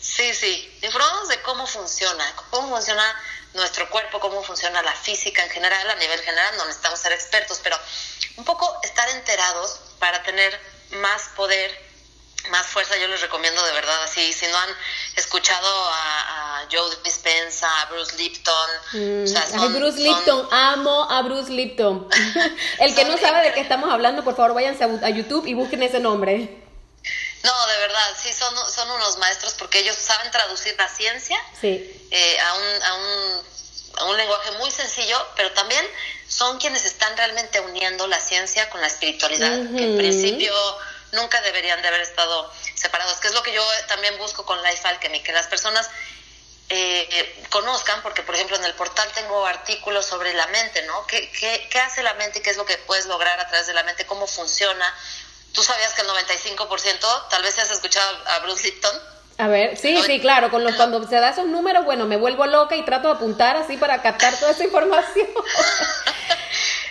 sí, 0.00 0.32
sí, 0.34 0.78
informados 0.82 1.28
de 1.28 1.42
cómo 1.42 1.66
funciona, 1.66 2.24
cómo 2.50 2.70
funciona 2.70 3.04
nuestro 3.54 3.88
cuerpo, 3.90 4.20
cómo 4.20 4.42
funciona 4.42 4.82
la 4.82 4.94
física 4.94 5.42
en 5.44 5.50
general, 5.50 5.90
a 5.90 5.94
nivel 5.96 6.20
general, 6.20 6.56
no 6.56 6.64
necesitamos 6.66 7.00
ser 7.00 7.12
expertos, 7.12 7.60
pero 7.62 7.78
un 8.36 8.44
poco 8.44 8.78
estar 8.82 9.08
enterados 9.10 9.80
para 9.98 10.22
tener 10.22 10.58
más 10.90 11.22
poder 11.36 11.87
más 12.50 12.66
fuerza 12.66 12.96
yo 12.98 13.06
les 13.08 13.20
recomiendo 13.20 13.62
de 13.64 13.72
verdad 13.72 14.02
así 14.02 14.32
si 14.32 14.46
no 14.46 14.56
han 14.58 14.70
escuchado 15.16 15.68
a, 15.92 16.66
Joe 16.70 16.96
Dispenza 17.02 17.68
a 17.82 17.86
Bruce 17.86 18.16
Lipton 18.16 18.70
mm, 18.92 19.74
Bruce 19.74 19.98
Lipton 19.98 20.48
amo 20.50 21.08
a 21.10 21.22
Bruce 21.22 21.50
Lipton. 21.50 22.08
El 22.78 22.94
que 22.94 23.04
no 23.04 23.16
sabe 23.16 23.48
de 23.48 23.54
qué 23.54 23.60
estamos 23.60 23.90
hablando 23.90 24.24
por 24.24 24.36
favor 24.36 24.54
váyanse 24.54 24.84
a, 24.84 25.10
YouTube 25.10 25.46
y 25.46 25.54
busquen 25.54 25.82
ese 25.82 26.00
nombre. 26.00 26.64
No, 27.44 27.66
de 27.66 27.78
verdad, 27.78 28.16
sí, 28.20 28.32
son, 28.32 28.54
son 28.70 28.90
unos 28.90 29.16
maestros 29.18 29.54
porque 29.54 29.78
ellos 29.78 29.96
saben 29.96 30.30
traducir 30.30 30.74
la 30.76 30.88
ciencia 30.88 31.38
eh, 31.62 32.38
a, 32.40 32.54
un, 32.54 32.82
a, 32.82 32.94
un, 32.94 33.42
a 33.98 34.04
un 34.06 34.16
lenguaje 34.16 34.50
muy 34.58 34.70
sencillo, 34.70 35.16
pero 35.36 35.52
también 35.52 35.84
son 36.26 36.58
quienes 36.58 36.84
están 36.84 37.16
realmente 37.16 37.60
uniendo 37.60 38.06
la 38.06 38.20
ciencia 38.20 38.68
con 38.70 38.80
la 38.80 38.88
espiritualidad, 38.88 39.50
que 39.74 39.84
en 39.84 39.96
principio 39.96 40.52
nunca 41.12 41.40
deberían 41.42 41.80
de 41.82 41.88
haber 41.88 42.00
estado 42.00 42.52
separados, 42.74 43.18
que 43.20 43.28
es 43.28 43.34
lo 43.34 43.42
que 43.42 43.52
yo 43.52 43.64
también 43.86 44.16
busco 44.18 44.44
con 44.44 44.62
Life 44.62 44.86
Alchemy, 44.86 45.22
que 45.22 45.32
las 45.32 45.46
personas 45.46 45.88
eh, 46.70 47.46
conozcan, 47.48 48.02
porque 48.02 48.22
por 48.22 48.34
ejemplo 48.34 48.56
en 48.56 48.64
el 48.64 48.74
portal 48.74 49.08
tengo 49.14 49.46
artículos 49.46 50.04
sobre 50.04 50.34
la 50.34 50.46
mente, 50.48 50.82
¿no? 50.82 51.06
¿Qué, 51.06 51.30
qué, 51.30 51.80
hace 51.80 52.02
la 52.02 52.14
mente 52.14 52.40
y 52.40 52.42
qué 52.42 52.50
es 52.50 52.56
lo 52.56 52.66
que 52.66 52.76
puedes 52.78 53.06
lograr 53.06 53.40
a 53.40 53.48
través 53.48 53.66
de 53.66 53.74
la 53.74 53.82
mente? 53.84 54.04
¿Cómo 54.04 54.26
funciona? 54.26 54.94
¿Tú 55.52 55.62
sabías 55.62 55.94
que 55.94 56.02
el 56.02 56.08
95%, 56.08 57.28
tal 57.30 57.42
vez 57.42 57.58
has 57.58 57.70
escuchado 57.70 58.18
a 58.26 58.40
Bruce 58.40 58.64
Lipton? 58.64 59.18
A 59.38 59.46
ver, 59.46 59.76
sí, 59.78 59.96
sí, 60.04 60.20
claro, 60.20 60.50
con 60.50 60.62
los, 60.64 60.74
cuando 60.74 61.06
se 61.06 61.14
da 61.14 61.30
esos 61.30 61.46
números, 61.46 61.84
bueno, 61.84 62.06
me 62.06 62.16
vuelvo 62.16 62.44
loca 62.44 62.76
y 62.76 62.84
trato 62.84 63.08
de 63.08 63.14
apuntar 63.14 63.56
así 63.56 63.76
para 63.76 64.02
captar 64.02 64.36
toda 64.38 64.52
esa 64.52 64.64
información. 64.64 65.28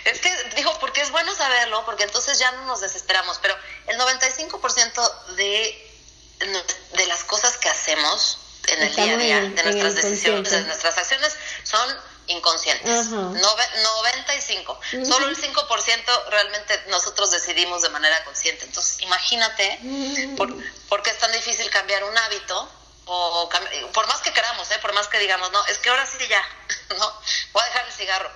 Es 0.04 0.20
que 0.20 0.32
dijo, 0.58 0.78
porque 0.80 1.00
es 1.00 1.10
bueno 1.10 1.34
saberlo, 1.34 1.84
porque 1.84 2.04
entonces 2.04 2.38
ya 2.38 2.50
no 2.52 2.66
nos 2.66 2.80
desesperamos, 2.80 3.38
pero 3.40 3.56
el 3.86 3.98
95% 3.98 5.34
de, 5.36 5.92
de 6.94 7.06
las 7.06 7.24
cosas 7.24 7.56
que 7.56 7.68
hacemos 7.68 8.38
en 8.68 8.82
el 8.82 8.94
día 8.94 9.14
a 9.14 9.16
día, 9.16 9.40
de 9.40 9.62
nuestras 9.62 9.94
decisiones, 9.94 10.50
de 10.50 10.62
nuestras 10.62 10.98
acciones, 10.98 11.34
son 11.64 11.96
inconscientes. 12.26 13.06
95. 13.08 14.80
Solo 15.06 15.28
el 15.28 15.36
5% 15.36 16.24
realmente 16.28 16.84
nosotros 16.88 17.30
decidimos 17.30 17.82
de 17.82 17.88
manera 17.88 18.22
consciente. 18.24 18.64
Entonces, 18.64 19.00
imagínate 19.00 19.80
por, 20.36 21.02
qué 21.02 21.10
es 21.10 21.18
tan 21.18 21.32
difícil 21.32 21.70
cambiar 21.70 22.04
un 22.04 22.16
hábito. 22.16 22.68
O, 23.10 23.48
por 23.94 24.06
más 24.06 24.20
que 24.20 24.34
queramos, 24.34 24.70
¿eh? 24.70 24.78
por 24.82 24.92
más 24.92 25.08
que 25.08 25.18
digamos, 25.18 25.50
no, 25.50 25.64
es 25.66 25.78
que 25.78 25.88
ahora 25.88 26.04
sí 26.04 26.18
ya, 26.28 26.46
¿no? 26.98 27.20
Voy 27.54 27.62
a 27.62 27.66
dejar 27.66 27.86
el 27.86 27.92
cigarro 27.92 28.30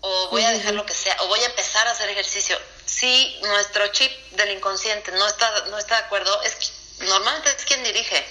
o 0.00 0.28
voy 0.30 0.44
a 0.44 0.50
dejar 0.50 0.74
lo 0.74 0.86
que 0.86 0.94
sea, 0.94 1.16
o 1.20 1.28
voy 1.28 1.40
a 1.40 1.46
empezar 1.46 1.86
a 1.88 1.92
hacer 1.92 2.08
ejercicio. 2.08 2.58
Si 2.86 3.38
nuestro 3.42 3.86
chip 3.88 4.12
del 4.32 4.52
inconsciente 4.52 5.12
no 5.12 5.26
está, 5.26 5.66
no 5.66 5.78
está 5.78 5.96
de 5.96 6.06
acuerdo, 6.06 6.42
es 6.42 6.72
normalmente 7.00 7.50
es 7.50 7.64
quien 7.64 7.82
dirige 7.84 8.24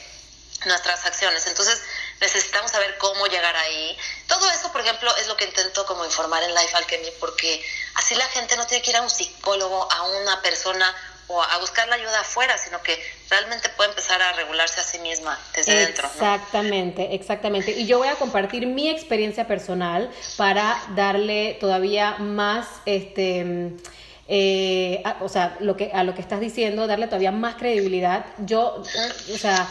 nuestras 0.65 1.05
acciones. 1.05 1.45
Entonces 1.47 1.81
necesitamos 2.19 2.71
saber 2.71 2.97
cómo 2.97 3.27
llegar 3.27 3.55
ahí. 3.55 3.97
Todo 4.27 4.49
eso, 4.49 4.71
por 4.71 4.81
ejemplo, 4.81 5.15
es 5.17 5.27
lo 5.27 5.37
que 5.37 5.45
intento 5.45 5.85
como 5.85 6.05
informar 6.05 6.43
en 6.43 6.53
Life 6.53 6.75
Alchemy, 6.75 7.11
porque 7.19 7.63
así 7.95 8.15
la 8.15 8.27
gente 8.29 8.57
no 8.57 8.65
tiene 8.67 8.83
que 8.83 8.91
ir 8.91 8.97
a 8.97 9.01
un 9.01 9.09
psicólogo, 9.09 9.91
a 9.91 10.03
una 10.03 10.41
persona 10.41 10.95
o 11.27 11.41
a 11.41 11.57
buscar 11.59 11.87
la 11.87 11.95
ayuda 11.95 12.21
afuera, 12.21 12.57
sino 12.57 12.81
que 12.81 12.97
realmente 13.29 13.69
puede 13.75 13.89
empezar 13.89 14.21
a 14.21 14.33
regularse 14.33 14.79
a 14.79 14.83
sí 14.83 14.99
misma 14.99 15.37
desde 15.55 15.75
dentro. 15.75 16.07
Exactamente, 16.07 17.15
exactamente. 17.15 17.71
Y 17.71 17.85
yo 17.85 17.97
voy 17.97 18.07
a 18.07 18.15
compartir 18.15 18.65
mi 18.65 18.89
experiencia 18.89 19.45
personal 19.45 20.09
para 20.37 20.81
darle 20.95 21.57
todavía 21.59 22.15
más, 22.17 22.67
este, 22.85 23.73
eh, 24.27 25.03
o 25.19 25.27
sea, 25.27 25.57
lo 25.59 25.75
que, 25.75 25.91
a 25.93 26.03
lo 26.03 26.15
que 26.15 26.21
estás 26.21 26.39
diciendo, 26.39 26.87
darle 26.87 27.07
todavía 27.07 27.31
más 27.31 27.55
credibilidad. 27.55 28.25
Yo, 28.39 28.81
o 29.33 29.37
sea, 29.37 29.67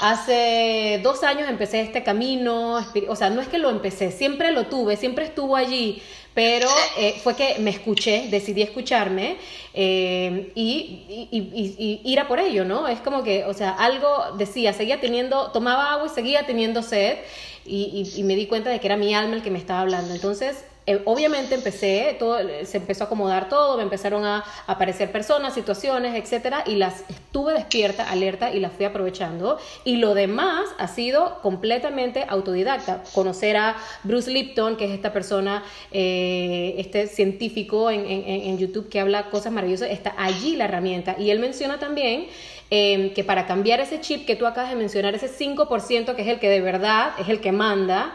Hace 0.00 0.98
dos 1.02 1.22
años 1.24 1.46
empecé 1.50 1.82
este 1.82 2.02
camino, 2.02 2.82
o 3.08 3.16
sea, 3.16 3.28
no 3.28 3.42
es 3.42 3.48
que 3.48 3.58
lo 3.58 3.68
empecé, 3.68 4.10
siempre 4.10 4.50
lo 4.50 4.66
tuve, 4.66 4.96
siempre 4.96 5.26
estuvo 5.26 5.56
allí, 5.56 6.02
pero 6.34 6.68
eh, 6.96 7.14
fue 7.22 7.34
que 7.34 7.58
me 7.58 7.70
escuché, 7.70 8.28
decidí 8.30 8.62
escucharme 8.62 9.36
eh, 9.74 10.52
y, 10.54 11.28
y, 11.30 12.00
ir 12.04 12.20
a 12.20 12.28
por 12.28 12.38
ello, 12.38 12.64
¿no? 12.64 12.86
Es 12.86 13.00
como 13.00 13.24
que, 13.24 13.44
o 13.44 13.54
sea, 13.54 13.72
algo 13.72 14.36
decía, 14.36 14.72
seguía 14.72 15.00
teniendo, 15.00 15.50
tomaba 15.50 15.92
agua 15.92 16.06
y 16.06 16.10
seguía 16.10 16.46
teniendo 16.46 16.82
sed 16.82 17.18
y, 17.66 18.22
me 18.24 18.36
di 18.36 18.46
cuenta 18.46 18.70
de 18.70 18.80
que 18.80 18.86
era 18.86 18.96
mi 18.96 19.14
alma 19.14 19.34
el 19.34 19.42
que 19.42 19.50
me 19.50 19.58
estaba 19.58 19.80
hablando. 19.80 20.14
Entonces, 20.14 20.64
eh, 20.90 21.02
obviamente 21.04 21.54
empecé, 21.54 22.16
todo, 22.18 22.38
se 22.64 22.78
empezó 22.78 23.04
a 23.04 23.06
acomodar 23.06 23.48
todo, 23.48 23.76
me 23.76 23.84
empezaron 23.84 24.24
a 24.24 24.44
aparecer 24.66 25.12
personas, 25.12 25.54
situaciones, 25.54 26.16
etcétera, 26.16 26.64
y 26.66 26.74
las 26.74 27.08
estuve 27.08 27.52
despierta, 27.52 28.10
alerta 28.10 28.52
y 28.52 28.58
las 28.58 28.72
fui 28.72 28.86
aprovechando. 28.86 29.58
Y 29.84 29.98
lo 29.98 30.14
demás 30.14 30.68
ha 30.78 30.88
sido 30.88 31.38
completamente 31.42 32.24
autodidacta. 32.28 33.04
Conocer 33.14 33.56
a 33.56 33.76
Bruce 34.02 34.30
Lipton, 34.32 34.76
que 34.76 34.86
es 34.86 34.90
esta 34.90 35.12
persona, 35.12 35.62
eh, 35.92 36.74
este 36.78 37.06
científico 37.06 37.90
en, 37.90 38.04
en 38.06 38.58
YouTube 38.58 38.88
que 38.88 38.98
habla 38.98 39.30
cosas 39.30 39.52
maravillosas, 39.52 39.90
está 39.90 40.14
allí 40.18 40.56
la 40.56 40.64
herramienta. 40.64 41.14
Y 41.18 41.30
él 41.30 41.38
menciona 41.38 41.78
también 41.78 42.26
em, 42.70 43.14
que 43.14 43.22
para 43.22 43.46
cambiar 43.46 43.78
ese 43.78 44.00
chip 44.00 44.26
que 44.26 44.34
tú 44.34 44.46
acabas 44.46 44.70
de 44.70 44.76
mencionar, 44.76 45.14
ese 45.14 45.28
5% 45.28 46.16
que 46.16 46.22
es 46.22 46.28
el 46.28 46.40
que 46.40 46.48
de 46.48 46.60
verdad 46.60 47.12
es 47.20 47.28
el 47.28 47.40
que 47.40 47.52
manda, 47.52 48.12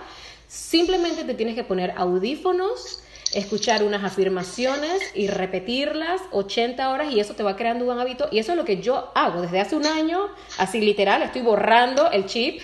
Simplemente 0.47 1.23
te 1.23 1.33
tienes 1.33 1.55
que 1.55 1.63
poner 1.63 1.93
audífonos, 1.97 3.01
escuchar 3.33 3.83
unas 3.83 4.03
afirmaciones 4.03 5.01
y 5.13 5.27
repetirlas 5.27 6.21
80 6.31 6.89
horas 6.89 7.11
y 7.11 7.19
eso 7.19 7.33
te 7.33 7.43
va 7.43 7.55
creando 7.55 7.85
un 7.85 7.99
hábito. 7.99 8.27
Y 8.31 8.39
eso 8.39 8.51
es 8.51 8.57
lo 8.57 8.65
que 8.65 8.81
yo 8.81 9.11
hago 9.15 9.41
desde 9.41 9.59
hace 9.59 9.75
un 9.75 9.85
año, 9.85 10.27
así 10.57 10.79
literal, 10.79 11.21
estoy 11.21 11.41
borrando 11.41 12.11
el 12.11 12.25
chip. 12.25 12.61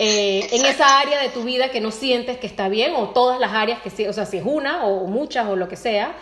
Eh, 0.00 0.48
en 0.50 0.66
esa 0.66 0.98
área 0.98 1.20
de 1.20 1.28
tu 1.28 1.44
vida 1.44 1.70
que 1.70 1.80
no 1.80 1.92
sientes 1.92 2.38
que 2.38 2.48
está 2.48 2.68
bien 2.68 2.94
o 2.96 3.10
todas 3.10 3.38
las 3.38 3.52
áreas 3.52 3.80
que 3.80 3.90
sí, 3.90 4.06
o 4.08 4.12
sea, 4.12 4.26
si 4.26 4.38
es 4.38 4.44
una 4.44 4.86
o 4.86 5.06
muchas 5.06 5.46
o 5.46 5.54
lo 5.54 5.68
que 5.68 5.76
sea. 5.76 6.16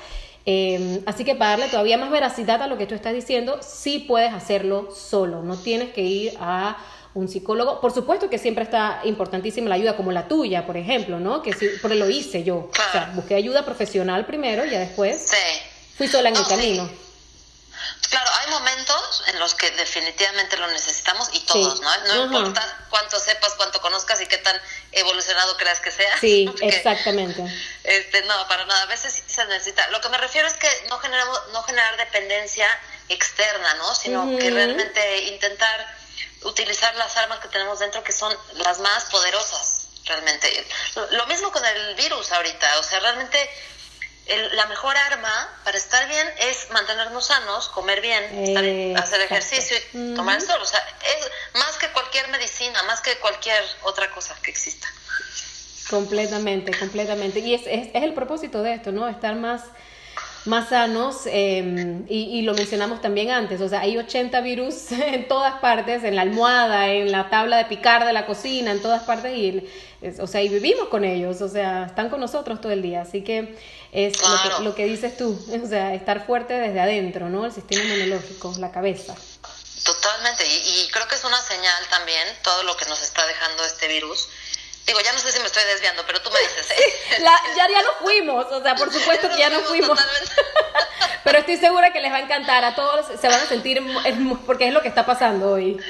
Eh, 0.44 1.00
así 1.06 1.24
que 1.24 1.36
para 1.36 1.52
darle 1.52 1.68
todavía 1.68 1.96
más 1.96 2.10
veracidad 2.10 2.60
a 2.62 2.66
lo 2.66 2.76
que 2.76 2.86
tú 2.86 2.94
estás 2.94 3.14
diciendo, 3.14 3.58
sí 3.62 4.00
puedes 4.00 4.32
hacerlo 4.32 4.90
solo, 4.90 5.42
no 5.42 5.56
tienes 5.56 5.92
que 5.92 6.02
ir 6.02 6.34
a 6.40 6.76
un 7.14 7.28
psicólogo. 7.28 7.80
Por 7.80 7.92
supuesto 7.92 8.30
que 8.30 8.38
siempre 8.38 8.64
está 8.64 9.00
importantísima 9.04 9.68
la 9.68 9.74
ayuda, 9.74 9.96
como 9.96 10.12
la 10.12 10.28
tuya, 10.28 10.66
por 10.66 10.76
ejemplo, 10.76 11.20
¿no? 11.20 11.42
Que 11.42 11.52
sí, 11.52 11.68
por 11.80 11.94
lo 11.94 12.08
hice 12.08 12.42
yo. 12.42 12.56
O 12.56 12.92
sea, 12.92 13.12
busqué 13.14 13.34
ayuda 13.34 13.64
profesional 13.64 14.26
primero 14.26 14.64
y 14.64 14.70
ya 14.70 14.80
después 14.80 15.30
fui 15.96 16.08
sola 16.08 16.30
en 16.30 16.36
el 16.36 16.46
camino. 16.46 16.90
Claro, 18.08 18.30
hay 18.40 18.50
momentos 18.50 19.22
en 19.28 19.38
los 19.38 19.54
que 19.54 19.70
definitivamente 19.70 20.58
lo 20.58 20.66
necesitamos 20.68 21.30
y 21.32 21.40
todos, 21.40 21.80
¿no? 21.80 21.88
No 22.08 22.24
importa 22.26 22.86
cuánto 22.90 23.18
sepas, 23.18 23.54
cuánto 23.54 23.80
conozcas 23.80 24.20
y 24.20 24.26
qué 24.26 24.36
tan 24.36 24.54
evolucionado 24.92 25.56
creas 25.56 25.80
que 25.80 25.90
seas. 25.90 26.20
Sí, 26.20 26.52
exactamente. 26.60 27.42
Este, 27.84 28.22
no, 28.24 28.48
para 28.48 28.66
nada. 28.66 28.82
A 28.82 28.86
veces 28.86 29.14
sí 29.14 29.22
se 29.26 29.46
necesita. 29.46 29.88
Lo 29.90 30.00
que 30.02 30.10
me 30.10 30.18
refiero 30.18 30.46
es 30.46 30.54
que 30.54 30.68
no, 30.90 30.98
generamos, 30.98 31.40
no 31.52 31.62
generar 31.62 31.96
dependencia 31.96 32.66
externa, 33.08 33.74
¿no? 33.74 33.94
Sino 33.94 34.38
que 34.38 34.50
realmente 34.50 35.22
intentar 35.28 36.01
utilizar 36.44 36.94
las 36.96 37.16
armas 37.16 37.40
que 37.40 37.48
tenemos 37.48 37.78
dentro 37.78 38.02
que 38.02 38.12
son 38.12 38.36
las 38.54 38.78
más 38.80 39.04
poderosas 39.06 39.88
realmente. 40.04 40.66
Lo 41.12 41.26
mismo 41.26 41.52
con 41.52 41.64
el 41.64 41.94
virus 41.94 42.32
ahorita, 42.32 42.78
o 42.78 42.82
sea, 42.82 43.00
realmente 43.00 43.38
la 44.52 44.66
mejor 44.66 44.96
arma 44.96 45.60
para 45.64 45.76
estar 45.76 46.08
bien 46.08 46.26
es 46.38 46.70
mantenernos 46.70 47.26
sanos, 47.26 47.68
comer 47.68 48.00
bien, 48.00 48.96
hacer 48.96 49.20
ejercicio 49.20 49.76
y 49.92 50.14
tomar 50.14 50.36
el 50.36 50.46
sol. 50.46 50.60
O 50.60 50.66
sea, 50.66 50.80
es 51.18 51.58
más 51.58 51.76
que 51.78 51.88
cualquier 51.88 52.28
medicina, 52.28 52.82
más 52.84 53.00
que 53.00 53.16
cualquier 53.18 53.62
otra 53.82 54.10
cosa 54.10 54.34
que 54.42 54.50
exista. 54.50 54.88
Completamente, 55.90 56.76
completamente. 56.78 57.40
Y 57.40 57.54
es, 57.54 57.62
es, 57.66 57.88
es 57.92 58.02
el 58.02 58.14
propósito 58.14 58.62
de 58.62 58.74
esto, 58.74 58.92
¿no? 58.92 59.08
Estar 59.08 59.34
más 59.34 59.62
más 60.44 60.70
sanos 60.70 61.22
em, 61.26 62.04
y, 62.08 62.42
lo 62.42 62.54
mencionamos 62.54 63.00
también 63.00 63.30
antes, 63.30 63.60
o 63.60 63.68
sea, 63.68 63.80
hay 63.80 63.96
80 63.96 64.40
virus 64.40 64.90
en 64.92 65.28
todas 65.28 65.54
partes, 65.60 66.02
en 66.04 66.16
la 66.16 66.22
almohada, 66.22 66.88
en 66.88 67.12
la 67.12 67.30
tabla 67.30 67.58
de 67.58 67.64
picar 67.66 68.04
de 68.04 68.12
la 68.12 68.26
cocina, 68.26 68.72
en 68.72 68.82
todas 68.82 69.04
partes 69.04 69.36
y, 69.36 69.68
o 70.18 70.26
sea, 70.26 70.42
y 70.42 70.48
vivimos 70.48 70.88
con 70.88 71.04
ellos, 71.04 71.40
o 71.40 71.48
sea, 71.48 71.86
están 71.86 72.10
con 72.10 72.20
nosotros 72.20 72.60
todo 72.60 72.72
el 72.72 72.82
día, 72.82 73.02
así 73.02 73.22
que 73.22 73.56
es 73.92 74.20
lo, 74.20 74.42
que, 74.42 74.64
lo 74.64 74.74
que 74.74 74.84
dices 74.86 75.16
tú, 75.16 75.38
o 75.64 75.68
sea, 75.68 75.94
estar 75.94 76.26
fuerte 76.26 76.54
desde 76.54 76.80
adentro, 76.80 77.28
¿no? 77.28 77.46
El 77.46 77.52
sistema 77.52 77.84
inmunológico, 77.84 78.52
la 78.58 78.72
cabeza. 78.72 79.14
Totalmente, 79.84 80.44
y, 80.46 80.84
y 80.84 80.88
creo 80.90 81.06
que 81.08 81.16
es 81.16 81.24
una 81.24 81.40
señal 81.40 81.86
también 81.90 82.26
todo 82.42 82.62
lo 82.64 82.76
que 82.76 82.84
nos 82.86 83.02
está 83.02 83.26
dejando 83.26 83.64
este 83.64 83.88
virus 83.88 84.28
Digo, 84.86 85.00
ya 85.00 85.12
no 85.12 85.18
sé 85.18 85.30
si 85.30 85.38
me 85.38 85.46
estoy 85.46 85.62
desviando, 85.64 86.04
pero 86.06 86.20
tú 86.20 86.30
me 86.30 86.40
dices, 86.40 86.70
¿eh? 86.70 87.20
ya, 87.20 87.68
ya 87.68 87.82
no 87.82 87.92
fuimos, 88.00 88.46
o 88.46 88.62
sea, 88.62 88.74
por 88.74 88.92
supuesto 88.98 89.28
que 89.28 89.38
ya 89.38 89.50
no 89.50 89.60
fuimos. 89.60 89.98
pero 91.24 91.38
estoy 91.38 91.56
segura 91.56 91.92
que 91.92 92.00
les 92.00 92.12
va 92.12 92.16
a 92.16 92.20
encantar, 92.20 92.64
a 92.64 92.74
todos 92.74 93.06
se 93.20 93.28
van 93.28 93.40
a 93.40 93.46
sentir, 93.46 93.80
porque 94.44 94.66
es 94.66 94.72
lo 94.72 94.82
que 94.82 94.88
está 94.88 95.06
pasando 95.06 95.52
hoy. 95.52 95.80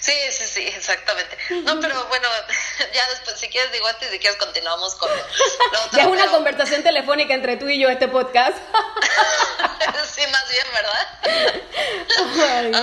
Sí, 0.00 0.14
sí, 0.30 0.44
sí, 0.46 0.66
exactamente. 0.66 1.36
No, 1.64 1.78
pero 1.80 2.06
bueno, 2.06 2.28
ya 2.94 3.08
después, 3.10 3.38
si 3.38 3.48
quieres 3.48 3.70
digo 3.72 3.86
y 4.00 4.04
si 4.06 4.18
quieres 4.18 4.38
continuamos 4.38 4.94
con 4.94 5.10
Ya 5.92 6.02
es 6.02 6.08
una 6.08 6.26
conversación 6.28 6.82
telefónica 6.82 7.34
entre 7.34 7.56
tú 7.56 7.68
y 7.68 7.80
yo 7.80 7.88
este 7.88 8.08
podcast. 8.08 8.56
sí, 10.14 10.22
más 10.30 10.48
bien, 10.50 10.66
¿verdad? 10.72 11.08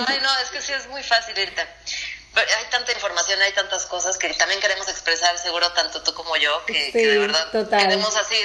Ay. 0.08 0.20
no, 0.22 0.38
es 0.38 0.50
que 0.50 0.60
sí 0.60 0.72
es 0.72 0.86
muy 0.88 1.02
fácil 1.02 1.36
irte. 1.38 1.66
Hay 2.34 2.70
tanta 2.70 2.92
información, 2.92 3.40
hay 3.42 3.52
tantas 3.52 3.86
cosas 3.86 4.16
que 4.16 4.32
también 4.34 4.60
queremos 4.60 4.88
expresar, 4.88 5.36
seguro 5.38 5.72
tanto 5.72 6.02
tú 6.02 6.14
como 6.14 6.36
yo, 6.36 6.64
que, 6.66 6.92
de 6.92 7.18
verdad 7.18 7.50
queremos 7.68 8.16
así 8.16 8.36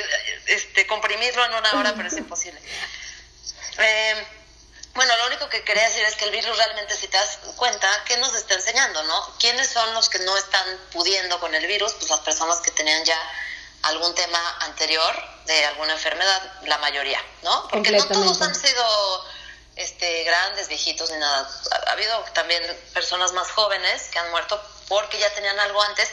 este, 0.47 0.88
comprimirlo 0.88 1.45
en 1.45 1.53
una 1.53 1.79
hora, 1.79 1.93
pero 1.95 2.07
es 2.07 2.17
imposible. 2.17 2.59
Eh, 3.77 4.27
bueno, 4.95 5.15
lo 5.17 5.27
único 5.27 5.49
que 5.49 5.61
quería 5.63 5.83
decir 5.83 6.03
es 6.03 6.15
que 6.15 6.25
el 6.25 6.31
virus 6.31 6.55
realmente, 6.55 6.95
si 6.95 7.07
te 7.07 7.17
das 7.17 7.38
cuenta, 7.57 7.88
¿qué 8.05 8.17
nos 8.17 8.33
está 8.33 8.53
enseñando, 8.53 9.03
no? 9.03 9.36
¿Quiénes 9.39 9.69
son 9.69 9.93
los 9.93 10.09
que 10.09 10.19
no 10.19 10.36
están 10.38 10.65
pudiendo 10.91 11.39
con 11.39 11.53
el 11.53 11.67
virus? 11.67 11.93
Pues 11.93 12.09
las 12.09 12.21
personas 12.21 12.59
que 12.61 12.71
tenían 12.71 13.03
ya 13.03 13.19
algún 13.83 14.15
tema 14.15 14.57
anterior 14.61 15.13
de 15.45 15.65
alguna 15.65 15.93
enfermedad, 15.93 16.41
la 16.63 16.77
mayoría, 16.79 17.21
¿no? 17.43 17.67
Porque 17.67 17.91
no 17.91 18.05
todos 18.05 18.41
han 18.41 18.55
sido 18.55 19.25
este, 19.76 20.23
grandes, 20.23 20.67
viejitos 20.67 21.11
ni 21.11 21.17
nada. 21.17 21.49
Ha, 21.71 21.91
habido 21.91 22.19
también 22.34 22.63
personas 22.93 23.34
más 23.34 23.51
jóvenes 23.51 24.03
que 24.11 24.19
han 24.19 24.32
muerto 24.32 24.61
porque 24.88 25.19
ya 25.19 25.34
tenían 25.34 25.59
algo 25.59 25.82
antes. 25.82 26.09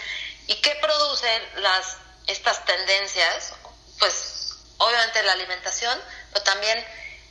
¿Y 0.46 0.56
qué 0.56 0.74
producen 0.80 1.62
las, 1.62 1.96
estas 2.26 2.64
tendencias? 2.64 3.52
Pues 3.98 4.54
obviamente 4.78 5.22
la 5.22 5.32
alimentación, 5.32 6.00
pero 6.32 6.44
también 6.44 6.84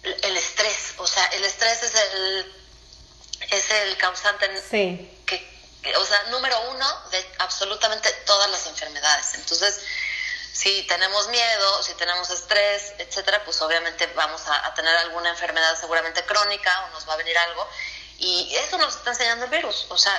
el 0.04 0.38
estrés, 0.38 0.94
o 0.98 1.06
sea, 1.06 1.26
el 1.28 1.44
estrés 1.44 1.84
es 1.84 1.96
el 1.96 2.62
es 3.50 3.72
el 3.72 3.98
causante 3.98 4.50
que, 5.26 5.96
o 5.98 6.06
sea, 6.06 6.24
número 6.30 6.60
uno 6.70 6.88
de 7.12 7.26
absolutamente 7.40 8.12
todas 8.26 8.50
las 8.52 8.68
enfermedades. 8.68 9.34
Entonces, 9.36 9.80
si 10.54 10.84
tenemos 10.84 11.28
miedo, 11.30 11.84
si 11.84 11.94
tenemos 11.96 12.30
estrés, 12.30 12.94
etcétera, 12.98 13.44
pues 13.44 13.62
obviamente 13.62 14.08
vamos 14.16 14.48
a, 14.48 14.68
a, 14.68 14.74
tener 14.74 14.96
alguna 14.98 15.30
enfermedad 15.30 15.80
seguramente 15.80 16.24
crónica 16.26 16.86
o 16.86 16.90
nos 16.90 17.08
va 17.08 17.14
a 17.14 17.18
venir 17.18 17.38
algo. 17.38 17.68
Y 18.18 18.54
eso 18.56 18.78
nos 18.78 18.96
está 18.96 19.12
enseñando 19.12 19.46
el 19.46 19.52
virus. 19.52 19.88
O 19.90 19.98
sea, 19.98 20.14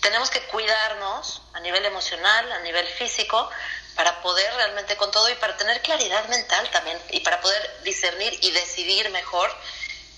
tenemos 0.00 0.30
que 0.30 0.40
cuidarnos 0.46 1.42
a 1.52 1.60
nivel 1.60 1.84
emocional, 1.84 2.50
a 2.52 2.60
nivel 2.60 2.86
físico, 2.86 3.50
para 3.94 4.22
poder 4.22 4.52
realmente 4.54 4.96
con 4.96 5.10
todo 5.10 5.28
y 5.28 5.34
para 5.34 5.56
tener 5.56 5.82
claridad 5.82 6.26
mental 6.28 6.70
también 6.70 6.98
y 7.10 7.20
para 7.20 7.40
poder 7.40 7.80
discernir 7.82 8.32
y 8.40 8.50
decidir 8.50 9.10
mejor 9.10 9.54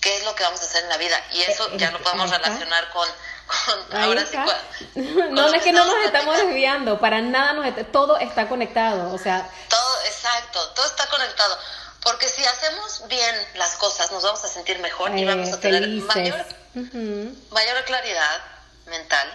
qué 0.01 0.17
es 0.17 0.25
lo 0.25 0.35
que 0.35 0.45
vamos 0.45 0.61
a 0.61 0.65
hacer 0.65 0.85
en 0.85 0.89
la 0.89 0.99
vida. 0.99 1.21
Y 1.33 1.43
eso 1.43 1.69
ya 1.77 1.91
lo 1.91 2.01
podemos 2.03 2.31
relacionar 2.31 2.91
con... 2.91 3.09
ahora 3.93 4.27
sí, 4.27 4.37
no, 5.31 5.53
es 5.53 5.63
que 5.63 5.73
no 5.73 5.85
nos 5.85 6.05
estamos 6.05 6.37
desviando, 6.37 6.99
para 6.99 7.21
nada 7.21 7.53
nos 7.53 7.93
todo 7.93 8.19
está 8.19 8.49
conectado, 8.49 9.13
o 9.13 9.19
sea... 9.19 9.49
Todo, 9.69 10.05
exacto, 10.05 10.69
todo 10.75 10.87
está 10.87 11.07
conectado. 11.09 11.59
Porque 12.03 12.29
si 12.29 12.45
hacemos 12.45 13.07
bien 13.09 13.35
las 13.55 13.77
cosas, 13.77 14.11
nos 14.11 14.25
vamos 14.25 14.43
a 14.45 14.49
sentir 14.49 14.79
mejor 14.81 15.17
y 15.17 15.25
vamos 15.25 15.53
a 15.53 15.61
tener 15.61 15.87
mayor, 15.89 16.45
mayor 17.51 17.85
claridad 17.85 18.45
mental 18.87 19.29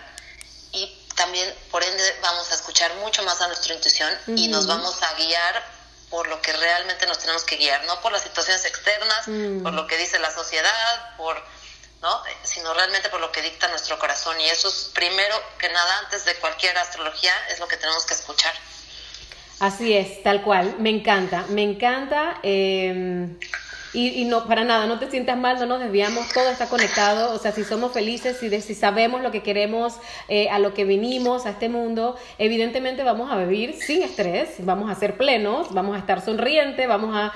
y 0.73 1.07
también 1.15 1.53
por 1.71 1.83
ende 1.83 2.19
vamos 2.21 2.51
a 2.51 2.55
escuchar 2.55 2.93
mucho 2.95 3.23
más 3.23 3.41
a 3.41 3.47
nuestra 3.47 3.73
intuición 3.73 4.13
y 4.27 4.49
nos 4.49 4.67
vamos 4.67 5.01
a 5.01 5.13
guiar 5.13 5.63
por 6.09 6.27
lo 6.27 6.41
que 6.41 6.53
realmente 6.53 7.05
nos 7.07 7.19
tenemos 7.19 7.43
que 7.43 7.57
guiar, 7.57 7.83
no 7.85 7.99
por 8.01 8.11
las 8.11 8.21
situaciones 8.21 8.63
externas, 8.65 9.27
mm. 9.27 9.63
por 9.63 9.73
lo 9.73 9.87
que 9.87 9.97
dice 9.97 10.19
la 10.19 10.31
sociedad, 10.31 11.17
por 11.17 11.41
¿no? 12.01 12.21
sino 12.43 12.73
realmente 12.73 13.09
por 13.09 13.19
lo 13.19 13.31
que 13.31 13.41
dicta 13.41 13.67
nuestro 13.69 13.97
corazón 13.99 14.39
y 14.39 14.45
eso 14.45 14.67
es 14.67 14.91
primero 14.93 15.35
que 15.57 15.69
nada 15.69 15.99
antes 15.99 16.25
de 16.25 16.35
cualquier 16.35 16.77
astrología 16.77 17.33
es 17.49 17.59
lo 17.59 17.67
que 17.67 17.77
tenemos 17.77 18.05
que 18.05 18.13
escuchar. 18.13 18.53
Así 19.59 19.93
es, 19.95 20.21
tal 20.21 20.43
cual, 20.43 20.75
me 20.77 20.89
encanta, 20.89 21.45
me 21.49 21.63
encanta. 21.63 22.39
Eh 22.43 23.27
y, 23.93 24.25
no, 24.25 24.45
para 24.45 24.63
nada, 24.63 24.85
no 24.85 24.99
te 24.99 25.09
sientas 25.09 25.37
mal, 25.37 25.57
no 25.59 25.65
nos 25.65 25.79
desviamos, 25.79 26.29
todo 26.31 26.49
está 26.49 26.67
conectado, 26.67 27.33
o 27.33 27.39
sea, 27.39 27.51
si 27.51 27.63
somos 27.63 27.93
felices, 27.93 28.37
si, 28.37 28.61
si 28.61 28.75
sabemos 28.75 29.21
lo 29.21 29.31
que 29.31 29.41
queremos, 29.41 29.95
eh, 30.27 30.49
a 30.49 30.59
lo 30.59 30.73
que 30.73 30.85
vinimos 30.85 31.45
a 31.45 31.51
este 31.51 31.67
mundo, 31.67 32.15
evidentemente 32.37 33.03
vamos 33.03 33.31
a 33.31 33.37
vivir 33.37 33.75
sin 33.81 34.03
estrés, 34.03 34.49
vamos 34.59 34.91
a 34.91 34.95
ser 34.95 35.17
plenos, 35.17 35.73
vamos 35.73 35.95
a 35.95 35.99
estar 35.99 36.23
sonrientes, 36.23 36.87
vamos 36.87 37.15
a 37.15 37.33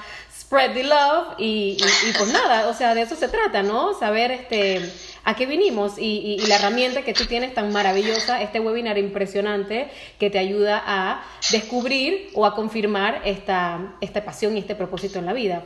spread 0.52 0.74
the 0.74 0.84
love 0.84 1.36
y, 1.38 1.78
y, 1.80 2.14
pues 2.18 2.34
nada, 2.34 2.68
o 2.68 2.74
sea, 2.74 2.94
de 2.94 3.04
eso 3.04 3.16
se 3.16 3.30
trata, 3.30 3.64
¿no? 3.64 3.98
Saber 3.98 4.32
este 4.32 4.82
a 5.24 5.34
qué 5.34 5.46
vinimos 5.46 5.98
y, 5.98 6.38
y, 6.42 6.48
la 6.48 6.56
herramienta 6.56 7.04
que 7.04 7.14
tú 7.14 7.26
tienes 7.26 7.54
tan 7.54 7.72
maravillosa, 7.72 8.42
este 8.42 8.60
webinar 8.60 8.98
impresionante 8.98 9.90
que 10.20 10.30
te 10.30 10.40
ayuda 10.40 10.84
a 10.86 11.24
descubrir 11.52 12.32
o 12.34 12.46
a 12.46 12.54
confirmar 12.54 13.22
esta, 13.24 13.94
esta 14.02 14.26
pasión 14.26 14.58
y 14.58 14.60
este 14.60 14.76
propósito 14.76 15.20
en 15.20 15.26
la 15.28 15.34
vida. 15.34 15.64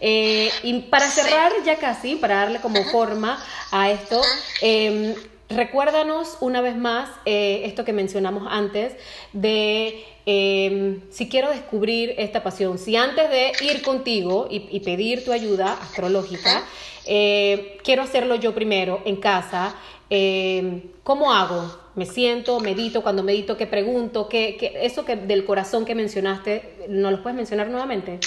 Eh, 0.00 0.50
y 0.62 0.80
para 0.80 1.08
cerrar 1.08 1.52
ya 1.64 1.76
casi, 1.76 2.16
para 2.16 2.36
darle 2.36 2.60
como 2.60 2.84
forma 2.84 3.42
a 3.70 3.90
esto, 3.90 4.20
em, 4.60 5.14
recuérdanos 5.48 6.36
una 6.40 6.60
vez 6.60 6.76
más 6.76 7.08
eh, 7.24 7.62
esto 7.64 7.84
que 7.84 7.92
mencionamos 7.92 8.48
antes 8.50 8.94
de 9.32 10.04
em, 10.26 11.00
si 11.10 11.28
quiero 11.28 11.50
descubrir 11.50 12.14
esta 12.18 12.42
pasión, 12.42 12.78
si 12.78 12.96
antes 12.96 13.30
de 13.30 13.52
ir 13.60 13.82
contigo 13.82 14.48
y, 14.50 14.80
pedir 14.80 15.24
tu 15.24 15.32
ayuda 15.32 15.78
astrológica, 15.80 16.64
eh, 17.04 17.78
quiero 17.84 18.02
hacerlo 18.02 18.34
yo 18.34 18.54
primero 18.54 19.02
en 19.04 19.16
casa, 19.16 19.76
em, 20.10 20.82
¿cómo 21.04 21.32
hago? 21.32 21.80
Me 21.94 22.06
siento, 22.06 22.60
medito, 22.60 23.02
cuando 23.02 23.22
medito, 23.22 23.56
¿qué 23.56 23.66
pregunto? 23.66 24.28
¿Qué, 24.28 24.56
qué, 24.58 24.80
eso 24.82 25.04
que 25.04 25.16
del 25.16 25.44
corazón 25.44 25.84
que 25.84 25.94
mencionaste, 25.94 26.86
¿nos 26.88 27.12
lo 27.12 27.22
puedes 27.22 27.36
mencionar 27.36 27.68
nuevamente? 27.68 28.18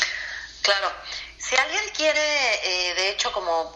Claro. 0.61 0.87
Si 1.37 1.55
alguien 1.55 1.83
quiere, 1.95 2.19
eh, 2.19 2.93
de 2.95 3.09
hecho, 3.11 3.31
como 3.31 3.73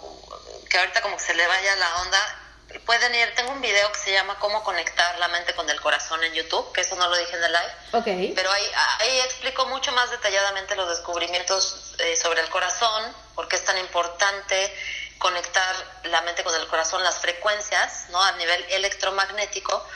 que 0.69 0.77
ahorita 0.77 1.01
como 1.01 1.17
que 1.17 1.23
se 1.23 1.33
le 1.35 1.45
vaya 1.45 1.75
la 1.75 2.01
onda, 2.01 2.42
pueden 2.80 3.13
ir, 3.15 3.34
tengo 3.36 3.51
un 3.51 3.61
video 3.61 3.91
que 3.91 3.99
se 3.99 4.11
llama 4.11 4.38
Cómo 4.39 4.63
conectar 4.63 5.17
la 5.19 5.28
mente 5.30 5.53
con 5.53 5.69
el 5.69 5.80
corazón 5.82 6.24
en 6.24 6.34
YouTube, 6.34 6.71
que 6.74 6.82
eso 6.82 6.95
no 6.95 7.07
lo 7.07 7.17
dije 7.17 7.36
en 7.36 7.43
el 7.43 7.51
live. 7.51 7.74
Okay. 7.91 8.34
Pero 8.36 8.51
ahí, 8.51 8.71
ahí 8.99 9.19
explico 9.21 9.65
mucho 9.67 9.91
más 9.91 10.09
detalladamente 10.11 10.76
los 10.76 10.89
descubrimientos 10.89 11.95
eh, 11.99 12.15
sobre 12.15 12.41
el 12.41 12.49
corazón, 12.49 13.15
por 13.36 13.47
qué 13.47 13.55
es 13.55 13.65
tan 13.65 13.78
importante 13.78 14.74
conectar 15.17 15.76
la 16.03 16.21
mente 16.21 16.43
con 16.43 16.53
el 16.55 16.67
corazón, 16.67 17.03
las 17.03 17.19
frecuencias, 17.19 18.09
¿no? 18.09 18.21
A 18.21 18.34
nivel 18.34 18.65
electromagnético, 18.71 19.88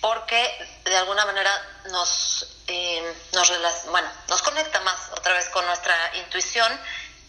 porque 0.00 0.68
de 0.84 0.96
alguna 0.96 1.24
manera 1.26 1.50
nos, 1.90 2.46
eh, 2.68 3.14
nos, 3.32 3.50
bueno, 3.90 4.08
nos 4.28 4.42
conecta 4.42 4.80
más 4.80 5.10
otra 5.12 5.34
vez 5.34 5.48
con 5.48 5.66
nuestra 5.66 5.94
intuición 6.16 6.80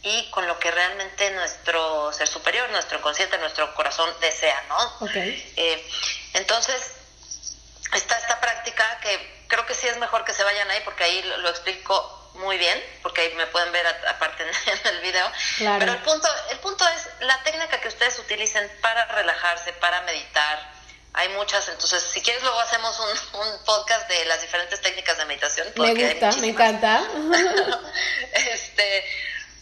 y 0.04 0.30
con 0.32 0.48
lo 0.48 0.58
que 0.60 0.72
realmente 0.72 1.30
nuestro 1.32 2.12
ser 2.12 2.28
superior, 2.28 2.70
nuestro 2.72 3.02
consciente, 3.02 3.38
nuestro 3.38 3.74
corazón 3.76 4.10
desea, 4.20 4.62
¿no? 4.68 5.06
Okay. 5.06 5.54
Eh, 5.56 5.90
entonces, 6.34 6.92
está 7.94 8.18
esta 8.18 8.40
práctica 8.40 9.00
que 9.02 9.44
creo 9.48 9.66
que 9.66 9.74
sí 9.74 9.88
es 9.88 9.98
mejor 9.98 10.26
que 10.26 10.34
se 10.34 10.44
vayan 10.44 10.70
ahí 10.72 10.82
porque 10.86 11.04
ahí 11.04 11.22
lo, 11.22 11.50
explico 11.50 12.32
muy 12.36 12.58
bien, 12.58 12.82
porque 13.04 13.22
ahí 13.22 13.34
me 13.36 13.46
pueden 13.48 13.72
ver 13.72 13.86
aparte 14.08 14.44
en, 14.66 14.96
el 14.96 15.02
video. 15.02 15.30
Claro. 15.58 15.80
Pero 15.80 15.92
el 15.92 16.00
punto, 16.00 16.28
el 16.50 16.60
punto 16.60 16.88
es 16.88 17.08
la 17.20 17.44
técnica 17.44 17.80
que 17.80 17.88
ustedes 17.90 18.18
utilicen 18.20 18.72
para 18.82 19.06
relajarse, 19.06 19.74
para 19.74 20.02
meditar. 20.02 20.72
Hay 21.14 21.28
muchas, 21.30 21.68
entonces 21.68 22.02
si 22.04 22.22
quieres 22.22 22.42
luego 22.42 22.58
hacemos 22.62 22.98
un, 23.00 23.42
un 23.42 23.66
podcast 23.66 24.08
de 24.08 24.24
las 24.26 24.42
diferentes 24.42 24.80
técnicas 24.82 25.18
de 25.18 25.26
meditación. 25.26 25.68
Me 25.76 25.94
gusta, 25.94 26.32
me 26.40 26.48
encanta. 26.48 27.04
este, 28.32 29.06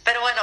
pero 0.04 0.22
bueno, 0.22 0.42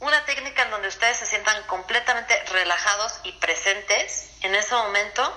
una 0.00 0.24
técnica 0.24 0.62
en 0.62 0.70
donde 0.70 0.88
ustedes 0.88 1.16
se 1.16 1.26
sientan 1.26 1.62
completamente 1.64 2.40
relajados 2.44 3.14
y 3.24 3.32
presentes, 3.32 4.30
en 4.42 4.54
ese 4.54 4.74
momento, 4.74 5.36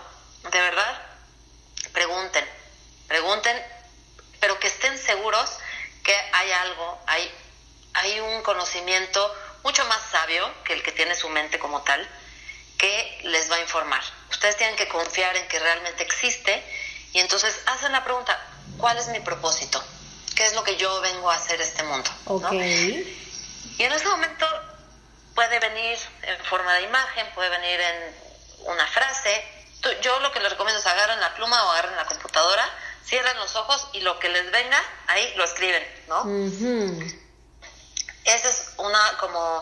de 0.51 0.61
verdad, 0.61 1.01
pregunten, 1.93 2.45
pregunten, 3.07 3.59
pero 4.39 4.59
que 4.59 4.67
estén 4.67 4.97
seguros 4.97 5.49
que 6.03 6.15
hay 6.33 6.51
algo, 6.51 6.99
hay, 7.07 7.31
hay 7.93 8.19
un 8.19 8.41
conocimiento 8.41 9.35
mucho 9.63 9.85
más 9.85 10.01
sabio 10.11 10.49
que 10.63 10.73
el 10.73 10.83
que 10.83 10.91
tiene 10.91 11.15
su 11.15 11.29
mente 11.29 11.59
como 11.59 11.81
tal, 11.81 12.07
que 12.77 13.19
les 13.23 13.51
va 13.51 13.57
a 13.57 13.61
informar. 13.61 14.01
Ustedes 14.29 14.57
tienen 14.57 14.75
que 14.75 14.87
confiar 14.87 15.35
en 15.37 15.47
que 15.47 15.59
realmente 15.59 16.03
existe 16.03 16.63
y 17.13 17.19
entonces 17.19 17.61
hacen 17.67 17.91
la 17.91 18.03
pregunta, 18.03 18.39
¿cuál 18.77 18.97
es 18.97 19.07
mi 19.09 19.19
propósito? 19.19 19.83
¿Qué 20.35 20.45
es 20.45 20.53
lo 20.53 20.63
que 20.63 20.77
yo 20.77 21.01
vengo 21.01 21.29
a 21.29 21.35
hacer 21.35 21.61
este 21.61 21.83
mundo? 21.83 22.09
Okay. 22.25 23.30
Y 23.81 23.83
en 23.83 23.93
ese 23.93 24.07
momento 24.09 24.45
puede 25.33 25.59
venir 25.59 25.97
en 26.21 26.45
forma 26.45 26.71
de 26.75 26.83
imagen, 26.83 27.25
puede 27.33 27.49
venir 27.49 27.81
en 27.81 28.15
una 28.67 28.85
frase. 28.85 29.43
Yo 30.03 30.19
lo 30.19 30.31
que 30.31 30.39
les 30.39 30.51
recomiendo 30.51 30.79
es 30.79 30.85
agarren 30.85 31.19
la 31.19 31.33
pluma 31.33 31.65
o 31.65 31.71
agarren 31.71 31.95
la 31.95 32.05
computadora, 32.05 32.63
cierran 33.03 33.35
los 33.37 33.55
ojos 33.55 33.87
y 33.93 34.01
lo 34.01 34.19
que 34.19 34.29
les 34.29 34.51
venga, 34.51 34.79
ahí 35.07 35.33
lo 35.35 35.45
escriben, 35.45 35.83
¿no? 36.07 36.21
Esa 38.23 38.49
es 38.49 38.73
una 38.77 39.17
como 39.17 39.59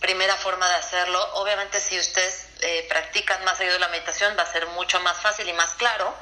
primera 0.00 0.34
forma 0.36 0.66
de 0.66 0.76
hacerlo. 0.76 1.22
Obviamente 1.34 1.78
si 1.82 2.00
ustedes 2.00 2.46
eh, 2.60 2.86
practican 2.88 3.44
más 3.44 3.58
seguido 3.58 3.78
la 3.78 3.88
meditación 3.88 4.34
va 4.38 4.44
a 4.44 4.50
ser 4.50 4.66
mucho 4.68 4.98
más 5.00 5.18
fácil 5.18 5.46
y 5.46 5.52
más 5.52 5.74
claro. 5.74 6.16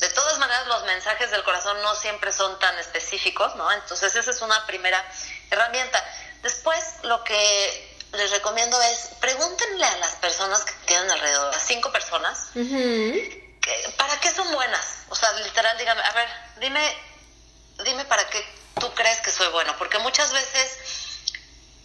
De 0.00 0.08
todas 0.10 0.38
maneras, 0.38 0.66
los 0.66 0.84
mensajes 0.84 1.30
del 1.30 1.44
corazón 1.44 1.80
no 1.82 1.94
siempre 1.94 2.32
son 2.32 2.58
tan 2.58 2.78
específicos, 2.78 3.54
¿no? 3.56 3.70
Entonces 3.72 4.14
esa 4.16 4.30
es 4.30 4.42
una 4.42 4.66
primera 4.66 5.02
herramienta. 5.50 6.02
Después, 6.42 6.84
lo 7.02 7.22
que 7.24 7.90
les 8.12 8.30
recomiendo 8.30 8.80
es 8.82 9.10
pregúntenle 9.20 9.84
a 9.84 9.96
las 9.98 10.16
personas 10.16 10.64
que 10.64 10.72
tienen 10.86 11.10
alrededor, 11.10 11.54
a 11.54 11.58
cinco 11.60 11.92
personas, 11.92 12.48
¿para 13.96 14.20
qué 14.20 14.30
son 14.30 14.50
buenas? 14.52 15.04
O 15.10 15.14
sea, 15.14 15.32
literal, 15.34 15.76
dígame, 15.78 16.02
a 16.02 16.12
ver, 16.12 16.28
dime, 16.60 16.96
dime 17.84 18.04
para 18.06 18.26
qué 18.28 18.44
tú 18.78 18.92
crees 18.94 19.20
que 19.20 19.30
soy 19.30 19.48
bueno, 19.48 19.74
porque 19.78 19.98
muchas 19.98 20.32
veces 20.32 20.78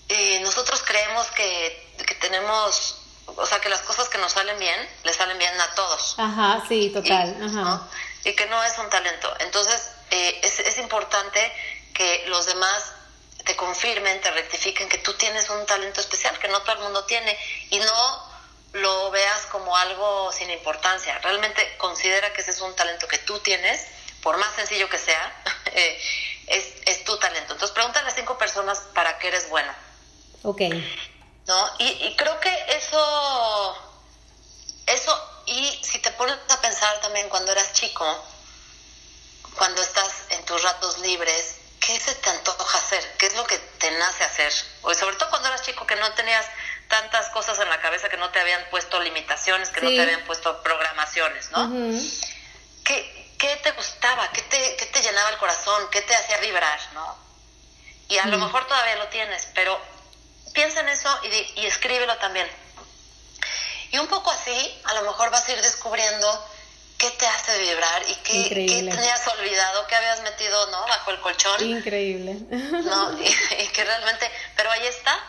eh, 0.09 0.39
nosotros 0.41 0.83
creemos 0.85 1.27
que, 1.31 1.95
que, 1.97 2.15
tenemos, 2.15 2.97
o 3.27 3.45
sea, 3.45 3.59
que 3.59 3.69
las 3.69 3.81
cosas 3.81 4.09
que 4.09 4.17
nos 4.17 4.31
salen 4.31 4.57
bien, 4.57 4.89
le 5.03 5.13
salen 5.13 5.37
bien 5.37 5.59
a 5.59 5.75
todos. 5.75 6.15
Ajá, 6.17 6.63
sí, 6.67 6.89
total. 6.93 7.35
Y, 7.39 7.45
Ajá. 7.45 7.87
y 8.23 8.33
que 8.35 8.45
no 8.47 8.63
es 8.63 8.77
un 8.77 8.89
talento. 8.89 9.31
Entonces, 9.39 9.91
eh, 10.11 10.39
es, 10.43 10.59
es 10.59 10.77
importante 10.77 11.51
que 11.93 12.25
los 12.27 12.45
demás 12.45 12.93
te 13.45 13.55
confirmen, 13.55 14.19
te 14.21 14.31
rectifiquen 14.31 14.89
que 14.89 14.97
tú 14.97 15.13
tienes 15.13 15.49
un 15.49 15.65
talento 15.65 16.01
especial 16.01 16.37
que 16.39 16.47
no 16.47 16.61
todo 16.61 16.73
el 16.73 16.79
mundo 16.79 17.05
tiene 17.05 17.37
y 17.69 17.77
no 17.79 18.35
lo 18.73 19.11
veas 19.11 19.45
como 19.45 19.77
algo 19.77 20.31
sin 20.31 20.49
importancia. 20.49 21.17
Realmente 21.19 21.77
considera 21.77 22.33
que 22.33 22.41
ese 22.41 22.51
es 22.51 22.61
un 22.61 22.75
talento 22.75 23.07
que 23.07 23.19
tú 23.19 23.39
tienes, 23.39 23.85
por 24.21 24.37
más 24.37 24.53
sencillo 24.55 24.89
que 24.89 24.97
sea, 24.97 25.43
eh, 25.67 26.01
es, 26.47 26.65
es, 26.85 27.03
tu 27.03 27.17
talento. 27.19 27.53
Entonces 27.53 27.71
pregúntale 27.71 28.09
a 28.09 28.13
cinco 28.13 28.37
personas 28.37 28.79
para 28.93 29.17
qué 29.19 29.27
eres 29.27 29.47
bueno. 29.49 29.71
Ok. 30.43 30.61
¿No? 31.47 31.69
Y, 31.77 31.85
y 31.85 32.15
creo 32.15 32.39
que 32.39 32.65
eso, 32.69 33.77
eso, 34.87 35.41
y 35.45 35.79
si 35.83 35.99
te 35.99 36.11
pones 36.11 36.35
a 36.49 36.59
pensar 36.61 36.99
también 37.01 37.29
cuando 37.29 37.51
eras 37.51 37.73
chico, 37.73 38.05
cuando 39.55 39.81
estás 39.81 40.11
en 40.31 40.43
tus 40.45 40.61
ratos 40.63 40.97
libres, 40.99 41.57
¿qué 41.85 41.99
se 41.99 42.15
te 42.15 42.29
antoja 42.29 42.77
hacer? 42.79 43.15
¿Qué 43.17 43.27
es 43.27 43.35
lo 43.35 43.45
que 43.45 43.57
te 43.57 43.91
nace 43.91 44.23
hacer? 44.23 44.51
O 44.81 44.93
sobre 44.93 45.15
todo 45.17 45.29
cuando 45.29 45.49
eras 45.49 45.61
chico 45.61 45.85
que 45.85 45.95
no 45.95 46.11
tenías 46.13 46.45
tantas 46.87 47.29
cosas 47.29 47.59
en 47.59 47.69
la 47.69 47.79
cabeza, 47.79 48.09
que 48.09 48.17
no 48.17 48.29
te 48.31 48.39
habían 48.39 48.63
puesto 48.69 48.99
limitaciones, 48.99 49.69
que 49.69 49.81
no 49.81 49.89
te 49.89 50.01
habían 50.01 50.21
puesto 50.25 50.61
programaciones, 50.63 51.51
¿no? 51.51 51.69
¿Qué, 52.83 53.35
¿Qué, 53.37 53.55
te 53.57 53.71
gustaba? 53.71 54.31
¿Qué 54.31 54.41
te, 54.43 54.75
¿Qué 54.77 54.85
te 54.87 55.01
llenaba 55.01 55.29
el 55.29 55.37
corazón? 55.37 55.89
¿Qué 55.91 56.01
te 56.01 56.15
hacía 56.15 56.37
vibrar, 56.39 56.79
no? 56.93 57.17
Y 58.07 58.17
a 58.17 58.25
lo 58.27 58.37
mejor 58.37 58.67
todavía 58.67 58.95
lo 58.97 59.07
tienes, 59.07 59.47
pero 59.53 59.79
piensa 60.53 60.79
en 60.81 60.89
eso 60.89 61.19
y, 61.23 61.61
y 61.61 61.65
escríbelo 61.65 62.17
también. 62.17 62.49
Y 63.91 63.97
un 63.97 64.07
poco 64.07 64.31
así, 64.31 64.81
a 64.85 64.93
lo 64.95 65.03
mejor 65.03 65.29
vas 65.29 65.47
a 65.47 65.51
ir 65.51 65.61
descubriendo 65.61 66.49
qué 66.97 67.11
te 67.11 67.27
hace 67.27 67.59
vibrar 67.59 68.03
y 68.09 68.15
qué, 68.15 68.49
qué, 68.49 68.65
tenías 68.65 69.27
olvidado, 69.27 69.85
qué 69.87 69.95
habías 69.95 70.21
metido 70.21 70.67
¿no? 70.67 70.81
bajo 70.87 71.11
el 71.11 71.19
colchón. 71.19 71.63
Increíble. 71.63 72.37
¿no? 72.49 73.21
Y, 73.21 73.67
que 73.73 73.83
realmente, 73.83 74.31
pero 74.55 74.71
ahí 74.71 74.85
está, 74.87 75.19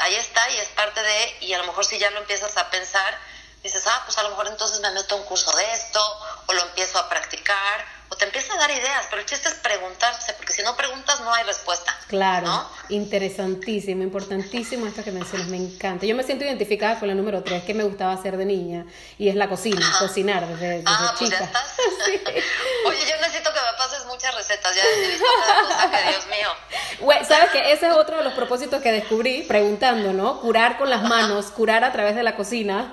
ahí 0.00 0.14
está 0.14 0.48
y 0.50 0.58
es 0.58 0.68
parte 0.68 1.02
de, 1.02 1.36
y 1.40 1.52
a 1.52 1.58
lo 1.58 1.64
mejor 1.64 1.84
si 1.84 1.98
ya 1.98 2.10
lo 2.10 2.20
empiezas 2.20 2.56
a 2.56 2.70
pensar, 2.70 3.18
dices, 3.62 3.86
ah, 3.86 4.02
pues 4.04 4.16
a 4.18 4.22
lo 4.22 4.30
mejor 4.30 4.48
entonces 4.48 4.80
me 4.80 4.90
meto 4.90 5.16
un 5.16 5.24
curso 5.24 5.52
de 5.56 5.72
esto, 5.72 6.00
o 6.46 6.52
lo 6.52 6.62
empiezo 6.62 6.98
a 6.98 7.08
practicar, 7.08 7.84
o 8.12 8.16
te 8.16 8.26
empieza 8.26 8.52
a 8.52 8.58
dar 8.58 8.70
ideas, 8.70 9.06
pero 9.08 9.22
el 9.22 9.26
chiste 9.26 9.48
es 9.48 9.54
preguntarse, 9.54 10.34
porque 10.34 10.52
si 10.52 10.62
no 10.62 10.76
preguntas 10.76 11.20
no 11.20 11.32
hay 11.32 11.44
respuesta. 11.44 11.96
Claro, 12.08 12.68
interesantísimo, 12.90 14.02
importantísimo 14.02 14.86
esto 14.86 15.02
que 15.02 15.12
mencionas, 15.12 15.48
me 15.48 15.56
encanta. 15.56 16.04
Yo 16.04 16.14
me 16.14 16.22
siento 16.22 16.44
identificada 16.44 16.98
con 16.98 17.08
la 17.08 17.14
número 17.14 17.42
tres 17.42 17.64
que 17.64 17.72
me 17.72 17.84
gustaba 17.84 18.12
hacer 18.12 18.36
de 18.36 18.44
niña, 18.44 18.84
y 19.16 19.30
es 19.30 19.34
la 19.34 19.48
cocina, 19.48 19.80
cocinar 19.98 20.46
desde, 20.46 20.68
desde 20.68 20.84
ah, 20.86 21.14
chica. 21.18 21.38
Pues 21.38 21.40
ya 21.40 21.44
estás. 21.46 21.74
Oye, 22.86 22.98
yo 23.08 23.16
necesito 23.16 23.50
que 23.50 23.60
me 23.60 23.78
pases 23.78 24.04
muchas 24.04 24.34
recetas, 24.34 24.76
ya 24.76 24.82
he 24.82 25.08
visto 25.08 25.24
cada 25.46 25.60
cosa 25.62 25.90
que 25.90 26.10
Dios 26.10 26.26
mío. 26.26 27.24
¿Sabes 27.26 27.50
que 27.50 27.72
Ese 27.72 27.86
es 27.86 27.94
otro 27.94 28.18
de 28.18 28.24
los 28.24 28.34
propósitos 28.34 28.82
que 28.82 28.92
descubrí, 28.92 29.44
preguntando, 29.44 30.12
¿no? 30.12 30.38
Curar 30.42 30.76
con 30.76 30.90
las 30.90 31.02
manos, 31.02 31.46
curar 31.46 31.82
a 31.82 31.92
través 31.92 32.14
de 32.14 32.22
la 32.22 32.36
cocina 32.36 32.92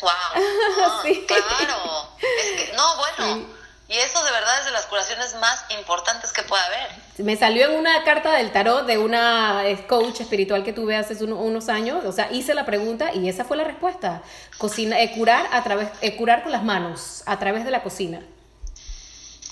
¡Wow! 0.00 0.10
Ah, 0.12 1.00
sí. 1.02 1.24
Claro. 1.26 2.08
Es 2.20 2.62
que, 2.62 2.72
no, 2.76 2.96
bueno. 2.96 3.57
Y 3.88 3.96
eso 3.96 4.22
de 4.22 4.30
verdad 4.30 4.60
es 4.60 4.66
de 4.66 4.72
las 4.72 4.84
curaciones 4.84 5.34
más 5.36 5.64
importantes 5.70 6.30
que 6.30 6.42
puede 6.42 6.62
haber. 6.62 6.88
Me 7.16 7.36
salió 7.36 7.70
en 7.70 7.78
una 7.78 8.04
carta 8.04 8.34
del 8.34 8.52
tarot 8.52 8.84
de 8.84 8.98
una 8.98 9.62
coach 9.88 10.20
espiritual 10.20 10.62
que 10.62 10.74
tuve 10.74 10.94
hace 10.94 11.24
unos 11.24 11.70
años. 11.70 12.04
O 12.04 12.12
sea, 12.12 12.30
hice 12.30 12.52
la 12.52 12.66
pregunta 12.66 13.14
y 13.14 13.30
esa 13.30 13.46
fue 13.46 13.56
la 13.56 13.64
respuesta. 13.64 14.20
Cocina, 14.58 15.00
eh, 15.00 15.12
curar 15.12 15.46
a 15.52 15.64
través, 15.64 15.88
eh, 16.02 16.16
curar 16.16 16.42
con 16.42 16.52
las 16.52 16.64
manos, 16.64 17.22
a 17.24 17.38
través 17.38 17.64
de 17.64 17.70
la 17.70 17.82
cocina. 17.82 18.20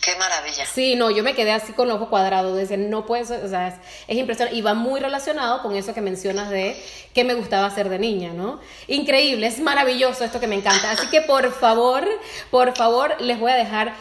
Qué 0.00 0.14
maravilla. 0.16 0.64
Sí, 0.66 0.94
no, 0.94 1.10
yo 1.10 1.24
me 1.24 1.34
quedé 1.34 1.52
así 1.52 1.72
con 1.72 1.88
los 1.88 1.96
ojos 1.96 2.08
cuadrados, 2.08 2.56
desde 2.56 2.76
no 2.76 3.06
puedes, 3.06 3.30
o 3.30 3.48
sea, 3.48 3.68
es, 3.68 3.74
es, 4.06 4.16
impresionante 4.16 4.56
y 4.56 4.62
va 4.62 4.74
muy 4.74 5.00
relacionado 5.00 5.62
con 5.62 5.74
eso 5.74 5.94
que 5.94 6.00
mencionas 6.00 6.48
de 6.50 6.80
qué 7.12 7.24
me 7.24 7.34
gustaba 7.34 7.66
hacer 7.66 7.88
de 7.88 7.98
niña, 7.98 8.32
¿no? 8.32 8.60
Increíble, 8.86 9.46
es 9.46 9.58
maravilloso 9.58 10.24
esto 10.24 10.38
que 10.38 10.46
me 10.46 10.54
encanta. 10.54 10.92
Así 10.92 11.08
que 11.08 11.22
por 11.22 11.52
favor, 11.52 12.06
por 12.50 12.76
favor, 12.76 13.20
les 13.20 13.40
voy 13.40 13.50
a 13.50 13.56
dejar, 13.56 13.94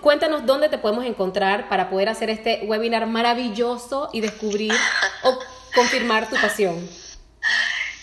cuéntanos 0.00 0.44
dónde 0.44 0.68
te 0.68 0.78
podemos 0.78 1.04
encontrar 1.04 1.68
para 1.68 1.88
poder 1.88 2.08
hacer 2.08 2.28
este 2.28 2.60
webinar 2.64 3.06
maravilloso 3.06 4.10
y 4.12 4.20
descubrir 4.20 4.72
o 5.22 5.38
confirmar 5.74 6.28
tu 6.28 6.36
pasión. 6.36 6.88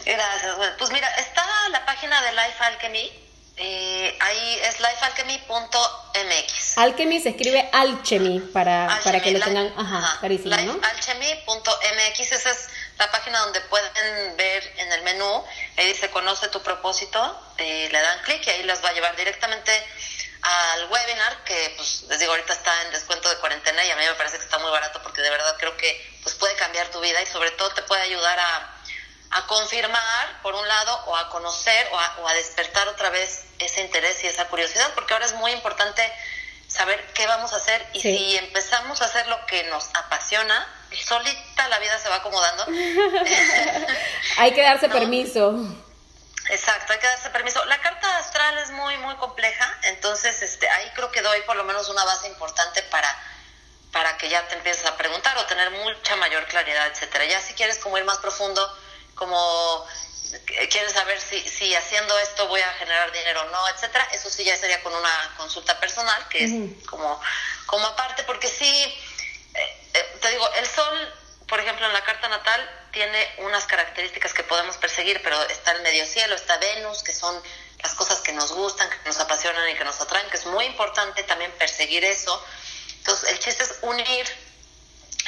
Gracias. 0.05 0.55
Pues 0.79 0.91
mira, 0.91 1.07
está 1.17 1.43
la 1.69 1.85
página 1.85 2.19
de 2.21 2.31
Life 2.31 2.63
Alchemy 2.63 3.26
eh, 3.57 4.15
ahí 4.19 4.59
es 4.63 4.79
lifealchemy.mx. 4.79 6.77
Alchemy 6.77 7.19
se 7.19 7.29
escribe 7.29 7.67
alchemy 7.73 8.39
para, 8.39 8.99
para 9.03 9.19
que 9.19 9.31
lo 9.31 9.39
tengan 9.39 9.73
ajá, 9.75 10.19
carísimo, 10.21 10.55
Lifealchemy.mx, 10.55 12.31
esa 12.31 12.51
es 12.51 12.69
la 12.99 13.09
página 13.09 13.39
donde 13.39 13.59
pueden 13.61 14.37
ver 14.37 14.73
en 14.77 14.91
el 14.91 15.01
menú, 15.01 15.43
ahí 15.75 15.87
dice 15.87 16.11
conoce 16.11 16.49
tu 16.49 16.61
propósito, 16.61 17.39
eh, 17.57 17.89
le 17.91 17.99
dan 17.99 18.19
clic 18.21 18.45
y 18.45 18.49
ahí 18.51 18.61
las 18.63 18.83
va 18.83 18.89
a 18.89 18.93
llevar 18.93 19.15
directamente 19.15 19.71
al 20.41 20.85
webinar 20.91 21.43
que 21.43 21.73
pues 21.75 22.03
les 22.09 22.19
digo 22.19 22.31
ahorita 22.31 22.53
está 22.53 22.83
en 22.83 22.91
descuento 22.91 23.27
de 23.27 23.37
cuarentena 23.37 23.83
y 23.83 23.89
a 23.89 23.95
mí 23.95 24.05
me 24.05 24.13
parece 24.13 24.37
que 24.37 24.43
está 24.43 24.59
muy 24.59 24.69
barato 24.69 25.01
porque 25.01 25.21
de 25.21 25.31
verdad 25.31 25.55
creo 25.57 25.75
que 25.77 26.19
pues 26.21 26.35
puede 26.35 26.55
cambiar 26.55 26.89
tu 26.89 26.99
vida 27.01 27.19
y 27.23 27.25
sobre 27.25 27.49
todo 27.51 27.71
te 27.71 27.81
puede 27.81 28.03
ayudar 28.03 28.39
a 28.39 28.76
a 29.31 29.45
confirmar, 29.47 30.41
por 30.41 30.55
un 30.55 30.67
lado, 30.67 31.03
o 31.07 31.15
a 31.15 31.29
conocer 31.29 31.87
o 31.91 32.27
a, 32.27 32.33
despertar 32.33 32.87
otra 32.87 33.09
vez 33.09 33.45
ese 33.59 33.81
interés 33.81 34.23
y 34.23 34.27
esa 34.27 34.47
curiosidad, 34.47 34.93
porque 34.93 35.13
ahora 35.13 35.25
es 35.25 35.33
muy 35.33 35.51
importante 35.51 36.01
saber 36.67 37.03
qué 37.13 37.25
vamos 37.27 37.53
a 37.53 37.57
hacer 37.57 37.85
y 37.93 38.01
si 38.01 38.37
empezamos 38.37 39.01
a 39.01 39.05
hacer 39.05 39.27
lo 39.27 39.45
que 39.45 39.63
nos 39.65 39.89
apasiona, 39.95 40.67
solita 41.05 41.67
la 41.69 41.79
vida 41.79 41.97
se 41.97 42.09
va 42.09 42.15
acomodando. 42.15 42.65
hay 44.37 44.53
que 44.53 44.61
darse 44.61 44.89
permiso. 44.89 45.55
Exacto, 46.49 46.93
hay 46.93 46.99
que 46.99 47.07
darse 47.07 47.29
permiso. 47.29 47.63
La 47.65 47.81
carta 47.81 48.17
astral 48.17 48.57
es 48.59 48.71
muy, 48.71 48.97
muy 48.97 49.15
compleja, 49.15 49.77
entonces 49.83 50.41
este, 50.41 50.69
ahí 50.69 50.89
creo 50.95 51.11
que 51.11 51.21
doy 51.21 51.41
por 51.41 51.55
lo 51.55 51.63
menos 51.63 51.89
una 51.89 52.05
base 52.05 52.27
importante 52.27 52.83
para, 52.83 53.13
para 53.91 54.17
que 54.17 54.29
ya 54.29 54.47
te 54.47 54.55
empieces 54.55 54.85
a 54.85 54.95
preguntar 54.95 55.37
o 55.37 55.45
tener 55.45 55.71
mucha 55.71 56.15
mayor 56.15 56.45
claridad, 56.45 56.87
etcétera. 56.87 57.25
Ya 57.25 57.41
si 57.41 57.53
quieres 57.53 57.79
como 57.79 57.97
ir 57.97 58.05
más 58.05 58.19
profundo, 58.19 58.77
como 59.17 59.85
quieres 60.69 60.93
saber 60.93 61.19
si, 61.19 61.39
si 61.47 61.73
haciendo 61.75 62.17
esto 62.19 62.47
voy 62.47 62.61
a 62.61 62.73
generar 62.73 63.11
dinero 63.11 63.41
o 63.41 63.49
no, 63.49 63.67
etcétera, 63.69 64.07
eso 64.11 64.29
sí 64.29 64.43
ya 64.43 64.55
sería 64.55 64.81
con 64.83 64.93
una 64.93 65.33
consulta 65.37 65.79
personal, 65.79 66.27
que 66.29 66.43
es 66.43 66.85
como, 66.85 67.19
como 67.65 67.87
aparte, 67.87 68.23
porque 68.23 68.47
sí, 68.47 68.65
eh, 69.53 69.77
eh, 69.93 70.17
te 70.21 70.29
digo, 70.29 70.49
el 70.55 70.67
sol, 70.67 71.13
por 71.47 71.59
ejemplo, 71.59 71.85
en 71.85 71.93
la 71.93 72.03
carta 72.03 72.27
natal 72.27 72.69
tiene 72.91 73.35
unas 73.39 73.65
características 73.65 74.33
que 74.33 74.43
podemos 74.43 74.77
perseguir, 74.77 75.21
pero 75.23 75.41
está 75.43 75.71
el 75.71 75.81
medio 75.81 76.05
cielo, 76.05 76.35
está 76.35 76.57
Venus, 76.57 77.03
que 77.03 77.13
son 77.13 77.41
las 77.81 77.93
cosas 77.93 78.19
que 78.19 78.33
nos 78.33 78.51
gustan, 78.51 78.89
que 78.89 78.97
nos 79.05 79.19
apasionan 79.19 79.69
y 79.69 79.75
que 79.75 79.85
nos 79.85 80.01
atraen, 80.01 80.29
que 80.29 80.37
es 80.37 80.45
muy 80.47 80.65
importante 80.65 81.23
también 81.23 81.51
perseguir 81.53 82.03
eso. 82.03 82.43
Entonces, 82.97 83.29
el 83.29 83.39
chiste 83.39 83.63
es 83.63 83.75
unir 83.81 84.46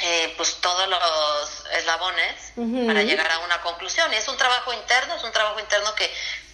eh, 0.02 0.34
pues 0.36 0.56
todos 0.60 0.88
los 0.88 1.64
eslabones 1.72 2.52
para 2.86 3.02
llegar 3.02 3.30
a 3.30 3.38
una 3.40 3.60
conclusión. 3.60 4.12
Y 4.12 4.16
es 4.16 4.28
un 4.28 4.36
trabajo 4.36 4.72
interno, 4.72 5.14
es 5.14 5.24
un 5.24 5.32
trabajo 5.32 5.60
interno 5.60 5.94
que 5.94 6.12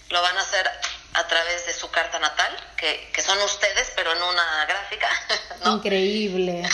lo 0.08 0.22
van 0.22 0.36
a 0.36 0.40
hacer 0.40 0.70
a 1.14 1.26
través 1.26 1.66
de 1.66 1.72
su 1.72 1.90
carta 1.90 2.18
natal, 2.18 2.54
que, 2.76 3.10
que 3.12 3.22
son 3.22 3.40
ustedes, 3.40 3.92
pero 3.96 4.12
en 4.12 4.22
una 4.22 4.64
gráfica. 4.66 5.08
Increíble. 5.64 6.68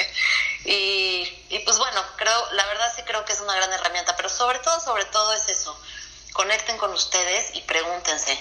y, 0.64 1.46
y 1.50 1.58
pues 1.64 1.78
bueno, 1.78 2.02
creo, 2.16 2.52
la 2.52 2.64
verdad 2.66 2.92
sí 2.94 3.02
creo 3.02 3.24
que 3.24 3.32
es 3.32 3.40
una 3.40 3.54
gran 3.54 3.72
herramienta, 3.72 4.16
pero 4.16 4.28
sobre 4.28 4.58
todo, 4.60 4.80
sobre 4.80 5.04
todo 5.06 5.34
es 5.34 5.48
eso, 5.48 5.78
conecten 6.32 6.78
con 6.78 6.92
ustedes 6.92 7.54
y 7.54 7.60
pregúntense, 7.62 8.38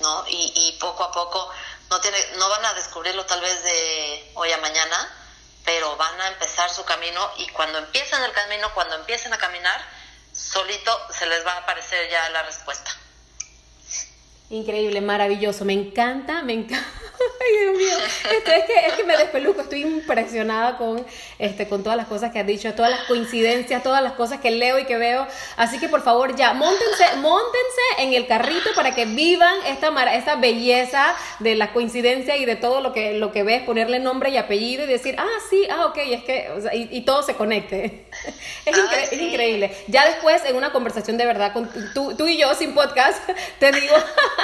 ¿no? 0.00 0.24
Y, 0.28 0.52
y 0.54 0.78
poco 0.78 1.04
a 1.04 1.12
poco 1.12 1.50
no, 1.90 2.00
tiene, 2.00 2.18
no 2.36 2.48
van 2.48 2.64
a 2.64 2.74
descubrirlo 2.74 3.26
tal 3.26 3.40
vez 3.40 3.62
de 3.64 4.30
hoy 4.34 4.52
a 4.52 4.58
mañana, 4.58 5.23
pero 5.64 5.96
van 5.96 6.20
a 6.20 6.28
empezar 6.28 6.70
su 6.70 6.84
camino 6.84 7.30
y 7.38 7.48
cuando 7.48 7.78
empiecen 7.78 8.22
el 8.22 8.32
camino, 8.32 8.72
cuando 8.74 8.96
empiecen 8.96 9.32
a 9.32 9.38
caminar, 9.38 9.80
solito 10.32 11.06
se 11.10 11.26
les 11.26 11.44
va 11.46 11.52
a 11.52 11.58
aparecer 11.58 12.10
ya 12.10 12.28
la 12.30 12.42
respuesta. 12.42 12.90
Increíble, 14.54 15.00
maravilloso, 15.00 15.64
me 15.64 15.72
encanta, 15.72 16.42
me 16.44 16.52
encanta. 16.52 16.86
Ay, 17.44 17.58
Dios 17.60 17.76
mío, 17.76 18.06
esto 18.36 18.50
es 18.52 18.64
que, 18.64 18.86
es 18.86 18.92
que 18.94 19.02
me 19.02 19.16
despeluco, 19.16 19.62
estoy 19.62 19.82
impresionada 19.82 20.78
con, 20.78 21.04
este, 21.38 21.68
con 21.68 21.82
todas 21.82 21.96
las 21.96 22.06
cosas 22.06 22.30
que 22.30 22.38
has 22.38 22.46
dicho, 22.46 22.72
todas 22.74 22.90
las 22.90 23.00
coincidencias, 23.00 23.82
todas 23.82 24.02
las 24.02 24.12
cosas 24.12 24.40
que 24.40 24.52
leo 24.52 24.78
y 24.78 24.84
que 24.84 24.96
veo. 24.96 25.26
Así 25.56 25.78
que 25.80 25.88
por 25.88 26.02
favor 26.02 26.36
ya, 26.36 26.54
montense, 26.54 27.16
montense 27.16 27.82
en 27.98 28.14
el 28.14 28.28
carrito 28.28 28.70
para 28.76 28.94
que 28.94 29.06
vivan 29.06 29.54
esta, 29.66 30.14
esta 30.14 30.36
belleza 30.36 31.14
de 31.40 31.56
la 31.56 31.72
coincidencia 31.72 32.36
y 32.36 32.44
de 32.44 32.54
todo 32.56 32.80
lo 32.80 32.92
que, 32.92 33.14
lo 33.14 33.32
que 33.32 33.42
ves, 33.42 33.62
ponerle 33.62 33.98
nombre 33.98 34.30
y 34.30 34.36
apellido 34.36 34.84
y 34.84 34.86
decir, 34.86 35.16
ah, 35.18 35.38
sí, 35.50 35.66
ah, 35.70 35.86
ok, 35.86 35.98
es 35.98 36.24
que, 36.24 36.48
y, 36.72 37.00
todo 37.00 37.22
se 37.24 37.34
conecte. 37.34 38.06
Es, 38.64 39.12
es, 39.12 39.20
increíble. 39.20 39.76
Ya 39.88 40.06
después, 40.06 40.42
en 40.46 40.56
una 40.56 40.72
conversación 40.72 41.18
de 41.18 41.26
verdad, 41.26 41.52
con 41.52 41.70
tú, 41.92 42.16
tú 42.16 42.26
y 42.26 42.38
yo 42.38 42.54
sin 42.54 42.74
podcast, 42.74 43.18
te 43.58 43.72
digo, 43.72 43.94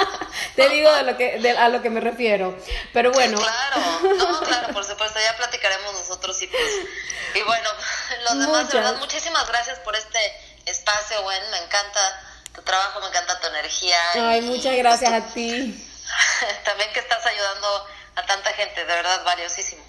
te 0.55 0.69
digo 0.69 0.93
de 0.93 1.03
lo 1.03 1.17
que, 1.17 1.39
de, 1.39 1.51
a 1.51 1.69
lo 1.69 1.81
que 1.81 1.89
me 1.89 1.99
refiero. 1.99 2.57
Pero 2.93 3.11
bueno. 3.11 3.37
Claro, 3.37 4.15
no, 4.17 4.39
claro, 4.45 4.73
por 4.73 4.85
supuesto, 4.85 5.19
ya 5.19 5.35
platicaremos 5.37 5.93
nosotros 5.93 6.41
y 6.41 6.47
pues, 6.47 6.71
y 7.35 7.41
bueno, 7.41 7.69
los 8.23 8.39
demás, 8.39 8.69
de 8.69 8.77
verdad, 8.77 8.97
muchísimas 8.97 9.47
gracias 9.47 9.79
por 9.79 9.95
este 9.95 10.19
espacio, 10.65 11.21
Gwen, 11.23 11.51
me 11.51 11.57
encanta 11.57 12.23
tu 12.55 12.61
trabajo, 12.61 12.99
me 13.01 13.07
encanta 13.07 13.39
tu 13.39 13.47
energía. 13.47 13.97
Ay, 14.15 14.41
muchas 14.41 14.75
gracias 14.75 15.11
a 15.11 15.33
ti. 15.33 15.87
También 16.65 16.91
que 16.93 16.99
estás 16.99 17.25
ayudando 17.25 17.87
a 18.15 18.25
tanta 18.25 18.51
gente, 18.53 18.85
de 18.85 18.93
verdad, 18.93 19.23
valiosísimo. 19.23 19.83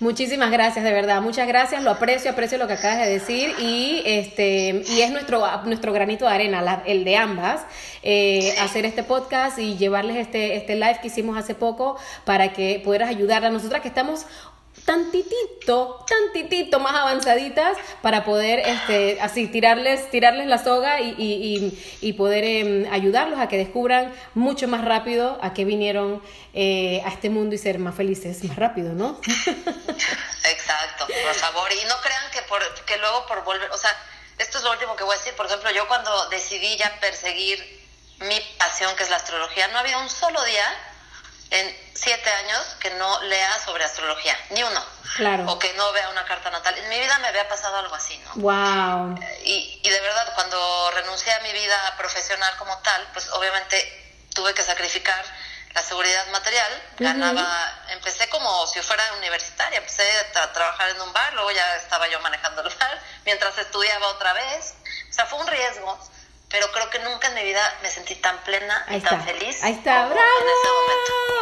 Muchísimas 0.00 0.52
gracias, 0.52 0.84
de 0.84 0.92
verdad, 0.92 1.20
muchas 1.20 1.48
gracias, 1.48 1.82
lo 1.82 1.90
aprecio, 1.90 2.30
aprecio 2.30 2.56
lo 2.56 2.68
que 2.68 2.74
acabas 2.74 2.98
de 2.98 3.10
decir. 3.10 3.52
Y 3.58 4.00
este 4.06 4.84
y 4.88 5.00
es 5.00 5.10
nuestro 5.10 5.44
nuestro 5.64 5.92
granito 5.92 6.24
de 6.24 6.30
arena, 6.30 6.82
el 6.86 7.02
de 7.02 7.16
ambas, 7.16 7.62
eh, 8.04 8.54
hacer 8.60 8.84
este 8.84 9.02
podcast 9.02 9.58
y 9.58 9.76
llevarles 9.76 10.18
este 10.18 10.54
este 10.54 10.76
live 10.76 11.00
que 11.02 11.08
hicimos 11.08 11.36
hace 11.36 11.56
poco 11.56 11.98
para 12.24 12.52
que 12.52 12.80
pudieras 12.84 13.08
ayudar 13.08 13.44
a 13.44 13.50
nosotras 13.50 13.82
que 13.82 13.88
estamos 13.88 14.24
tantitito, 14.88 16.02
tantitito 16.08 16.80
más 16.80 16.94
avanzaditas 16.94 17.76
para 18.00 18.24
poder 18.24 18.60
este, 18.60 19.20
así 19.20 19.46
tirarles, 19.46 20.10
tirarles 20.10 20.46
la 20.46 20.56
soga 20.56 20.98
y, 21.02 21.14
y, 21.18 21.98
y, 22.00 22.12
poder 22.14 22.42
em, 22.44 22.90
ayudarlos 22.90 23.38
a 23.38 23.48
que 23.48 23.58
descubran 23.58 24.14
mucho 24.32 24.66
más 24.66 24.82
rápido 24.82 25.38
a 25.42 25.52
qué 25.52 25.66
vinieron 25.66 26.22
eh, 26.54 27.02
a 27.04 27.10
este 27.10 27.28
mundo 27.28 27.54
y 27.54 27.58
ser 27.58 27.78
más 27.78 27.96
felices 27.96 28.42
más 28.44 28.56
rápido, 28.56 28.94
¿no? 28.94 29.20
Exacto, 29.26 31.06
por 31.06 31.34
favor. 31.34 31.70
Y 31.70 31.84
no 31.84 32.00
crean 32.00 32.30
que, 32.32 32.40
por, 32.48 32.62
que 32.86 32.96
luego 32.96 33.26
por 33.26 33.44
volver, 33.44 33.70
o 33.70 33.76
sea, 33.76 33.94
esto 34.38 34.56
es 34.56 34.64
lo 34.64 34.72
último 34.72 34.96
que 34.96 35.04
voy 35.04 35.14
a 35.14 35.18
decir. 35.18 35.36
Por 35.36 35.44
ejemplo, 35.44 35.70
yo 35.70 35.86
cuando 35.86 36.30
decidí 36.30 36.78
ya 36.78 36.98
perseguir 36.98 37.62
mi 38.20 38.40
pasión, 38.56 38.96
que 38.96 39.02
es 39.02 39.10
la 39.10 39.16
astrología, 39.16 39.68
no 39.68 39.80
había 39.80 39.98
un 39.98 40.08
solo 40.08 40.42
día 40.44 40.64
en 41.50 41.90
siete 41.94 42.30
años 42.30 42.76
que 42.80 42.90
no 42.90 43.22
lea 43.22 43.58
sobre 43.64 43.84
astrología, 43.84 44.36
ni 44.50 44.62
uno. 44.62 44.84
Claro. 45.16 45.50
O 45.50 45.58
que 45.58 45.72
no 45.74 45.92
vea 45.92 46.08
una 46.10 46.24
carta 46.24 46.50
natal. 46.50 46.76
En 46.78 46.88
mi 46.88 46.98
vida 46.98 47.18
me 47.18 47.28
había 47.28 47.48
pasado 47.48 47.76
algo 47.76 47.94
así, 47.94 48.16
¿no? 48.18 48.34
Wow. 48.36 49.18
Y, 49.44 49.80
y 49.82 49.90
de 49.90 50.00
verdad, 50.00 50.32
cuando 50.34 50.90
renuncié 50.94 51.32
a 51.32 51.40
mi 51.40 51.52
vida 51.52 51.94
profesional 51.96 52.54
como 52.58 52.76
tal, 52.78 53.08
pues 53.12 53.28
obviamente 53.30 54.26
tuve 54.34 54.54
que 54.54 54.62
sacrificar 54.62 55.24
la 55.74 55.82
seguridad 55.82 56.26
material. 56.28 56.82
Ganaba, 56.98 57.82
empecé 57.88 58.28
como 58.28 58.66
si 58.66 58.80
fuera 58.82 59.02
universitaria, 59.14 59.78
empecé 59.78 60.08
a 60.34 60.52
trabajar 60.52 60.90
en 60.90 61.00
un 61.00 61.12
bar, 61.12 61.32
luego 61.34 61.50
ya 61.50 61.76
estaba 61.76 62.08
yo 62.08 62.20
manejando 62.20 62.62
el 62.62 62.74
bar, 62.74 63.02
mientras 63.24 63.56
estudiaba 63.58 64.08
otra 64.08 64.32
vez. 64.32 64.74
O 65.10 65.12
sea, 65.12 65.26
fue 65.26 65.38
un 65.38 65.46
riesgo 65.46 65.98
pero 66.50 66.66
creo 66.72 66.88
que 66.90 66.98
nunca 67.00 67.28
en 67.28 67.34
mi 67.34 67.42
vida 67.42 67.60
me 67.82 67.88
sentí 67.88 68.14
tan 68.14 68.36
plena 68.38 68.86
y 68.90 69.00
tan 69.00 69.22
feliz. 69.22 69.62
Ahí 69.62 69.74
está, 69.74 70.06
bravo. 70.06 70.20
En 70.40 70.46
ese 70.48 70.68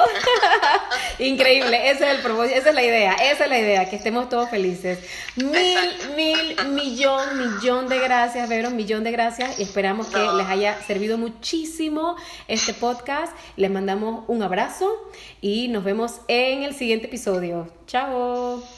momento. 0.09 0.97
Increíble, 1.19 1.91
ese 1.91 2.05
es 2.05 2.17
el 2.17 2.23
propósito, 2.23 2.59
esa 2.59 2.69
es 2.71 2.75
la 2.75 2.83
idea, 2.83 3.13
esa 3.15 3.45
es 3.45 3.51
la 3.51 3.59
idea, 3.59 3.89
que 3.89 3.97
estemos 3.97 4.29
todos 4.29 4.51
felices. 4.51 4.99
Mil, 5.37 6.11
mil, 6.17 6.67
millón, 6.71 7.39
millón 7.39 7.89
de 7.89 7.99
gracias, 8.01 8.49
Vero, 8.49 8.71
millón 8.71 9.05
de 9.05 9.13
gracias 9.13 9.59
y 9.61 9.63
esperamos 9.63 10.09
que 10.09 10.19
les 10.19 10.47
haya 10.49 10.83
servido 10.83 11.19
muchísimo 11.19 12.17
este 12.49 12.75
podcast. 12.75 13.33
Les 13.57 13.71
mandamos 13.71 14.25
un 14.27 14.43
abrazo 14.43 15.11
y 15.41 15.69
nos 15.69 15.85
vemos 15.85 16.21
en 16.27 16.65
el 16.65 16.75
siguiente 16.75 17.07
episodio. 17.07 17.71
Chao. 17.87 18.76